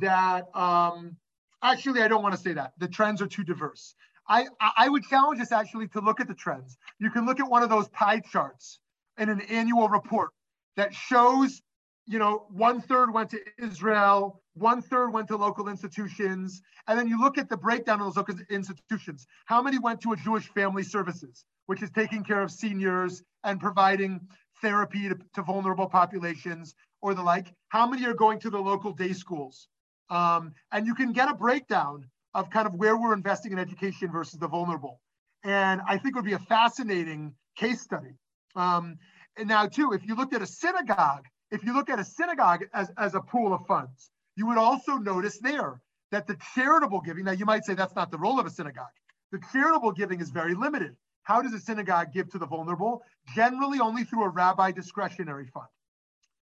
that 0.00 0.44
um, 0.54 1.16
actually 1.62 2.02
I 2.02 2.08
don't 2.08 2.22
want 2.22 2.34
to 2.34 2.40
say 2.40 2.52
that. 2.54 2.72
The 2.78 2.88
trends 2.88 3.20
are 3.20 3.26
too 3.26 3.44
diverse. 3.44 3.94
I, 4.28 4.46
I 4.60 4.88
would 4.88 5.04
challenge 5.04 5.40
us 5.40 5.52
actually 5.52 5.88
to 5.88 6.00
look 6.00 6.18
at 6.18 6.28
the 6.28 6.34
trends. 6.34 6.78
You 6.98 7.10
can 7.10 7.26
look 7.26 7.40
at 7.40 7.48
one 7.48 7.62
of 7.62 7.68
those 7.68 7.88
pie 7.88 8.20
charts 8.20 8.78
in 9.18 9.28
an 9.28 9.42
annual 9.42 9.88
report 9.88 10.30
that 10.76 10.94
shows, 10.94 11.60
you 12.06 12.18
know, 12.18 12.46
one 12.50 12.80
third 12.80 13.12
went 13.12 13.30
to 13.30 13.40
Israel, 13.58 14.42
one 14.54 14.82
third 14.82 15.10
went 15.10 15.28
to 15.28 15.36
local 15.36 15.68
institutions, 15.68 16.60
and 16.86 16.98
then 16.98 17.08
you 17.08 17.20
look 17.20 17.38
at 17.38 17.48
the 17.48 17.56
breakdown 17.56 18.00
of 18.00 18.06
those 18.06 18.16
local 18.16 18.36
institutions. 18.50 19.26
How 19.46 19.62
many 19.62 19.78
went 19.78 20.00
to 20.02 20.12
a 20.12 20.16
Jewish 20.16 20.48
family 20.48 20.82
services, 20.82 21.44
which 21.66 21.82
is 21.82 21.90
taking 21.90 22.22
care 22.22 22.42
of 22.42 22.50
seniors 22.50 23.22
and 23.42 23.58
providing 23.58 24.20
therapy 24.60 25.08
to, 25.08 25.18
to 25.34 25.42
vulnerable 25.42 25.88
populations 25.88 26.74
or 27.00 27.14
the 27.14 27.22
like? 27.22 27.52
How 27.68 27.86
many 27.86 28.04
are 28.06 28.14
going 28.14 28.38
to 28.40 28.50
the 28.50 28.58
local 28.58 28.92
day 28.92 29.12
schools? 29.12 29.68
Um, 30.10 30.52
and 30.72 30.86
you 30.86 30.94
can 30.94 31.12
get 31.12 31.30
a 31.30 31.34
breakdown 31.34 32.04
of 32.34 32.50
kind 32.50 32.66
of 32.66 32.74
where 32.74 32.96
we're 32.96 33.14
investing 33.14 33.52
in 33.52 33.58
education 33.58 34.10
versus 34.10 34.38
the 34.38 34.48
vulnerable. 34.48 35.00
And 35.42 35.80
I 35.88 35.96
think 35.98 36.14
it 36.14 36.16
would 36.16 36.24
be 36.24 36.34
a 36.34 36.38
fascinating 36.38 37.34
case 37.56 37.80
study. 37.80 38.16
Um, 38.56 38.98
and 39.36 39.48
now, 39.48 39.66
too, 39.66 39.92
if 39.92 40.06
you 40.06 40.14
looked 40.14 40.34
at 40.34 40.42
a 40.42 40.46
synagogue, 40.46 41.26
if 41.50 41.64
you 41.64 41.74
look 41.74 41.90
at 41.90 41.98
a 41.98 42.04
synagogue 42.04 42.64
as, 42.72 42.90
as 42.96 43.14
a 43.14 43.20
pool 43.20 43.52
of 43.52 43.66
funds, 43.66 44.10
you 44.36 44.46
would 44.46 44.58
also 44.58 44.96
notice 44.96 45.38
there 45.38 45.80
that 46.10 46.26
the 46.26 46.36
charitable 46.54 47.00
giving, 47.00 47.24
now 47.24 47.32
you 47.32 47.44
might 47.44 47.64
say 47.64 47.74
that's 47.74 47.94
not 47.94 48.10
the 48.10 48.18
role 48.18 48.38
of 48.38 48.46
a 48.46 48.50
synagogue. 48.50 48.86
The 49.32 49.40
charitable 49.52 49.92
giving 49.92 50.20
is 50.20 50.30
very 50.30 50.54
limited. 50.54 50.96
How 51.22 51.42
does 51.42 51.54
a 51.54 51.58
synagogue 51.58 52.12
give 52.12 52.30
to 52.30 52.38
the 52.38 52.46
vulnerable? 52.46 53.02
Generally, 53.34 53.80
only 53.80 54.04
through 54.04 54.24
a 54.24 54.28
rabbi 54.28 54.72
discretionary 54.72 55.46
fund. 55.46 55.66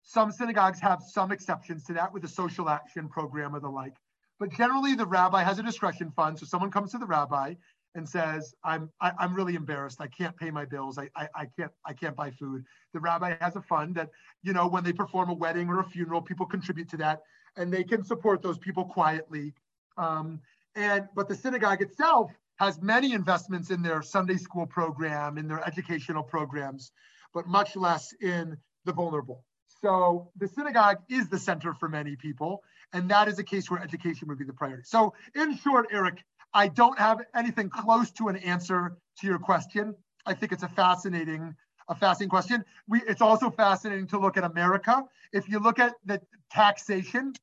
Some 0.03 0.33
synagogues 0.33 0.81
have 0.81 1.03
some 1.03 1.33
exceptions 1.33 1.85
to 1.85 1.93
that 1.95 2.13
with 2.13 2.25
a 2.25 2.29
social 2.29 2.69
action 2.69 3.09
program 3.09 3.55
or 3.55 3.61
the 3.61 3.69
like. 3.69 3.97
But 4.39 4.51
generally, 4.53 4.95
the 4.95 5.07
rabbi 5.07 5.43
has 5.43 5.59
a 5.59 5.63
discretion 5.63 6.11
fund. 6.13 6.39
So 6.39 6.47
someone 6.47 6.71
comes 6.71 6.93
to 6.93 6.99
the 6.99 7.07
rabbi 7.07 7.55
and 7.95 8.09
says, 8.09 8.55
"I'm 8.65 8.91
I, 9.01 9.09
am 9.09 9.15
i 9.19 9.25
am 9.25 9.35
really 9.35 9.55
embarrassed. 9.55 10.01
I 10.01 10.07
can't 10.07 10.37
pay 10.37 10.51
my 10.51 10.65
bills. 10.65 10.99
I, 10.99 11.09
I 11.17 11.29
I 11.35 11.47
can't 11.59 11.73
I 11.85 11.93
can't 11.93 12.17
buy 12.17 12.31
food." 12.31 12.65
The 12.93 13.01
rabbi 13.01 13.35
has 13.41 13.57
a 13.57 13.63
fund 13.63 13.95
that 13.97 14.11
you 14.43 14.53
know 14.53 14.67
when 14.67 14.85
they 14.85 14.93
perform 14.93 15.31
a 15.31 15.35
wedding 15.35 15.69
or 15.69 15.81
a 15.81 15.85
funeral, 15.85 16.23
people 16.23 16.47
contribute 16.47 16.89
to 16.91 16.97
that, 16.99 17.21
and 17.57 17.73
they 17.73 17.85
can 17.85 18.05
support 18.05 18.43
those 18.43 18.59
people 18.59 18.85
quietly. 18.85 19.55
Um, 19.97 20.41
and 20.75 21.09
but 21.15 21.29
the 21.29 21.35
synagogue 21.35 21.83
itself 21.83 22.31
has 22.57 22.81
many 22.81 23.13
investments 23.13 23.71
in 23.71 23.83
their 23.83 24.03
Sunday 24.03 24.37
school 24.37 24.67
program, 24.67 25.39
in 25.39 25.49
their 25.49 25.67
educational 25.67 26.23
programs, 26.23 26.93
but 27.33 27.47
much 27.47 27.75
less 27.75 28.13
in 28.21 28.57
the 28.85 28.93
vulnerable. 28.93 29.45
So 29.83 30.31
the 30.37 30.49
synagogue 30.49 30.99
is 31.09 31.29
the 31.29 31.39
center 31.39 31.73
for 31.75 31.89
many 31.89 32.17
people. 32.17 32.63
And 32.93 33.11
that 33.11 33.29
is 33.29 33.39
a 33.39 33.45
case 33.45 33.71
where 33.71 33.81
education 33.81 34.29
would 34.29 34.39
be 34.39 34.45
the 34.45 34.53
priority. 34.53 34.83
So 34.85 35.15
in 35.35 35.57
short, 35.57 35.87
Eric, 35.91 36.25
I 36.53 36.69
don't 36.69 36.99
have 36.99 37.21
anything 37.35 37.71
close 37.71 38.11
to 38.13 38.29
an 38.29 38.37
answer 38.37 38.97
to 39.21 39.27
your 39.27 39.39
question. 39.39 39.95
I 40.27 40.35
think 40.35 40.53
it's 40.53 40.63
a 40.63 40.69
fascinating, 40.69 41.55
a 41.89 41.95
fascinating 41.95 42.31
question. 42.31 42.65
We, 42.89 43.03
it's 43.07 43.23
also 43.23 43.51
fascinating 43.51 44.07
to 44.09 44.19
look 44.19 44.37
at 44.37 44.45
America. 44.45 45.05
If 45.33 45.49
you 45.49 45.61
look 45.61 45.79
at 45.79 45.95
the 46.05 46.21
taxation 46.51 47.35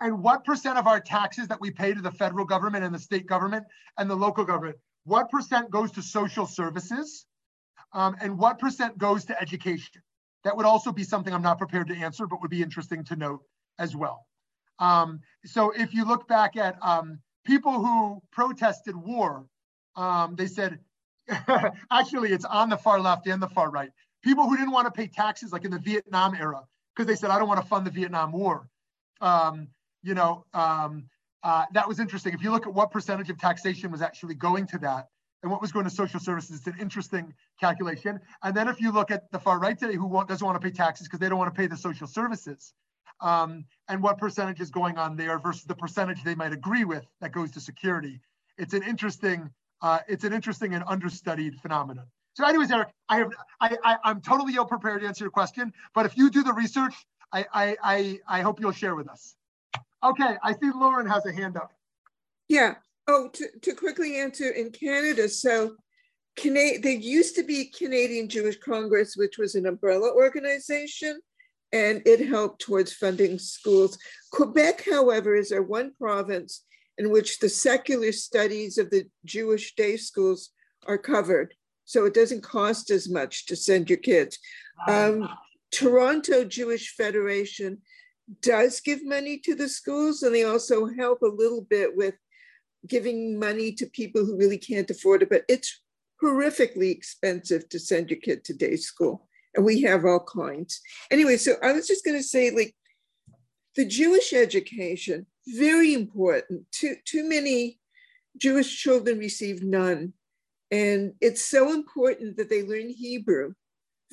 and 0.00 0.22
what 0.22 0.44
percent 0.44 0.78
of 0.78 0.86
our 0.86 1.00
taxes 1.00 1.48
that 1.48 1.60
we 1.60 1.70
pay 1.70 1.94
to 1.94 2.00
the 2.00 2.12
federal 2.12 2.44
government 2.44 2.84
and 2.84 2.94
the 2.94 2.98
state 2.98 3.26
government 3.26 3.64
and 3.98 4.08
the 4.08 4.14
local 4.14 4.44
government, 4.44 4.76
what 5.04 5.30
percent 5.30 5.70
goes 5.70 5.90
to 5.92 6.02
social 6.02 6.46
services 6.46 7.26
um, 7.92 8.16
and 8.20 8.38
what 8.38 8.58
percent 8.58 8.98
goes 8.98 9.24
to 9.24 9.40
education? 9.40 10.02
That 10.44 10.56
would 10.56 10.66
also 10.66 10.92
be 10.92 11.02
something 11.02 11.34
I'm 11.34 11.42
not 11.42 11.58
prepared 11.58 11.88
to 11.88 11.96
answer, 11.96 12.26
but 12.26 12.40
would 12.40 12.50
be 12.50 12.62
interesting 12.62 13.02
to 13.04 13.16
note 13.16 13.42
as 13.78 13.96
well. 13.96 14.26
Um, 14.78 15.20
so 15.44 15.70
if 15.70 15.92
you 15.92 16.04
look 16.04 16.28
back 16.28 16.56
at 16.56 16.76
um, 16.82 17.18
people 17.46 17.84
who 17.84 18.22
protested 18.32 18.96
war, 18.96 19.46
um, 19.94 20.36
they 20.36 20.46
said, 20.46 20.80
actually, 21.90 22.32
it's 22.32 22.44
on 22.44 22.68
the 22.68 22.76
far 22.76 23.00
left 23.00 23.26
and 23.26 23.42
the 23.42 23.48
far 23.48 23.70
right. 23.70 23.90
People 24.22 24.48
who 24.48 24.56
didn't 24.56 24.72
want 24.72 24.86
to 24.86 24.90
pay 24.90 25.06
taxes, 25.06 25.52
like 25.52 25.64
in 25.64 25.70
the 25.70 25.78
Vietnam 25.78 26.34
era, 26.34 26.62
because 26.94 27.06
they 27.06 27.16
said, 27.16 27.30
I 27.30 27.38
don't 27.38 27.48
want 27.48 27.60
to 27.60 27.66
fund 27.66 27.86
the 27.86 27.90
Vietnam 27.90 28.32
War. 28.32 28.68
Um, 29.20 29.68
you 30.02 30.14
know, 30.14 30.44
um, 30.52 31.08
uh, 31.42 31.64
that 31.72 31.88
was 31.88 32.00
interesting. 32.00 32.34
If 32.34 32.42
you 32.42 32.50
look 32.50 32.66
at 32.66 32.74
what 32.74 32.90
percentage 32.90 33.30
of 33.30 33.38
taxation 33.38 33.90
was 33.90 34.02
actually 34.02 34.34
going 34.34 34.66
to 34.68 34.78
that 34.78 35.08
and 35.42 35.50
what 35.50 35.60
was 35.60 35.72
going 35.72 35.84
to 35.84 35.90
social 35.90 36.20
services, 36.20 36.58
it's 36.58 36.66
an 36.66 36.76
interesting 36.80 37.32
calculation. 37.60 38.20
And 38.42 38.56
then 38.56 38.68
if 38.68 38.80
you 38.80 38.92
look 38.92 39.10
at 39.10 39.30
the 39.30 39.38
far 39.38 39.58
right 39.58 39.78
today, 39.78 39.94
who 39.94 40.24
doesn't 40.26 40.44
want 40.44 40.60
to 40.60 40.64
pay 40.64 40.74
taxes 40.74 41.06
because 41.06 41.20
they 41.20 41.28
don't 41.28 41.38
want 41.38 41.54
to 41.54 41.58
pay 41.58 41.66
the 41.66 41.76
social 41.76 42.06
services, 42.06 42.72
um, 43.20 43.64
and 43.88 44.02
what 44.02 44.18
percentage 44.18 44.60
is 44.60 44.70
going 44.70 44.98
on 44.98 45.16
there 45.16 45.38
versus 45.38 45.64
the 45.64 45.74
percentage 45.74 46.22
they 46.22 46.34
might 46.34 46.52
agree 46.52 46.84
with 46.84 47.06
that 47.20 47.32
goes 47.32 47.50
to 47.52 47.60
security. 47.60 48.20
It's 48.58 48.74
an 48.74 48.82
interesting, 48.82 49.50
uh, 49.82 50.00
it's 50.08 50.24
an 50.24 50.32
interesting 50.32 50.74
and 50.74 50.84
understudied 50.86 51.60
phenomenon. 51.60 52.06
So, 52.34 52.46
anyways, 52.46 52.70
Eric, 52.70 52.88
I 53.08 53.16
have, 53.16 53.32
I, 53.60 53.76
I, 53.82 53.96
I'm 54.04 54.20
totally 54.20 54.54
ill 54.54 54.66
prepared 54.66 55.00
to 55.00 55.06
answer 55.06 55.24
your 55.24 55.30
question, 55.30 55.72
but 55.94 56.04
if 56.04 56.16
you 56.18 56.30
do 56.30 56.42
the 56.42 56.52
research, 56.52 56.94
I, 57.32 57.46
I, 57.52 57.76
I, 57.82 58.20
I 58.28 58.40
hope 58.42 58.60
you'll 58.60 58.72
share 58.72 58.94
with 58.94 59.08
us. 59.08 59.36
Okay, 60.04 60.36
I 60.42 60.52
see 60.52 60.70
Lauren 60.74 61.06
has 61.06 61.24
a 61.26 61.32
hand 61.32 61.56
up. 61.56 61.72
Yeah. 62.48 62.74
Oh, 63.08 63.28
to, 63.28 63.46
to 63.62 63.72
quickly 63.72 64.18
answer 64.18 64.50
in 64.50 64.70
Canada, 64.70 65.28
so 65.28 65.76
Cana- 66.36 66.78
there 66.82 66.92
used 66.92 67.36
to 67.36 67.42
be 67.42 67.66
Canadian 67.66 68.28
Jewish 68.28 68.58
Congress, 68.58 69.16
which 69.16 69.38
was 69.38 69.54
an 69.54 69.66
umbrella 69.66 70.12
organization, 70.14 71.20
and 71.72 72.02
it 72.06 72.26
helped 72.26 72.60
towards 72.60 72.92
funding 72.92 73.38
schools. 73.38 73.98
Quebec, 74.32 74.84
however, 74.90 75.34
is 75.34 75.52
our 75.52 75.62
one 75.62 75.92
province 75.98 76.64
in 76.98 77.10
which 77.10 77.38
the 77.38 77.48
secular 77.48 78.12
studies 78.12 78.78
of 78.78 78.90
the 78.90 79.06
Jewish 79.24 79.74
day 79.74 79.96
schools 79.96 80.50
are 80.86 80.98
covered. 80.98 81.54
So 81.84 82.04
it 82.04 82.14
doesn't 82.14 82.42
cost 82.42 82.90
as 82.90 83.08
much 83.08 83.46
to 83.46 83.56
send 83.56 83.90
your 83.90 83.98
kids. 83.98 84.38
Um, 84.88 85.28
Toronto 85.70 86.44
Jewish 86.44 86.94
Federation 86.96 87.78
does 88.42 88.80
give 88.80 89.04
money 89.04 89.38
to 89.38 89.54
the 89.54 89.68
schools, 89.68 90.22
and 90.22 90.34
they 90.34 90.44
also 90.44 90.86
help 90.86 91.22
a 91.22 91.26
little 91.26 91.62
bit 91.62 91.96
with 91.96 92.14
giving 92.86 93.38
money 93.38 93.72
to 93.72 93.86
people 93.86 94.24
who 94.24 94.36
really 94.36 94.58
can't 94.58 94.90
afford 94.90 95.22
it. 95.22 95.30
But 95.30 95.44
it's 95.48 95.80
horrifically 96.22 96.90
expensive 96.90 97.68
to 97.68 97.78
send 97.78 98.10
your 98.10 98.20
kid 98.20 98.44
to 98.44 98.54
day 98.54 98.76
school, 98.76 99.28
we 99.58 99.82
have 99.82 100.04
all 100.04 100.20
kinds. 100.20 100.80
Anyway, 101.10 101.36
so 101.36 101.54
I 101.62 101.72
was 101.72 101.86
just 101.86 102.04
going 102.04 102.16
to 102.16 102.22
say, 102.22 102.50
like, 102.50 102.74
the 103.74 103.84
Jewish 103.84 104.32
education 104.32 105.26
very 105.48 105.94
important. 105.94 106.66
Too 106.72 106.96
too 107.04 107.28
many 107.28 107.78
Jewish 108.36 108.76
children 108.82 109.18
receive 109.18 109.62
none, 109.62 110.12
and 110.70 111.12
it's 111.20 111.44
so 111.44 111.72
important 111.72 112.36
that 112.36 112.50
they 112.50 112.62
learn 112.62 112.88
Hebrew. 112.88 113.52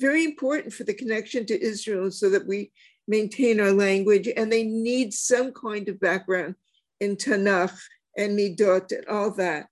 Very 0.00 0.24
important 0.24 0.72
for 0.72 0.84
the 0.84 0.94
connection 0.94 1.46
to 1.46 1.60
Israel, 1.60 2.10
so 2.10 2.30
that 2.30 2.46
we 2.46 2.72
maintain 3.08 3.60
our 3.60 3.72
language, 3.72 4.28
and 4.36 4.50
they 4.50 4.64
need 4.64 5.12
some 5.12 5.52
kind 5.52 5.88
of 5.88 6.00
background 6.00 6.54
in 7.00 7.16
Tanakh 7.16 7.76
and 8.16 8.38
Midot 8.38 8.92
and 8.92 9.06
all 9.08 9.30
that. 9.32 9.66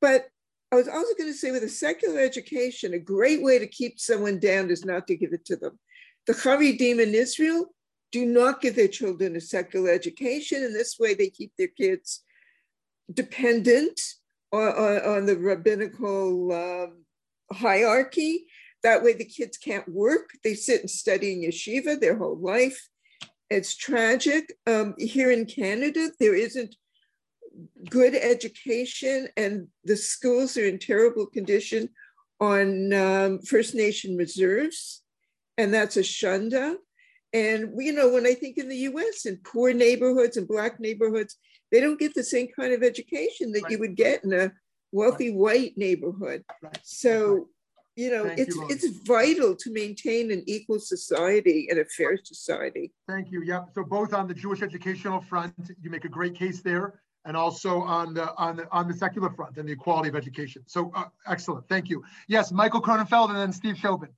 But 0.00 0.28
I 0.72 0.76
was 0.76 0.88
also 0.88 1.14
going 1.16 1.30
to 1.30 1.38
say 1.38 1.52
with 1.52 1.62
a 1.62 1.68
secular 1.68 2.20
education, 2.20 2.94
a 2.94 2.98
great 2.98 3.42
way 3.42 3.58
to 3.58 3.66
keep 3.66 4.00
someone 4.00 4.38
down 4.40 4.70
is 4.70 4.84
not 4.84 5.06
to 5.06 5.16
give 5.16 5.32
it 5.32 5.44
to 5.46 5.56
them. 5.56 5.78
The 6.26 6.32
Haredim 6.32 7.00
in 7.00 7.14
Israel 7.14 7.66
do 8.10 8.26
not 8.26 8.60
give 8.60 8.74
their 8.74 8.88
children 8.88 9.36
a 9.36 9.40
secular 9.40 9.90
education. 9.90 10.62
In 10.62 10.72
this 10.72 10.96
way, 10.98 11.14
they 11.14 11.30
keep 11.30 11.52
their 11.58 11.68
kids 11.68 12.22
dependent 13.12 14.00
on, 14.52 14.68
on, 14.68 15.16
on 15.16 15.26
the 15.26 15.36
rabbinical 15.36 16.52
um, 16.52 17.04
hierarchy 17.52 18.46
that 18.84 19.02
way, 19.02 19.14
the 19.14 19.24
kids 19.24 19.56
can't 19.56 19.88
work. 19.88 20.30
They 20.44 20.54
sit 20.54 20.82
and 20.82 20.90
study 20.90 21.32
in 21.32 21.50
yeshiva 21.50 21.98
their 21.98 22.16
whole 22.16 22.38
life. 22.38 22.88
It's 23.48 23.74
tragic. 23.74 24.52
Um, 24.66 24.94
here 24.98 25.30
in 25.30 25.46
Canada, 25.46 26.10
there 26.20 26.34
isn't 26.34 26.76
good 27.90 28.14
education, 28.14 29.28
and 29.36 29.68
the 29.84 29.96
schools 29.96 30.56
are 30.56 30.66
in 30.66 30.78
terrible 30.78 31.26
condition 31.26 31.88
on 32.40 32.92
um, 32.92 33.40
First 33.40 33.74
Nation 33.74 34.16
reserves, 34.16 35.02
and 35.58 35.72
that's 35.72 35.96
a 35.96 36.00
shunda. 36.00 36.76
And 37.32 37.72
you 37.78 37.92
know, 37.92 38.10
when 38.10 38.26
I 38.26 38.34
think 38.34 38.58
in 38.58 38.68
the 38.68 38.76
U.S. 38.76 39.26
in 39.26 39.38
poor 39.44 39.72
neighborhoods 39.72 40.36
and 40.36 40.46
black 40.46 40.78
neighborhoods, 40.80 41.36
they 41.72 41.80
don't 41.80 41.98
get 41.98 42.14
the 42.14 42.24
same 42.24 42.48
kind 42.58 42.72
of 42.72 42.82
education 42.82 43.52
that 43.52 43.64
right. 43.64 43.72
you 43.72 43.78
would 43.78 43.96
get 43.96 44.24
in 44.24 44.32
a 44.32 44.52
wealthy 44.92 45.30
right. 45.30 45.38
white 45.38 45.72
neighborhood. 45.76 46.44
Right. 46.62 46.78
So 46.82 47.48
you 47.96 48.10
know 48.10 48.24
Thank 48.26 48.40
it's 48.40 48.56
you, 48.56 48.66
it's 48.70 48.98
vital 49.06 49.54
to 49.54 49.72
maintain 49.72 50.32
an 50.32 50.42
equal 50.46 50.80
society 50.80 51.68
and 51.70 51.78
a 51.78 51.84
fair 51.84 52.18
society 52.22 52.92
Thank 53.08 53.30
you. 53.30 53.42
Yeah. 53.42 53.64
So 53.72 53.84
both 53.84 54.14
on 54.14 54.26
the 54.26 54.34
Jewish 54.34 54.62
educational 54.62 55.20
front, 55.20 55.54
you 55.80 55.90
make 55.90 56.04
a 56.04 56.08
great 56.08 56.34
case 56.34 56.60
there, 56.60 57.00
and 57.24 57.36
also 57.36 57.82
on 57.82 58.14
the 58.14 58.34
on 58.36 58.56
the 58.56 58.68
on 58.70 58.88
the 58.88 58.94
secular 58.94 59.30
front 59.30 59.56
and 59.56 59.68
the 59.68 59.72
equality 59.72 60.08
of 60.08 60.16
education. 60.16 60.62
So 60.66 60.92
uh, 60.94 61.04
excellent. 61.26 61.68
Thank 61.68 61.88
you. 61.88 62.02
Yes, 62.28 62.52
Michael 62.52 62.82
Kronenfeld 62.82 63.30
and 63.30 63.38
then 63.38 63.52
Steve 63.52 63.76
Shobin. 63.76 64.08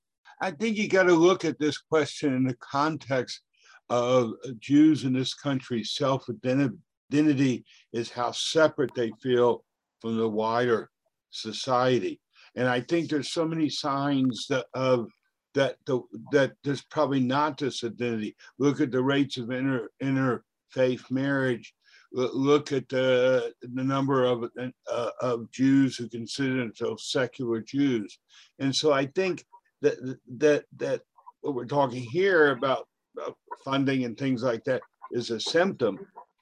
I 0.40 0.50
think 0.50 0.76
you 0.76 0.88
got 0.88 1.04
to 1.04 1.14
look 1.14 1.44
at 1.44 1.58
this 1.58 1.78
question 1.78 2.34
in 2.34 2.44
the 2.44 2.56
context 2.56 3.40
of 3.88 4.32
Jews 4.58 5.04
in 5.04 5.12
this 5.12 5.34
country. 5.34 5.84
Self 5.84 6.26
identity 6.28 7.64
is 7.92 8.10
how 8.10 8.32
separate 8.32 8.94
they 8.94 9.12
feel 9.22 9.64
from 10.00 10.16
the 10.16 10.28
wider 10.28 10.90
society. 11.30 12.20
And 12.54 12.68
I 12.68 12.80
think 12.80 13.08
there's 13.08 13.32
so 13.32 13.46
many 13.46 13.68
signs 13.68 14.46
that 14.48 14.66
of 14.74 15.10
that 15.54 15.76
the, 15.86 16.00
that 16.32 16.52
there's 16.64 16.82
probably 16.82 17.20
not 17.20 17.58
this 17.58 17.82
identity. 17.84 18.36
Look 18.58 18.80
at 18.80 18.90
the 18.90 19.02
rates 19.02 19.36
of 19.36 19.50
inter 19.50 19.88
interfaith 20.02 21.10
marriage. 21.10 21.74
Look 22.12 22.72
at 22.72 22.88
the 22.88 23.52
the 23.60 23.84
number 23.84 24.24
of 24.24 24.44
uh, 24.90 25.10
of 25.20 25.50
Jews 25.50 25.96
who 25.96 26.08
consider 26.08 26.56
themselves 26.56 27.10
secular 27.10 27.60
Jews, 27.60 28.18
and 28.58 28.74
so 28.74 28.92
I 28.92 29.06
think 29.06 29.44
that 29.82 29.96
that 30.38 30.64
that 30.76 31.02
what 31.40 31.54
we're 31.54 31.66
talking 31.66 32.02
here 32.02 32.52
about 32.52 32.86
funding 33.64 34.04
and 34.04 34.16
things 34.16 34.42
like 34.42 34.64
that 34.64 34.82
is 35.12 35.30
a 35.30 35.40
symptom 35.40 35.98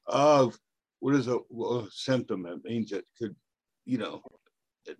of 0.06 0.58
what 1.00 1.14
is 1.14 1.28
a, 1.28 1.38
well, 1.50 1.80
a 1.80 1.88
symptom? 1.90 2.46
It 2.46 2.64
means 2.64 2.92
it 2.92 3.04
could, 3.18 3.34
you 3.84 3.98
know, 3.98 4.22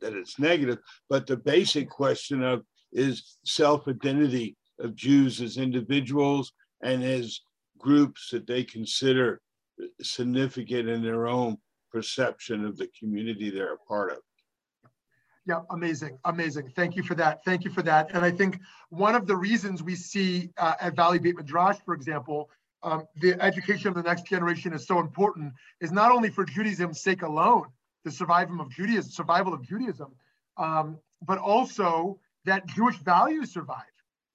that 0.01 0.15
it's 0.15 0.39
negative, 0.39 0.79
but 1.09 1.27
the 1.27 1.37
basic 1.37 1.89
question 1.89 2.43
of 2.43 2.63
is 2.93 3.39
self-identity 3.45 4.57
of 4.79 4.95
Jews 4.95 5.41
as 5.41 5.57
individuals 5.57 6.53
and 6.83 7.03
as 7.03 7.41
groups 7.79 8.31
that 8.31 8.47
they 8.47 8.65
consider 8.65 9.41
significant 10.01 10.89
in 10.89 11.03
their 11.03 11.27
own 11.27 11.59
perception 11.93 12.65
of 12.65 12.77
the 12.77 12.89
community 12.99 13.51
they're 13.51 13.75
a 13.75 13.79
part 13.79 14.13
of. 14.13 14.19
Yeah, 15.47 15.61
amazing, 15.71 16.19
amazing. 16.25 16.73
Thank 16.75 16.97
you 16.97 17.03
for 17.03 17.15
that. 17.17 17.45
Thank 17.45 17.65
you 17.65 17.71
for 17.71 17.83
that. 17.83 18.11
And 18.15 18.25
I 18.25 18.31
think 18.31 18.61
one 18.89 19.15
of 19.15 19.27
the 19.27 19.37
reasons 19.37 19.83
we 19.83 19.95
see 19.95 20.51
uh, 20.57 20.75
at 20.81 20.97
Valley 20.97 21.19
Beit 21.19 21.37
Midrash, 21.37 21.77
for 21.85 21.93
example, 21.93 22.49
um, 22.83 23.07
the 23.17 23.41
education 23.43 23.89
of 23.89 23.95
the 23.95 24.03
next 24.03 24.27
generation 24.27 24.73
is 24.73 24.87
so 24.87 25.01
important 25.01 25.53
is 25.81 25.93
not 25.93 26.11
only 26.11 26.31
for 26.31 26.45
Judaism's 26.45 27.03
sake 27.03 27.23
alone, 27.23 27.67
the 28.05 28.11
survival 28.11 28.61
of 28.61 28.71
Judaism, 28.71 29.11
survival 29.11 29.53
of 29.53 29.63
Judaism, 29.63 30.13
um, 30.57 30.99
but 31.27 31.39
also 31.39 32.19
that 32.45 32.67
Jewish 32.67 32.97
values 32.99 33.53
survive, 33.53 33.83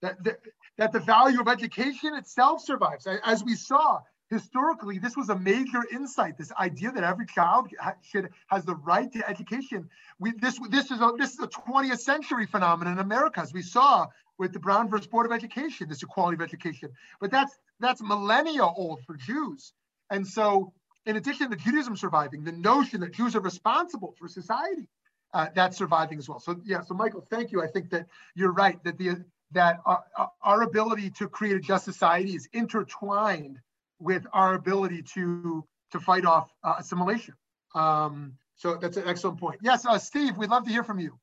that, 0.02 0.24
that, 0.24 0.40
that 0.78 0.92
the 0.92 1.00
value 1.00 1.40
of 1.42 1.48
education 1.48 2.16
itself 2.16 2.64
survives. 2.64 3.08
As 3.24 3.44
we 3.44 3.56
saw 3.56 4.00
historically, 4.30 5.00
this 5.00 5.18
was 5.18 5.30
a 5.30 5.38
major 5.38 5.84
insight. 5.92 6.38
This 6.38 6.52
idea 6.54 6.92
that 6.92 7.04
every 7.04 7.26
child 7.26 7.70
should 8.02 8.30
has 8.48 8.66
the 8.66 8.76
right 8.76 9.12
to 9.14 9.28
education. 9.28 9.90
We, 10.20 10.32
this 10.32 10.60
this 10.70 10.92
is 10.92 11.02
a 11.02 11.14
this 11.18 11.34
is 11.34 11.40
a 11.40 11.48
20th 11.48 12.00
century 12.00 12.46
phenomenon 12.46 12.94
in 12.94 13.00
America, 13.00 13.42
as 13.42 13.54
we 13.54 13.62
saw 13.62 14.08
with 14.38 14.54
the 14.54 14.60
Brown 14.60 14.90
versus 14.90 15.08
Board 15.08 15.26
of 15.26 15.32
Education, 15.32 15.90
this 15.90 16.04
equality 16.04 16.36
of 16.36 16.42
education. 16.42 16.92
But 17.20 17.32
that's 17.32 17.58
that's 17.80 18.02
millennia 18.02 18.66
old 18.66 19.04
for 19.06 19.16
Jews, 19.16 19.74
and 20.10 20.26
so 20.28 20.74
in 21.06 21.16
addition 21.16 21.50
to 21.50 21.56
Judaism 21.56 21.96
surviving, 21.96 22.44
the 22.44 22.52
notion 22.52 23.00
that 23.02 23.14
Jews 23.14 23.36
are 23.36 23.42
responsible 23.42 24.14
for 24.20 24.28
society, 24.28 24.88
uh, 25.34 25.48
that's 25.56 25.78
surviving 25.78 26.20
as 26.20 26.30
well. 26.30 26.40
So 26.40 26.62
yeah, 26.64 26.82
so 26.82 26.94
Michael, 26.94 27.26
thank 27.30 27.52
you. 27.52 27.64
I 27.64 27.68
think 27.68 27.90
that 27.92 28.08
you're 28.36 28.54
right 28.54 28.82
that 28.84 28.98
the 28.98 29.24
that 29.52 29.80
our, 29.86 30.04
our 30.44 30.62
ability 30.62 31.10
to 31.10 31.28
create 31.28 31.56
a 31.56 31.60
just 31.60 31.84
society 31.84 32.36
is 32.36 32.48
intertwined 32.54 33.60
with 34.00 34.26
our 34.34 34.54
ability 34.56 35.04
to 35.16 35.64
to 35.92 36.00
fight 36.00 36.26
off 36.26 36.50
uh, 36.64 36.76
assimilation. 36.80 37.36
Um, 37.76 38.34
so 38.56 38.78
that's 38.78 38.98
an 38.98 39.04
excellent 39.08 39.40
point. 39.40 39.60
Yes, 39.64 39.86
uh, 39.86 40.00
Steve, 40.00 40.38
we'd 40.38 40.50
love 40.50 40.66
to 40.66 40.72
hear 40.72 40.84
from 40.84 41.00
you. 41.00 41.20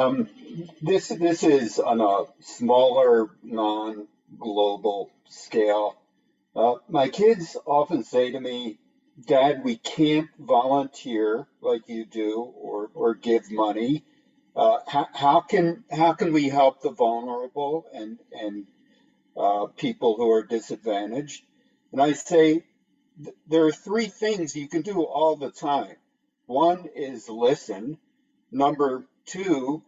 Um, 0.00 0.28
this 0.82 1.08
this 1.08 1.42
is 1.44 1.78
on 1.78 2.00
a 2.00 2.24
smaller, 2.40 3.30
non-global 3.42 5.10
scale 5.28 5.96
Uh, 6.56 6.74
my 6.88 7.08
kids 7.08 7.56
often 7.66 8.04
say 8.04 8.32
to 8.32 8.40
me, 8.40 8.78
Dad, 9.26 9.62
we 9.64 9.76
can't 9.76 10.28
volunteer 10.38 11.46
like 11.60 11.88
you 11.88 12.04
do 12.06 12.42
or, 12.42 12.90
or 12.94 13.14
give 13.14 13.50
money. 13.50 14.04
Uh, 14.56 14.78
how, 14.88 15.08
how, 15.14 15.40
can 15.40 15.84
how 15.90 16.12
can 16.12 16.32
we 16.32 16.48
help 16.48 16.82
the 16.82 16.90
vulnerable 16.90 17.86
and 17.94 18.18
and 18.32 18.66
uh, 19.36 19.66
people 19.76 20.16
who 20.16 20.30
are 20.30 20.42
disadvantaged? 20.42 21.42
And 21.92 22.00
I 22.00 22.12
say 22.12 22.64
th- 23.22 23.36
there 23.46 23.66
are 23.66 23.72
three 23.72 24.06
things 24.06 24.56
you 24.56 24.68
can 24.68 24.82
do 24.82 25.02
all 25.02 25.36
the 25.36 25.50
time. 25.50 25.96
One 26.46 26.88
is 26.94 27.28
listen. 27.28 27.98
Number 28.50 29.04
two 29.26 29.82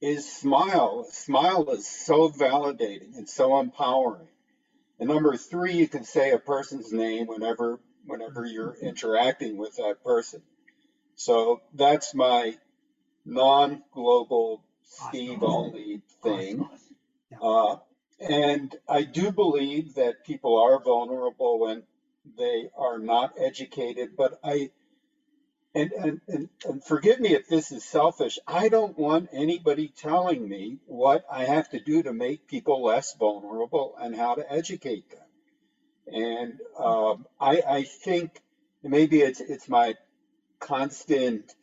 is 0.00 0.30
smile. 0.30 1.06
Smile 1.10 1.70
is 1.70 1.86
so 1.86 2.28
validating 2.30 3.16
and 3.16 3.28
so 3.28 3.58
empowering. 3.58 4.28
And 4.98 5.08
number 5.08 5.36
three, 5.36 5.74
you 5.74 5.88
can 5.88 6.04
say 6.04 6.30
a 6.30 6.38
person's 6.38 6.92
name 6.92 7.26
whenever 7.26 7.80
whenever 8.04 8.44
you're 8.44 8.74
interacting 8.74 9.56
with 9.56 9.76
that 9.76 10.02
person. 10.04 10.42
So 11.14 11.60
that's 11.74 12.14
my 12.14 12.56
non-global 13.24 14.64
Steve 14.84 15.42
only 15.42 16.02
thing. 16.22 16.68
Uh, 17.40 17.76
and 18.22 18.74
I 18.88 19.02
do 19.02 19.32
believe 19.32 19.94
that 19.94 20.24
people 20.24 20.58
are 20.62 20.82
vulnerable 20.82 21.66
and 21.68 21.82
they 22.38 22.70
are 22.76 22.98
not 22.98 23.34
educated, 23.38 24.16
but 24.16 24.38
I 24.44 24.70
and, 25.74 25.92
and, 25.92 26.20
and, 26.28 26.48
and 26.66 26.84
forgive 26.84 27.18
me 27.18 27.34
if 27.34 27.48
this 27.48 27.72
is 27.72 27.82
selfish, 27.84 28.38
I 28.46 28.68
don't 28.68 28.98
want 28.98 29.30
anybody 29.32 29.88
telling 29.88 30.46
me 30.46 30.78
what 30.86 31.24
I 31.30 31.44
have 31.44 31.70
to 31.70 31.80
do 31.80 32.02
to 32.02 32.12
make 32.12 32.46
people 32.46 32.84
less 32.84 33.14
vulnerable 33.16 33.94
and 33.98 34.14
how 34.14 34.34
to 34.34 34.52
educate 34.52 35.10
them. 35.10 35.20
And 36.14 36.60
um, 36.78 37.26
I, 37.40 37.62
I 37.66 37.82
think 37.84 38.40
maybe 38.82 39.20
it's 39.22 39.40
it's 39.40 39.68
my 39.68 39.94
constant 40.60 41.54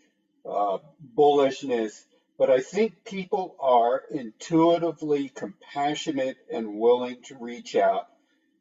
uh, 0.49 0.79
bullishness, 1.15 2.03
but 2.39 2.49
I 2.49 2.61
think 2.61 3.03
people 3.03 3.57
are 3.59 4.03
intuitively 4.09 5.27
compassionate 5.27 6.37
and 6.49 6.79
willing 6.79 7.17
to 7.23 7.35
reach 7.37 7.75
out. 7.75 8.07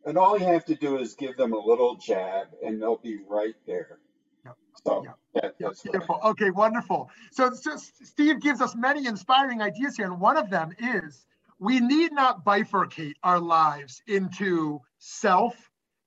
And 0.05 0.19
all 0.19 0.37
you 0.37 0.47
have 0.47 0.65
to 0.65 0.75
do 0.75 0.99
is 0.99 1.15
give 1.15 1.37
them 1.37 1.53
a 1.53 1.59
little 1.59 1.95
jab, 1.95 2.49
and 2.65 2.83
they'll 2.83 2.97
be 2.97 3.19
right 3.29 3.55
there. 3.67 4.01
Yep. 4.45 4.57
So 4.85 5.05
yep. 5.05 5.19
That, 5.35 5.55
yep. 5.61 5.73
beautiful. 5.81 6.21
Okay, 6.25 6.51
wonderful. 6.51 7.09
So, 7.31 7.53
so 7.55 7.77
Steve 7.77 8.41
gives 8.41 8.61
us 8.61 8.75
many 8.75 9.07
inspiring 9.07 9.63
ideas 9.63 9.97
here, 9.97 10.07
and 10.07 10.21
one 10.21 10.37
of 10.37 10.51
them 10.51 10.73
is 10.81 11.25
we 11.61 11.79
need 11.79 12.13
not 12.13 12.45
bifurcate 12.45 13.15
our 13.23 13.39
lives 13.39 14.03
into 14.09 14.81
self 14.99 15.55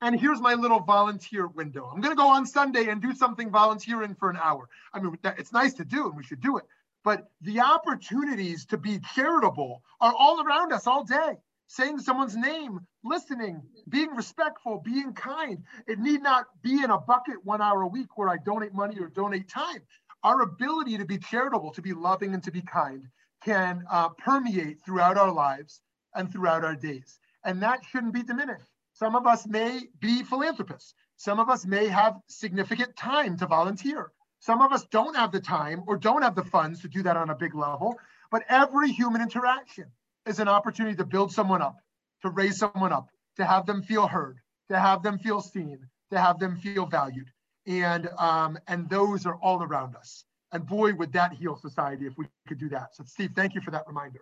and 0.03 0.19
here's 0.19 0.41
my 0.41 0.55
little 0.55 0.79
volunteer 0.79 1.47
window. 1.47 1.87
I'm 1.93 2.01
going 2.01 2.11
to 2.11 2.19
go 2.19 2.27
on 2.27 2.47
Sunday 2.47 2.87
and 2.87 2.99
do 3.01 3.13
something 3.13 3.51
volunteering 3.51 4.15
for 4.15 4.31
an 4.31 4.37
hour. 4.41 4.67
I 4.91 4.99
mean, 4.99 5.15
it's 5.37 5.53
nice 5.53 5.75
to 5.75 5.85
do 5.85 6.07
and 6.07 6.17
we 6.17 6.23
should 6.23 6.41
do 6.41 6.57
it. 6.57 6.65
But 7.03 7.29
the 7.41 7.61
opportunities 7.61 8.65
to 8.67 8.77
be 8.77 8.99
charitable 9.15 9.83
are 9.99 10.13
all 10.17 10.43
around 10.43 10.71
us 10.71 10.87
all 10.87 11.03
day. 11.03 11.37
Saying 11.67 11.99
someone's 11.99 12.35
name, 12.35 12.79
listening, 13.03 13.61
being 13.87 14.13
respectful, 14.15 14.81
being 14.83 15.13
kind. 15.13 15.63
It 15.87 15.99
need 15.99 16.21
not 16.21 16.47
be 16.61 16.83
in 16.83 16.91
a 16.91 16.99
bucket 16.99 17.43
one 17.45 17.61
hour 17.61 17.81
a 17.83 17.87
week 17.87 18.17
where 18.17 18.29
I 18.29 18.37
donate 18.37 18.73
money 18.73 18.99
or 18.99 19.07
donate 19.07 19.47
time. 19.47 19.81
Our 20.23 20.41
ability 20.41 20.97
to 20.97 21.05
be 21.05 21.17
charitable, 21.17 21.71
to 21.71 21.81
be 21.81 21.93
loving, 21.93 22.33
and 22.33 22.43
to 22.43 22.51
be 22.51 22.61
kind 22.61 23.07
can 23.43 23.83
uh, 23.89 24.09
permeate 24.09 24.83
throughout 24.85 25.17
our 25.17 25.31
lives 25.31 25.81
and 26.13 26.31
throughout 26.31 26.63
our 26.63 26.75
days. 26.75 27.19
And 27.43 27.63
that 27.63 27.79
shouldn't 27.89 28.13
be 28.13 28.21
diminished. 28.21 28.69
Some 28.93 29.15
of 29.15 29.25
us 29.25 29.47
may 29.47 29.87
be 29.99 30.23
philanthropists. 30.23 30.93
Some 31.15 31.39
of 31.39 31.49
us 31.49 31.65
may 31.65 31.87
have 31.87 32.19
significant 32.27 32.95
time 32.95 33.37
to 33.37 33.47
volunteer. 33.47 34.11
Some 34.41 34.61
of 34.61 34.71
us 34.71 34.83
don't 34.85 35.15
have 35.15 35.31
the 35.31 35.39
time 35.39 35.83
or 35.87 35.97
don't 35.97 36.23
have 36.23 36.35
the 36.35 36.43
funds 36.43 36.81
to 36.81 36.87
do 36.87 37.03
that 37.03 37.15
on 37.15 37.29
a 37.29 37.35
big 37.35 37.53
level. 37.55 37.97
But 38.31 38.43
every 38.49 38.91
human 38.91 39.21
interaction 39.21 39.85
is 40.25 40.39
an 40.39 40.47
opportunity 40.47 40.95
to 40.97 41.05
build 41.05 41.31
someone 41.31 41.61
up, 41.61 41.77
to 42.23 42.29
raise 42.29 42.57
someone 42.57 42.91
up, 42.91 43.09
to 43.37 43.45
have 43.45 43.65
them 43.65 43.83
feel 43.83 44.07
heard, 44.07 44.39
to 44.69 44.79
have 44.79 45.03
them 45.03 45.19
feel 45.19 45.41
seen, 45.41 45.79
to 46.09 46.19
have 46.19 46.39
them 46.39 46.57
feel 46.57 46.87
valued. 46.87 47.27
And, 47.67 48.09
um, 48.17 48.57
and 48.67 48.89
those 48.89 49.27
are 49.27 49.35
all 49.35 49.61
around 49.61 49.95
us. 49.95 50.25
And 50.51 50.65
boy, 50.65 50.93
would 50.95 51.13
that 51.13 51.33
heal 51.33 51.55
society 51.55 52.07
if 52.07 52.17
we 52.17 52.25
could 52.47 52.59
do 52.59 52.69
that. 52.69 52.95
So, 52.95 53.03
Steve, 53.05 53.31
thank 53.35 53.53
you 53.53 53.61
for 53.61 53.71
that 53.71 53.87
reminder. 53.87 54.21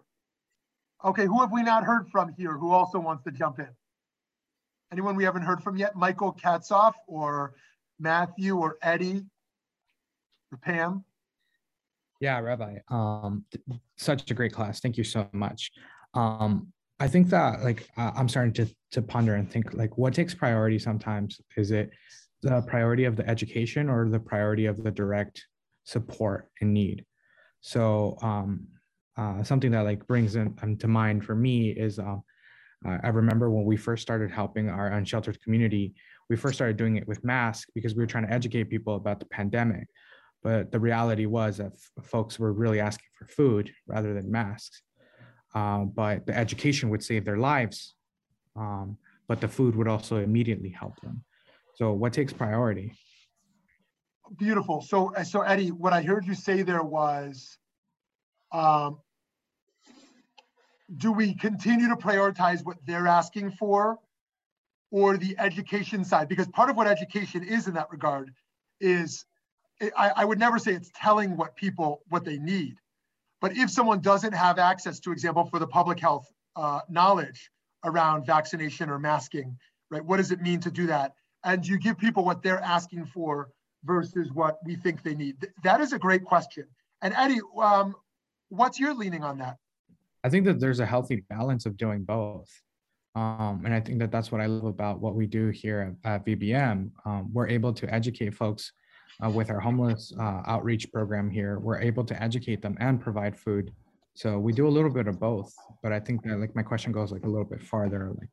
Okay, 1.03 1.25
who 1.25 1.39
have 1.39 1.51
we 1.51 1.63
not 1.63 1.85
heard 1.85 2.09
from 2.09 2.33
here 2.33 2.57
who 2.57 2.71
also 2.71 2.99
wants 2.99 3.23
to 3.23 3.31
jump 3.31 3.59
in? 3.59 3.69
Anyone 4.91 5.15
we 5.15 5.23
haven't 5.23 5.43
heard 5.43 5.63
from 5.63 5.77
yet? 5.77 5.95
Michael 5.95 6.33
Katzoff 6.33 6.93
or 7.07 7.53
Matthew 7.99 8.57
or 8.57 8.77
Eddie 8.81 9.23
Pam? 10.57 11.03
Yeah, 12.19 12.39
Rabbi. 12.39 12.77
Um, 12.89 13.45
such 13.97 14.29
a 14.29 14.33
great 14.33 14.51
class. 14.51 14.79
Thank 14.79 14.97
you 14.97 15.03
so 15.03 15.27
much. 15.31 15.71
Um, 16.13 16.73
I 16.99 17.07
think 17.07 17.29
that 17.29 17.63
like 17.63 17.87
uh, 17.97 18.11
I'm 18.15 18.27
starting 18.27 18.53
to 18.53 18.67
to 18.91 19.01
ponder 19.01 19.35
and 19.35 19.49
think 19.49 19.73
like 19.73 19.97
what 19.97 20.13
takes 20.13 20.33
priority 20.33 20.79
sometimes 20.79 21.39
is 21.55 21.71
it 21.71 21.91
the 22.41 22.61
priority 22.63 23.05
of 23.05 23.15
the 23.15 23.27
education 23.27 23.89
or 23.89 24.09
the 24.09 24.19
priority 24.19 24.65
of 24.65 24.83
the 24.83 24.91
direct 24.91 25.45
support 25.83 26.49
and 26.61 26.73
need. 26.73 27.05
So 27.61 28.17
um, 28.21 28.67
uh, 29.17 29.43
something 29.43 29.71
that 29.71 29.81
like 29.81 30.07
brings 30.07 30.35
in, 30.35 30.55
um, 30.61 30.77
to 30.77 30.87
mind 30.87 31.25
for 31.25 31.35
me 31.35 31.71
is 31.71 31.99
uh, 31.99 32.17
I 32.85 33.09
remember 33.09 33.49
when 33.49 33.65
we 33.65 33.75
first 33.75 34.01
started 34.01 34.31
helping 34.31 34.69
our 34.69 34.87
unsheltered 34.87 35.41
community, 35.41 35.93
we 36.29 36.37
first 36.37 36.55
started 36.55 36.77
doing 36.77 36.95
it 36.95 37.07
with 37.07 37.23
masks 37.25 37.69
because 37.75 37.93
we 37.93 38.01
were 38.01 38.07
trying 38.07 38.25
to 38.25 38.33
educate 38.33 38.69
people 38.69 38.95
about 38.95 39.19
the 39.19 39.25
pandemic. 39.25 39.87
But 40.41 40.71
the 40.71 40.79
reality 40.79 41.25
was 41.25 41.57
that 41.57 41.73
f- 41.73 42.05
folks 42.05 42.39
were 42.39 42.53
really 42.53 42.79
asking 42.79 43.07
for 43.17 43.25
food 43.25 43.71
rather 43.87 44.13
than 44.13 44.31
masks. 44.31 44.81
Uh, 45.53 45.79
but 45.79 46.25
the 46.25 46.37
education 46.37 46.89
would 46.89 47.03
save 47.03 47.25
their 47.25 47.37
lives, 47.37 47.95
um, 48.55 48.97
but 49.27 49.41
the 49.41 49.47
food 49.47 49.75
would 49.75 49.87
also 49.87 50.17
immediately 50.17 50.69
help 50.69 50.99
them. 51.01 51.23
So, 51.75 51.93
what 51.93 52.13
takes 52.13 52.31
priority? 52.31 52.93
Beautiful. 54.37 54.81
So, 54.81 55.11
so 55.23 55.41
Eddie, 55.41 55.71
what 55.71 55.91
I 55.91 56.03
heard 56.03 56.25
you 56.25 56.35
say 56.35 56.61
there 56.61 56.83
was 56.83 57.57
um, 58.51 58.99
do 60.97 61.11
we 61.11 61.33
continue 61.35 61.87
to 61.89 61.95
prioritize 61.95 62.63
what 62.65 62.77
they're 62.85 63.07
asking 63.07 63.51
for 63.51 63.99
or 64.91 65.17
the 65.17 65.35
education 65.37 66.03
side? 66.03 66.27
Because 66.27 66.47
part 66.47 66.69
of 66.69 66.75
what 66.75 66.87
education 66.87 67.43
is 67.43 67.67
in 67.67 67.75
that 67.75 67.91
regard 67.91 68.31
is 68.81 69.25
I, 69.81 70.11
I, 70.17 70.25
would 70.25 70.39
never 70.39 70.59
say 70.59 70.73
it's 70.73 70.91
telling 70.93 71.37
what 71.37 71.55
people 71.55 72.01
what 72.09 72.25
they 72.25 72.37
need. 72.37 72.75
But 73.41 73.55
if 73.55 73.69
someone 73.69 74.01
doesn't 74.01 74.33
have 74.33 74.59
access, 74.59 74.99
to 75.01 75.11
example, 75.11 75.45
for 75.45 75.59
the 75.59 75.67
public 75.67 75.99
health 75.99 76.29
uh, 76.55 76.81
knowledge 76.89 77.49
around 77.85 78.25
vaccination 78.25 78.89
or 78.89 78.99
masking, 78.99 79.57
right? 79.89 80.03
What 80.03 80.17
does 80.17 80.31
it 80.31 80.41
mean 80.41 80.59
to 80.61 80.71
do 80.71 80.87
that? 80.87 81.13
And 81.45 81.65
you 81.65 81.77
give 81.77 81.97
people 81.97 82.25
what 82.25 82.43
they're 82.43 82.61
asking 82.61 83.05
for 83.05 83.49
versus 83.85 84.29
what 84.33 84.57
we 84.65 84.75
think 84.75 85.03
they 85.03 85.15
need. 85.15 85.47
That 85.63 85.79
is 85.79 85.93
a 85.93 85.99
great 85.99 86.25
question. 86.25 86.65
And 87.01 87.13
Eddie, 87.13 87.39
um, 87.61 87.95
what's 88.49 88.79
your 88.79 88.93
leaning 88.93 89.23
on 89.23 89.37
that? 89.37 89.57
I 90.25 90.29
think 90.29 90.45
that 90.45 90.59
there's 90.59 90.81
a 90.81 90.85
healthy 90.85 91.23
balance 91.29 91.65
of 91.65 91.77
doing 91.77 92.03
both. 92.03 92.49
Um, 93.15 93.61
and 93.65 93.73
I 93.73 93.79
think 93.79 93.99
that 93.99 94.11
that's 94.11 94.31
what 94.31 94.41
I 94.41 94.47
love 94.47 94.65
about 94.65 94.99
what 94.99 95.15
we 95.15 95.25
do 95.25 95.47
here 95.47 95.95
at, 96.03 96.11
at 96.13 96.25
VBM. 96.25 96.91
Um, 97.05 97.29
we're 97.33 97.47
able 97.47 97.73
to 97.73 97.93
educate 97.93 98.33
folks 98.33 98.73
uh, 99.23 99.29
with 99.29 99.49
our 99.49 99.59
homeless 99.59 100.13
uh, 100.19 100.41
outreach 100.45 100.91
program 100.91 101.29
here. 101.29 101.59
We're 101.59 101.79
able 101.79 102.03
to 102.05 102.23
educate 102.23 102.61
them 102.61 102.77
and 102.79 103.01
provide 103.01 103.37
food. 103.37 103.71
So 104.13 104.39
we 104.39 104.53
do 104.53 104.67
a 104.67 104.69
little 104.69 104.89
bit 104.89 105.07
of 105.07 105.19
both. 105.19 105.53
But 105.81 105.91
I 105.91 105.99
think 105.99 106.23
that 106.23 106.39
like 106.39 106.55
my 106.55 106.63
question 106.63 106.91
goes 106.91 107.11
like 107.11 107.23
a 107.23 107.29
little 107.29 107.45
bit 107.45 107.61
farther. 107.61 108.11
Like, 108.17 108.29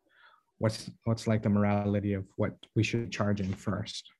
what's 0.59 0.91
what's 1.05 1.27
like 1.27 1.43
the 1.43 1.51
morality 1.51 2.14
of 2.14 2.24
what 2.37 2.53
we 2.74 2.83
should 2.83 3.11
charge 3.11 3.41
in 3.41 3.53
first? 3.53 4.11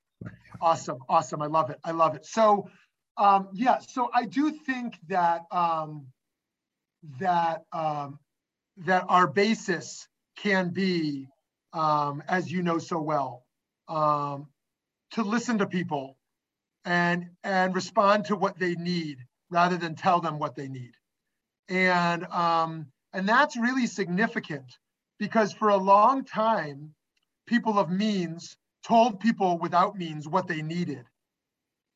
Awesome, 0.61 0.99
awesome. 1.09 1.41
I 1.41 1.47
love 1.47 1.69
it. 1.69 1.79
I 1.83 1.91
love 1.91 2.15
it. 2.15 2.25
So 2.25 2.69
um, 3.17 3.49
yeah, 3.53 3.79
so 3.79 4.09
I 4.13 4.25
do 4.25 4.51
think 4.51 4.97
that. 5.07 5.41
Um, 5.51 6.07
that 7.19 7.63
um, 7.73 8.19
that 8.85 9.05
our 9.07 9.27
basis 9.27 10.07
can 10.37 10.69
be, 10.69 11.27
um, 11.73 12.23
as 12.27 12.51
you 12.51 12.61
know 12.61 12.77
so 12.77 13.01
well, 13.01 13.43
um, 13.87 14.47
to 15.11 15.23
listen 15.23 15.57
to 15.59 15.65
people 15.65 16.17
and 16.87 17.29
and 17.43 17.75
respond 17.75 18.25
to 18.25 18.35
what 18.35 18.57
they 18.57 18.75
need 18.75 19.17
rather 19.51 19.77
than 19.77 19.95
tell 19.95 20.21
them 20.21 20.39
what 20.39 20.55
they 20.55 20.69
need, 20.69 20.93
and 21.67 22.25
um, 22.27 22.87
and 23.13 23.27
that's 23.27 23.57
really 23.57 23.87
significant 23.87 24.77
because 25.19 25.51
for 25.51 25.69
a 25.69 25.77
long 25.77 26.23
time, 26.23 26.93
people 27.45 27.77
of 27.77 27.89
means 27.91 28.55
told 28.87 29.19
people 29.19 29.57
without 29.57 29.97
means 29.97 30.27
what 30.27 30.47
they 30.47 30.61
needed 30.61 31.05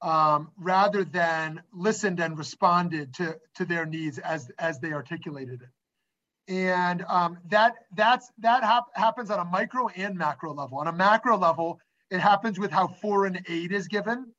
um, 0.02 0.50
rather 0.58 1.06
than 1.06 1.62
listened 1.74 2.20
and 2.20 2.38
responded 2.38 3.14
to, 3.16 3.38
to 3.56 3.66
their 3.66 3.86
needs 3.86 4.18
as, 4.18 4.50
as 4.60 4.80
they 4.80 4.92
articulated 4.92 5.62
it. 5.62 6.54
And 6.54 7.04
um, 7.08 7.38
that 7.50 7.76
that's 7.96 8.30
that 8.40 8.64
hap- 8.64 8.96
happens 8.96 9.30
on 9.30 9.40
a 9.40 9.46
micro 9.46 9.88
and 9.88 10.18
macro 10.18 10.54
level. 10.54 10.80
On 10.80 10.88
a 10.88 10.92
macro 10.92 11.38
level, 11.38 11.80
it 12.10 12.20
happens 12.20 12.60
with 12.60 12.72
how 12.72 12.88
foreign 12.88 13.40
aid 13.48 13.72
is 13.72 13.88
given 13.88 14.34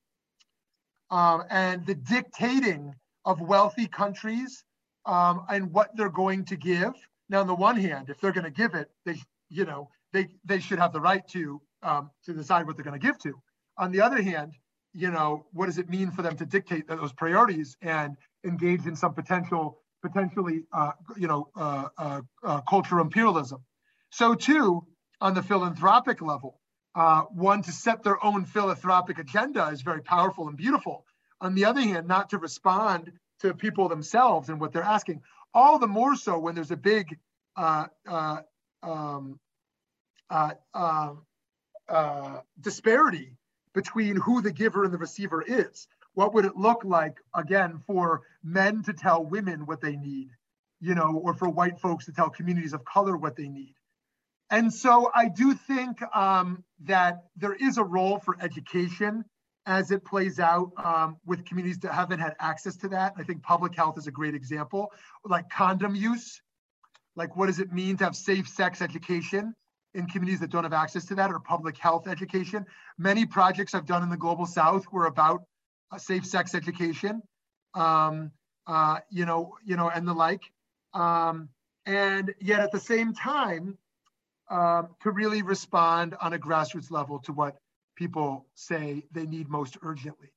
um, 1.13 1.45
and 1.51 1.85
the 1.87 1.95
dictating 1.95 2.95
of 3.25 3.41
wealthy 3.41 3.87
countries 3.87 4.65
um, 5.07 5.45
and 5.49 5.71
what 5.71 5.91
they're 5.95 6.09
going 6.09 6.45
to 6.47 6.57
give. 6.57 6.95
Now, 7.29 7.41
on 7.41 7.47
the 7.47 7.55
one 7.55 7.77
hand, 7.77 8.09
if 8.09 8.21
they're 8.21 8.33
going 8.33 8.45
to 8.45 8.51
give 8.51 8.75
it, 8.75 8.91
they 9.05 9.21
you 9.49 9.65
know 9.65 9.91
they 10.13 10.29
they 10.45 10.59
should 10.59 10.79
have 10.79 10.93
the 10.93 11.01
right 11.01 11.27
to 11.29 11.61
um, 11.83 12.11
to 12.25 12.33
decide 12.33 12.67
what 12.67 12.77
they're 12.77 12.85
going 12.85 12.99
to 12.99 13.07
give 13.07 13.19
to. 13.19 13.35
On 13.79 13.93
the 13.93 14.01
other 14.01 14.23
hand, 14.23 14.55
you 14.95 15.11
know 15.11 15.47
what 15.53 15.67
does 15.67 15.79
it 15.79 15.89
mean 15.89 16.11
for 16.11 16.23
them 16.23 16.37
to 16.37 16.47
dictate 16.47 16.89
those 16.89 17.13
priorities 17.13 17.77
and 17.83 18.17
engage 18.45 18.87
in 18.87 18.97
some 18.97 19.15
potential 19.15 19.79
potentially 20.03 20.63
uh, 20.73 20.93
you 21.17 21.29
know 21.29 21.49
uh, 21.55 21.89
uh, 21.99 22.21
uh 22.43 22.61
cultural 22.63 23.05
imperialism? 23.05 23.63
So 24.11 24.35
too 24.35 24.87
on 25.21 25.35
the 25.35 25.43
philanthropic 25.43 26.23
level, 26.23 26.59
uh, 26.95 27.23
one 27.23 27.63
to 27.63 27.73
set 27.73 28.03
their 28.03 28.23
own 28.25 28.45
philanthropic 28.45 29.19
agenda 29.19 29.67
is 29.69 29.83
very 29.83 30.03
powerful 30.03 30.49
and 30.49 30.57
beautiful. 30.57 31.07
On 31.41 31.55
the 31.55 31.65
other 31.65 31.81
hand, 31.81 32.07
not 32.07 32.31
to 32.31 32.39
respond 32.39 33.13
to 33.41 33.55
people 33.55 33.89
themselves 33.89 34.49
and 34.49 34.61
what 34.61 34.73
they're 34.73 34.83
asking. 34.83 35.23
All 35.55 35.79
the 35.79 35.89
more 35.89 36.17
so 36.17 36.39
when 36.39 36.55
there's 36.55 36.71
a 36.71 36.77
big 36.77 37.19
uh, 37.57 37.87
uh, 38.09 38.41
um, 38.83 39.39
uh, 40.31 40.53
um, 40.75 41.23
uh, 41.89 42.41
disparity 42.61 43.33
between 43.75 44.17
who 44.17 44.43
the 44.43 44.53
giver 44.53 44.85
and 44.85 44.93
the 44.93 44.99
receiver 44.99 45.43
is. 45.43 45.89
What 46.15 46.35
would 46.35 46.45
it 46.45 46.57
look 46.57 46.85
like, 46.85 47.17
again, 47.35 47.83
for 47.87 48.23
men 48.43 48.83
to 48.85 48.93
tell 48.93 49.25
women 49.25 49.67
what 49.67 49.81
they 49.81 49.97
need, 49.97 50.31
you 50.81 50.95
know, 50.95 51.21
or 51.23 51.35
for 51.35 51.49
white 51.49 51.81
folks 51.81 52.05
to 52.05 52.13
tell 52.13 52.29
communities 52.29 52.75
of 52.75 52.85
color 52.85 53.17
what 53.17 53.37
they 53.37 53.49
need? 53.49 53.75
And 54.53 54.73
so 54.73 55.11
I 55.15 55.29
do 55.29 55.55
think 55.55 56.03
um, 56.15 56.63
that 56.85 57.25
there 57.37 57.55
is 57.55 57.79
a 57.79 57.83
role 57.83 58.19
for 58.19 58.37
education 58.39 59.25
as 59.65 59.91
it 59.91 60.05
plays 60.05 60.39
out 60.39 60.73
um, 60.77 61.17
with 61.25 61.47
communities 61.47 61.79
that 61.79 61.93
haven't 61.93 62.19
had 62.19 62.35
access 62.39 62.77
to 62.77 62.89
that. 62.89 63.15
I 63.17 63.23
think 63.23 63.43
public 63.43 63.75
health 63.75 63.97
is 63.97 64.07
a 64.09 64.11
great 64.11 64.35
example, 64.35 64.93
like 65.25 65.49
condom 65.49 65.95
use. 65.95 66.43
Like, 67.17 67.35
what 67.35 67.47
does 67.47 67.61
it 67.61 67.73
mean 67.73 67.97
to 67.97 68.05
have 68.05 68.15
safe 68.15 68.47
sex 68.47 68.83
education 68.83 69.55
in 69.95 70.07
communities 70.07 70.41
that 70.41 70.51
don't 70.51 70.65
have 70.65 70.73
access 70.75 71.07
to 71.07 71.15
that, 71.15 71.31
or 71.31 71.41
public 71.41 71.79
health 71.79 72.07
education? 72.07 72.67
Many 72.99 73.25
projects 73.25 73.75
I've 73.75 73.87
done 73.87 74.03
in 74.03 74.11
the 74.11 74.19
global 74.19 74.45
south 74.45 74.85
were 74.93 75.07
about 75.07 75.45
safe 75.97 76.27
sex 76.27 76.55
education, 76.55 77.23
um, 77.75 78.33
uh, 78.67 78.99
you 79.11 79.25
know, 79.25 79.55
you 79.65 79.77
know, 79.77 79.89
and 79.89 80.07
the 80.07 80.15
like. 80.15 80.43
Um, 80.93 81.49
and 81.87 82.35
yet, 82.39 82.61
at 82.61 82.71
the 82.71 82.81
same 82.81 83.15
time, 83.15 83.79
um, 84.53 84.89
to 85.03 85.11
really 85.11 85.41
respond 85.41 86.15
on 86.21 86.35
a 86.35 86.39
grassroots 86.39 86.91
level 86.91 87.19
to 87.21 87.33
what 87.33 87.57
people 87.97 88.47
say 88.55 89.03
they 89.11 89.25
need 89.25 89.49
most 89.49 89.79
urgently. 89.83 90.31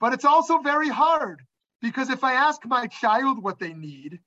But 0.00 0.12
it's 0.12 0.24
also 0.24 0.58
very 0.58 0.88
hard 0.88 1.42
because 1.80 2.10
if 2.10 2.24
I 2.24 2.32
ask 2.32 2.66
my 2.66 2.88
child 2.88 3.40
what 3.40 3.60
they 3.60 3.72
need, 3.72 4.18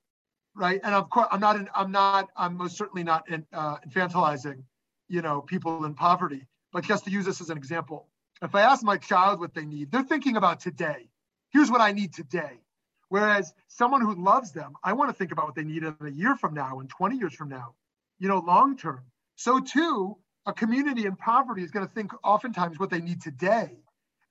right, 0.54 0.80
and 0.82 0.94
of 0.94 1.10
course 1.10 1.28
I'm 1.30 1.40
not, 1.40 1.56
in, 1.56 1.68
I'm 1.74 1.92
not, 1.92 2.30
I'm 2.34 2.56
most 2.56 2.78
certainly 2.78 3.04
not 3.04 3.28
in, 3.28 3.44
uh, 3.52 3.76
infantilizing, 3.86 4.62
you 5.08 5.20
know, 5.20 5.42
people 5.42 5.84
in 5.84 5.92
poverty. 5.92 6.46
But 6.72 6.84
just 6.84 7.04
to 7.04 7.10
use 7.10 7.26
this 7.26 7.42
as 7.42 7.50
an 7.50 7.58
example, 7.58 8.08
if 8.40 8.54
I 8.54 8.62
ask 8.62 8.82
my 8.82 8.96
child 8.96 9.38
what 9.38 9.52
they 9.52 9.66
need, 9.66 9.92
they're 9.92 10.02
thinking 10.02 10.38
about 10.38 10.60
today. 10.60 11.10
Here's 11.50 11.70
what 11.70 11.82
I 11.82 11.92
need 11.92 12.14
today. 12.14 12.62
Whereas 13.10 13.52
someone 13.68 14.00
who 14.00 14.14
loves 14.14 14.52
them, 14.52 14.72
I 14.82 14.94
want 14.94 15.10
to 15.10 15.14
think 15.14 15.30
about 15.30 15.44
what 15.44 15.54
they 15.54 15.64
need 15.64 15.82
in 15.82 15.94
a 16.00 16.10
year 16.10 16.36
from 16.36 16.54
now 16.54 16.80
and 16.80 16.88
20 16.88 17.16
years 17.18 17.34
from 17.34 17.50
now, 17.50 17.74
you 18.18 18.28
know, 18.28 18.38
long 18.38 18.78
term. 18.78 19.02
So 19.36 19.60
too, 19.60 20.16
a 20.46 20.52
community 20.52 21.06
in 21.06 21.16
poverty 21.16 21.62
is 21.62 21.70
going 21.70 21.86
to 21.86 21.92
think 21.92 22.12
oftentimes 22.24 22.78
what 22.78 22.90
they 22.90 23.00
need 23.00 23.20
today. 23.20 23.76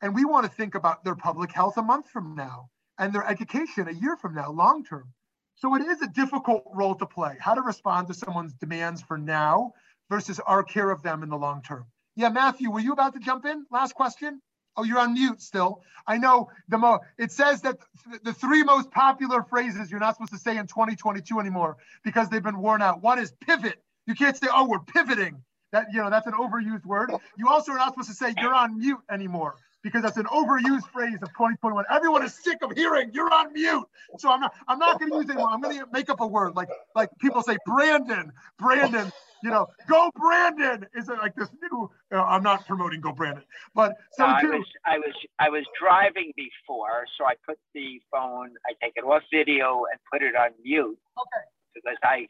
And 0.01 0.13
we 0.13 0.25
want 0.25 0.45
to 0.45 0.51
think 0.51 0.75
about 0.75 1.03
their 1.03 1.15
public 1.15 1.51
health 1.51 1.77
a 1.77 1.81
month 1.81 2.09
from 2.09 2.35
now 2.35 2.69
and 2.97 3.13
their 3.13 3.25
education 3.25 3.87
a 3.87 3.91
year 3.91 4.17
from 4.17 4.33
now, 4.33 4.51
long 4.51 4.83
term. 4.83 5.13
So 5.55 5.75
it 5.75 5.81
is 5.83 6.01
a 6.01 6.07
difficult 6.07 6.63
role 6.73 6.95
to 6.95 7.05
play, 7.05 7.37
how 7.39 7.53
to 7.53 7.61
respond 7.61 8.07
to 8.07 8.13
someone's 8.13 8.53
demands 8.53 9.01
for 9.01 9.17
now 9.17 9.73
versus 10.09 10.39
our 10.39 10.63
care 10.63 10.91
of 10.91 11.01
them 11.01 11.23
in 11.23 11.29
the 11.29 11.37
long 11.37 11.61
term. 11.61 11.85
Yeah, 12.15 12.29
Matthew, 12.29 12.71
were 12.71 12.79
you 12.79 12.93
about 12.93 13.13
to 13.13 13.19
jump 13.19 13.45
in? 13.45 13.65
Last 13.71 13.95
question. 13.95 14.41
Oh, 14.77 14.83
you're 14.83 14.99
on 14.99 15.13
mute 15.13 15.41
still. 15.41 15.81
I 16.05 16.17
know 16.17 16.49
the 16.67 16.77
mo. 16.77 16.99
It 17.17 17.31
says 17.31 17.61
that 17.61 17.77
th- 18.09 18.21
the 18.23 18.33
three 18.33 18.63
most 18.63 18.91
popular 18.91 19.43
phrases 19.43 19.89
you're 19.89 20.01
not 20.01 20.15
supposed 20.15 20.33
to 20.33 20.39
say 20.39 20.57
in 20.57 20.67
2022 20.67 21.39
anymore 21.39 21.77
because 22.03 22.29
they've 22.29 22.43
been 22.43 22.59
worn 22.59 22.81
out. 22.81 23.01
One 23.01 23.19
is 23.19 23.31
pivot. 23.31 23.81
You 24.07 24.15
can't 24.15 24.37
say, 24.37 24.47
"Oh, 24.51 24.67
we're 24.67 24.79
pivoting." 24.79 25.43
That 25.71 25.87
you 25.91 26.01
know 26.01 26.09
that's 26.09 26.27
an 26.27 26.33
overused 26.33 26.85
word. 26.85 27.11
You 27.37 27.49
also 27.49 27.73
are 27.73 27.77
not 27.77 27.89
supposed 27.89 28.09
to 28.09 28.15
say 28.15 28.33
you're 28.37 28.53
on 28.53 28.79
mute 28.79 29.01
anymore 29.09 29.55
because 29.85 30.01
that's 30.01 30.17
an 30.17 30.25
overused 30.25 30.87
phrase 30.91 31.13
of 31.21 31.29
2021. 31.29 31.85
Everyone 31.91 32.23
is 32.23 32.33
sick 32.33 32.57
of 32.63 32.71
hearing 32.71 33.11
you're 33.13 33.31
on 33.31 33.53
mute. 33.53 33.85
So 34.17 34.31
I'm 34.31 34.41
not 34.41 34.53
I'm 34.67 34.79
not 34.79 34.99
going 34.99 35.11
to 35.11 35.17
use 35.17 35.25
it 35.25 35.31
anymore. 35.31 35.49
I'm 35.51 35.61
going 35.61 35.77
to 35.77 35.85
make 35.93 36.09
up 36.09 36.21
a 36.21 36.27
word 36.27 36.55
like 36.55 36.69
like 36.95 37.09
people 37.19 37.43
say 37.43 37.57
Brandon, 37.65 38.31
Brandon. 38.57 39.11
You 39.43 39.51
know, 39.51 39.67
go 39.87 40.09
Brandon 40.15 40.87
is 40.95 41.07
it 41.07 41.17
like 41.19 41.35
this 41.35 41.49
new? 41.61 41.91
Uh, 42.11 42.23
I'm 42.23 42.41
not 42.41 42.65
promoting 42.65 42.99
go 42.99 43.11
Brandon, 43.11 43.43
but 43.75 43.95
so 44.13 44.25
no, 44.25 44.31
I 44.31 44.43
was 44.43 44.65
I 44.85 44.97
was 44.97 45.13
I 45.39 45.49
was 45.49 45.65
driving 45.79 46.31
before, 46.35 47.05
so 47.17 47.25
I 47.25 47.35
put 47.45 47.59
the 47.75 48.01
phone, 48.11 48.51
I 48.65 48.73
take 48.81 48.93
it 48.95 49.03
off 49.03 49.21
video 49.31 49.83
and 49.91 49.99
put 50.11 50.23
it 50.23 50.35
on 50.35 50.49
mute. 50.63 50.97
Okay. 51.19 51.45
Because 51.75 51.97
I 52.01 52.27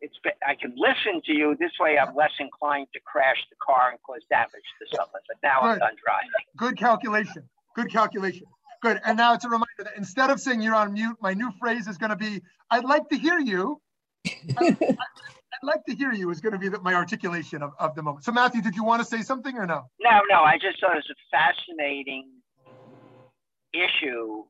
it's 0.00 0.14
I 0.46 0.54
can 0.54 0.74
listen 0.76 1.20
to 1.26 1.32
you. 1.32 1.56
This 1.58 1.72
way, 1.78 1.98
I'm 1.98 2.14
less 2.14 2.32
inclined 2.38 2.88
to 2.94 3.00
crash 3.00 3.36
the 3.50 3.56
car 3.64 3.90
and 3.90 3.98
cause 4.02 4.22
damage 4.30 4.50
to 4.52 4.96
someone. 4.96 5.20
But 5.28 5.36
now 5.42 5.60
Good. 5.60 5.68
I'm 5.68 5.78
done 5.78 5.96
driving. 6.04 6.30
Good 6.56 6.78
calculation. 6.78 7.48
Good 7.76 7.90
calculation. 7.90 8.46
Good. 8.82 9.00
And 9.04 9.16
now 9.18 9.34
it's 9.34 9.44
a 9.44 9.48
reminder 9.48 9.84
that 9.84 9.96
instead 9.96 10.30
of 10.30 10.40
saying 10.40 10.62
you're 10.62 10.74
on 10.74 10.94
mute, 10.94 11.16
my 11.20 11.34
new 11.34 11.50
phrase 11.60 11.86
is 11.86 11.98
going 11.98 12.10
to 12.10 12.16
be, 12.16 12.42
"I'd 12.70 12.84
like 12.84 13.08
to 13.10 13.18
hear 13.18 13.38
you." 13.38 13.80
I'd, 14.58 14.76
I'd 14.82 15.66
like 15.66 15.84
to 15.88 15.94
hear 15.94 16.12
you 16.12 16.30
is 16.30 16.40
going 16.40 16.52
to 16.52 16.58
be 16.58 16.68
the, 16.68 16.80
my 16.80 16.94
articulation 16.94 17.62
of, 17.62 17.72
of 17.78 17.94
the 17.94 18.02
moment. 18.02 18.24
So, 18.24 18.32
Matthew, 18.32 18.62
did 18.62 18.76
you 18.76 18.84
want 18.84 19.02
to 19.02 19.08
say 19.08 19.22
something 19.22 19.56
or 19.56 19.66
no? 19.66 19.84
No, 20.00 20.20
no. 20.30 20.42
I 20.42 20.56
just 20.56 20.80
thought 20.80 20.92
it 20.92 21.04
was 21.06 21.10
a 21.10 21.36
fascinating 21.36 22.28
issue 23.74 24.44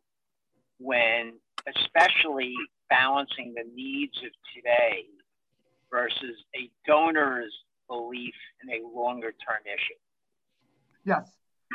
when, 0.79 1.35
especially 1.67 2.55
balancing 2.89 3.55
the 3.55 3.65
needs 3.75 4.17
of 4.19 4.31
today 4.55 5.07
versus 5.91 6.37
a 6.57 6.71
donor's 6.87 7.53
belief 7.89 8.35
in 8.63 8.71
a 8.71 8.89
longer 8.97 9.33
term 9.33 9.63
issue. 9.67 9.99
Yes, 11.05 11.31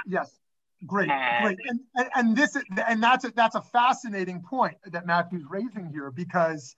yes. 0.08 0.40
Great, 0.86 1.10
and, 1.10 1.44
great, 1.44 1.58
and, 1.68 1.80
and, 1.96 2.10
and 2.16 2.38
this 2.38 2.58
and 2.86 3.02
that's 3.02 3.24
a, 3.24 3.32
that's 3.32 3.56
a 3.56 3.62
fascinating 3.62 4.42
point 4.42 4.76
that 4.92 5.06
Matthew's 5.06 5.46
raising 5.50 5.90
here 5.92 6.12
because, 6.12 6.76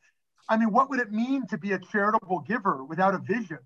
I 0.47 0.55
mean, 0.55 0.71
what 0.71 0.89
would 0.91 0.99
it 0.99 1.11
mean 1.11 1.47
to 1.47 1.57
be 1.57 1.73
a 1.73 1.79
charitable 1.79 2.41
giver 2.41 2.85
without 2.85 3.15
a 3.15 3.17
vision, 3.17 3.57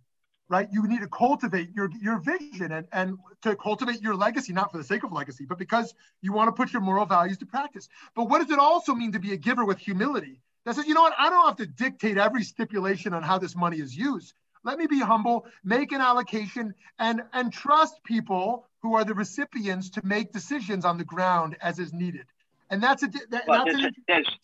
right? 0.47 0.67
You 0.71 0.87
need 0.87 1.01
to 1.01 1.07
cultivate 1.09 1.71
your 1.75 1.89
your 2.01 2.19
vision 2.19 2.71
and 2.71 2.87
and 2.93 3.17
to 3.41 3.55
cultivate 3.57 4.01
your 4.01 4.15
legacy, 4.15 4.53
not 4.53 4.71
for 4.71 4.77
the 4.77 4.85
sake 4.85 5.03
of 5.03 5.11
legacy, 5.11 5.45
but 5.45 5.59
because 5.59 5.93
you 6.21 6.31
want 6.31 6.47
to 6.47 6.53
put 6.53 6.71
your 6.71 6.81
moral 6.81 7.05
values 7.05 7.37
to 7.39 7.45
practice. 7.45 7.89
But 8.15 8.29
what 8.29 8.39
does 8.39 8.49
it 8.49 8.57
also 8.57 8.95
mean 8.95 9.11
to 9.11 9.19
be 9.19 9.33
a 9.33 9.37
giver 9.37 9.65
with 9.65 9.79
humility? 9.79 10.39
That 10.65 10.75
says, 10.75 10.85
you 10.87 10.93
know 10.93 11.01
what, 11.01 11.13
I 11.17 11.29
don't 11.29 11.45
have 11.45 11.57
to 11.57 11.65
dictate 11.65 12.17
every 12.17 12.43
stipulation 12.43 13.13
on 13.13 13.23
how 13.23 13.37
this 13.37 13.55
money 13.55 13.77
is 13.77 13.95
used. 13.95 14.33
Let 14.63 14.77
me 14.77 14.85
be 14.85 14.99
humble, 14.99 15.45
make 15.63 15.91
an 15.91 16.01
allocation, 16.01 16.75
and, 16.99 17.23
and 17.33 17.51
trust 17.51 18.03
people 18.03 18.67
who 18.83 18.95
are 18.95 19.03
the 19.03 19.15
recipients 19.15 19.89
to 19.91 20.01
make 20.05 20.31
decisions 20.31 20.85
on 20.85 20.97
the 20.97 21.03
ground 21.03 21.57
as 21.61 21.79
is 21.79 21.93
needed. 21.93 22.25
And 22.69 22.81
that's 22.81 23.03
a 23.03 23.07
that, 23.31 23.43
well, 23.47 23.65
that's 23.65 23.75
there's, 23.77 23.85
an, 23.85 23.95
there's 24.07 24.37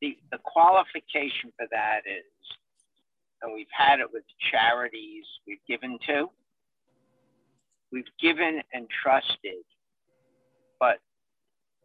the, 0.00 0.18
the 0.30 0.38
qualification 0.44 1.52
for 1.56 1.66
that 1.70 2.00
is, 2.06 2.24
and 3.40 3.52
we've 3.52 3.66
had 3.72 4.00
it 4.00 4.06
with 4.12 4.24
charities 4.50 5.24
we've 5.46 5.64
given 5.66 5.98
to, 6.06 6.30
we've 7.90 8.04
given 8.20 8.62
and 8.72 8.86
trusted, 9.02 9.64
but 10.78 10.98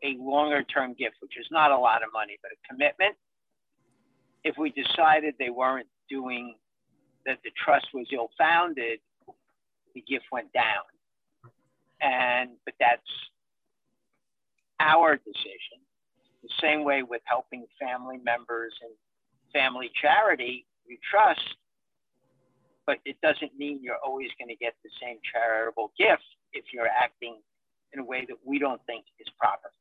a 0.04 0.16
longer 0.20 0.62
term 0.64 0.94
gift, 0.94 1.16
which 1.22 1.38
is 1.40 1.48
not 1.52 1.72
a 1.72 1.78
lot 1.78 2.04
of 2.04 2.10
money, 2.14 2.38
but 2.44 2.52
a 2.52 2.74
commitment 2.74 3.16
if 4.48 4.58
we 4.58 4.72
decided 4.72 5.36
they 5.38 5.50
weren't 5.50 5.88
doing 6.10 6.56
that 7.26 7.40
the 7.44 7.52
trust 7.62 7.88
was 7.94 8.08
ill-founded, 8.14 9.00
the 9.94 10.02
gift 10.08 10.26
went 10.32 10.52
down. 10.54 10.88
And 12.02 12.52
but 12.64 12.74
that's 12.80 13.12
our 14.80 15.18
decision. 15.18 15.84
The 16.44 16.50
same 16.62 16.86
way 16.86 17.04
with 17.04 17.22
helping 17.26 17.66
family 17.82 18.20
members 18.24 18.74
and 18.82 18.92
family 19.52 19.92
charity, 20.02 20.66
you 20.88 20.98
trust, 21.12 21.42
but 22.86 23.00
it 23.04 23.18
doesn't 23.22 23.52
mean 23.58 23.80
you're 23.82 24.00
always 24.06 24.30
going 24.40 24.48
to 24.48 24.56
get 24.56 24.76
the 24.84 24.90
same 25.02 25.18
charitable 25.34 25.92
gift 25.98 26.24
if 26.54 26.66
you're 26.72 26.88
acting 26.88 27.42
in 27.92 28.00
a 28.00 28.04
way 28.04 28.26
that 28.30 28.38
we 28.46 28.60
don't 28.60 28.82
think 28.86 29.04
is 29.20 29.28
proper. 29.38 29.72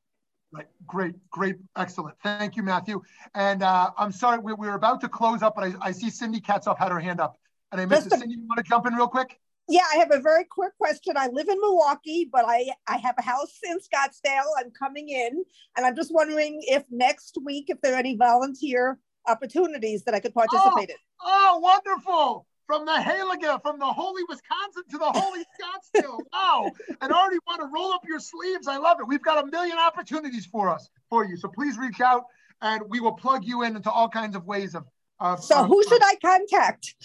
Right. 0.53 0.67
Great. 0.87 1.15
Great. 1.31 1.57
Excellent. 1.77 2.17
Thank 2.23 2.57
you, 2.57 2.63
Matthew. 2.63 3.03
And 3.35 3.63
uh, 3.63 3.91
I'm 3.99 4.13
sorry, 4.13 4.39
we, 4.39 4.55
we, 4.55 4.69
were 4.69 4.75
about 4.75 5.01
to 5.03 5.09
close 5.09 5.43
up, 5.43 5.55
but 5.57 5.65
I, 5.65 5.75
I 5.81 5.93
see 5.93 6.11
Cindy 6.11 6.41
Katzoff 6.41 6.79
had 6.79 6.93
her 6.93 7.01
hand 7.01 7.21
up. 7.21 7.39
And 7.73 7.81
I 7.81 7.87
missed 7.87 8.07
it. 8.07 8.19
Cindy, 8.19 8.37
you 8.37 8.47
want 8.47 8.59
to 8.59 8.63
jump 8.63 8.87
in 8.87 8.95
real 8.95 9.09
quick? 9.09 9.39
Yeah, 9.69 9.83
I 9.93 9.97
have 9.97 10.13
a 10.13 10.21
very 10.21 10.45
quick 10.45 10.77
question. 10.79 11.17
I 11.17 11.27
live 11.27 11.49
in 11.49 11.61
Milwaukee, 11.61 12.29
but 12.31 12.45
I, 12.47 12.71
I 12.87 12.99
have 12.99 13.17
a 13.19 13.23
house 13.23 13.59
in 13.65 13.79
Scottsdale. 13.79 14.47
I'm 14.59 14.71
coming 14.71 15.09
in, 15.09 15.45
and 15.77 15.85
I'm 15.85 15.97
just 15.97 16.15
wondering 16.15 16.61
if 16.63 16.85
next 16.91 17.37
week, 17.45 17.65
if 17.69 17.81
there 17.81 17.95
are 17.95 17.99
any 17.99 18.17
volunteer 18.17 18.99
opportunities 19.27 20.05
that 20.05 20.15
I 20.15 20.21
could 20.21 20.35
participate 20.35 20.91
oh, 20.91 20.93
in. 20.93 20.97
Oh, 21.21 21.59
wonderful! 21.61 22.47
From 22.67 22.85
the 22.85 22.93
Haliga, 22.93 23.63
from 23.63 23.79
the 23.79 23.87
holy 23.87 24.23
Wisconsin 24.29 24.83
to 24.91 24.99
the 24.99 25.11
holy 25.13 25.45
Scottsdale. 25.61 26.19
wow! 26.33 26.71
And 27.01 27.13
already 27.13 27.39
want 27.47 27.61
to 27.61 27.69
roll 27.73 27.93
up 27.93 28.03
your 28.09 28.19
sleeves. 28.19 28.67
I 28.67 28.77
love 28.79 28.99
it. 29.01 29.07
We've 29.07 29.23
got 29.23 29.43
a 29.43 29.47
million 29.47 29.79
opportunities 29.79 30.47
for 30.47 30.69
us 30.69 30.91
for 31.09 31.25
you. 31.25 31.37
So 31.37 31.49
please 31.49 31.79
reach 31.79 32.01
out, 32.01 32.25
and 32.63 32.83
we 32.89 33.01
will 33.01 33.13
plug 33.13 33.45
you 33.45 33.63
in 33.63 33.77
into 33.77 33.91
all 33.91 34.09
kinds 34.09 34.35
of 34.35 34.47
ways 34.47 34.75
of. 34.75 34.85
of 35.21 35.43
so 35.43 35.61
of, 35.61 35.69
who 35.69 35.83
should 35.89 36.03
I 36.03 36.17
contact? 36.17 36.97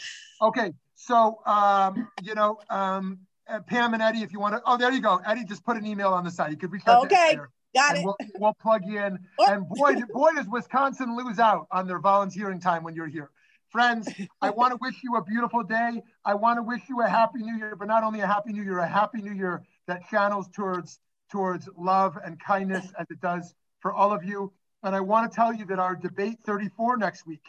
Okay, 0.42 0.74
so, 1.02 1.40
um, 1.48 2.08
you 2.22 2.36
know, 2.36 2.60
um, 2.70 3.20
uh, 3.48 3.60
Pam 3.62 3.96
and 3.96 4.04
Eddie, 4.04 4.22
if 4.22 4.32
you 4.32 4.40
want 4.40 4.54
to, 4.54 4.62
oh, 4.68 4.78
there 4.78 4.92
you 4.92 5.02
go. 5.02 5.20
Eddie 5.26 5.46
just 5.46 5.66
put 5.66 5.76
an 5.76 5.86
email 5.86 6.14
on 6.14 6.24
the 6.24 6.30
side. 6.30 6.52
You 6.52 6.58
could 6.58 6.72
reach 6.72 6.84
out. 6.88 7.06
Okay, 7.06 7.40
got 7.74 7.98
it. 7.98 8.06
We'll, 8.06 8.18
we'll, 8.40 8.54
plug 8.54 8.84
you 8.86 9.00
in. 9.00 9.18
Oh. 9.40 9.52
And 9.52 9.68
boy, 9.68 9.96
boy, 10.14 10.30
does 10.36 10.48
Wisconsin 10.48 11.18
lose 11.18 11.40
out 11.40 11.68
on 11.72 11.88
their 11.88 11.98
volunteering 11.98 12.60
time 12.60 12.84
when 12.84 12.94
you're 12.94 13.08
here. 13.08 13.32
Friends, 13.72 14.10
I 14.42 14.50
want 14.60 14.72
to 14.72 14.78
wish 14.82 14.96
you 15.04 15.16
a 15.16 15.24
beautiful 15.24 15.64
day. 15.64 16.04
I 16.26 16.34
want 16.36 16.58
to 16.58 16.64
wish 16.64 16.82
you 16.90 17.02
a 17.02 17.08
happy 17.08 17.40
new 17.40 17.58
year, 17.58 17.76
but 17.76 17.88
not 17.88 18.04
only 18.04 18.20
a 18.20 18.28
happy 18.28 18.52
new 18.52 18.64
year, 18.64 18.80
a 18.80 18.88
happy 18.88 19.22
new 19.22 19.34
year 19.34 19.64
that 19.88 20.08
channels 20.10 20.50
towards 20.54 21.00
towards 21.32 21.70
love 21.78 22.18
and 22.24 22.38
kindness 22.40 22.86
as 23.00 23.10
it 23.10 23.22
does 23.22 23.54
for 23.80 23.94
all 23.94 24.12
of 24.12 24.24
you. 24.24 24.52
And 24.84 24.96
I 24.96 25.00
want 25.00 25.32
to 25.32 25.36
tell 25.36 25.54
you 25.54 25.66
that 25.66 25.80
our 25.80 25.96
debate 25.96 26.40
34 26.46 26.98
next 26.98 27.26
week 27.26 27.44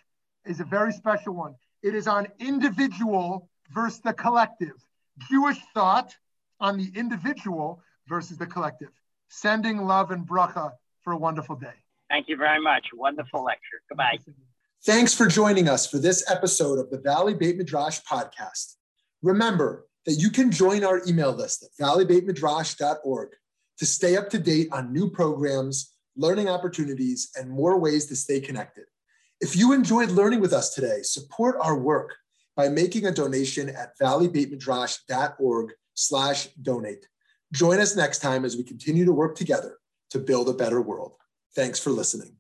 is 0.47 0.61
a 0.61 0.65
very 0.65 0.93
special 0.93 1.35
one. 1.35 1.57
It 1.83 1.95
is 1.95 2.07
on 2.07 2.29
individual 2.39 3.49
versus 3.75 4.01
the 4.01 4.13
collective. 4.13 4.75
Jewish 5.29 5.59
thought 5.75 6.15
on 6.61 6.79
the 6.79 6.93
individual 6.95 7.83
versus 8.09 8.39
the 8.39 8.47
collective. 8.47 8.91
Sending 9.29 9.85
love 9.85 10.11
and 10.13 10.27
bracha 10.27 10.73
for 11.03 11.13
a 11.13 11.17
wonderful 11.17 11.57
day. 11.57 11.75
Thank 12.09 12.29
you 12.29 12.37
very 12.37 12.63
much. 12.63 12.87
Wonderful 12.95 13.43
lecture. 13.43 13.83
Goodbye. 13.89 14.19
Thanks 14.85 15.15
for 15.15 15.29
joining 15.29 15.69
us 15.69 15.87
for 15.87 15.99
this 15.99 16.29
episode 16.29 16.81
of 16.81 16.91
the 16.91 16.99
Valley 16.99 17.35
Beit 17.35 17.57
Midrash 17.57 18.01
podcast. 18.01 18.75
Remember 19.23 19.87
that 20.07 20.15
you 20.15 20.29
can 20.29 20.51
join 20.51 20.83
our 20.83 21.01
email 21.07 21.31
list 21.31 21.63
at 21.63 21.71
valleybeitmidrash.org 21.81 23.29
to 23.79 23.87
stay 23.87 24.17
up 24.17 24.29
to 24.31 24.41
date 24.41 24.67
on 24.73 24.93
new 24.93 25.09
programs, 25.09 25.95
learning 26.17 26.49
opportunities, 26.49 27.31
and 27.37 27.49
more 27.49 27.79
ways 27.79 28.07
to 28.07 28.17
stay 28.17 28.41
connected. 28.41 28.87
If 29.41 29.55
you 29.57 29.73
enjoyed 29.73 30.11
learning 30.11 30.41
with 30.41 30.53
us 30.53 30.75
today, 30.75 31.03
support 31.03 31.55
our 31.61 31.79
work 31.79 32.17
by 32.57 32.69
making 32.69 33.07
a 33.07 33.13
donation 33.13 33.69
at 33.69 33.97
valleybeitmidrash.org 34.03 35.71
slash 35.95 36.49
donate. 36.61 37.07
Join 37.53 37.79
us 37.79 37.95
next 37.95 38.19
time 38.19 38.45
as 38.45 38.57
we 38.57 38.65
continue 38.65 39.05
to 39.05 39.13
work 39.13 39.37
together 39.37 39.77
to 40.11 40.19
build 40.19 40.49
a 40.49 40.55
better 40.55 40.83
world. 40.83 41.15
Thanks 41.55 41.79
for 41.79 41.91
listening. 41.91 42.37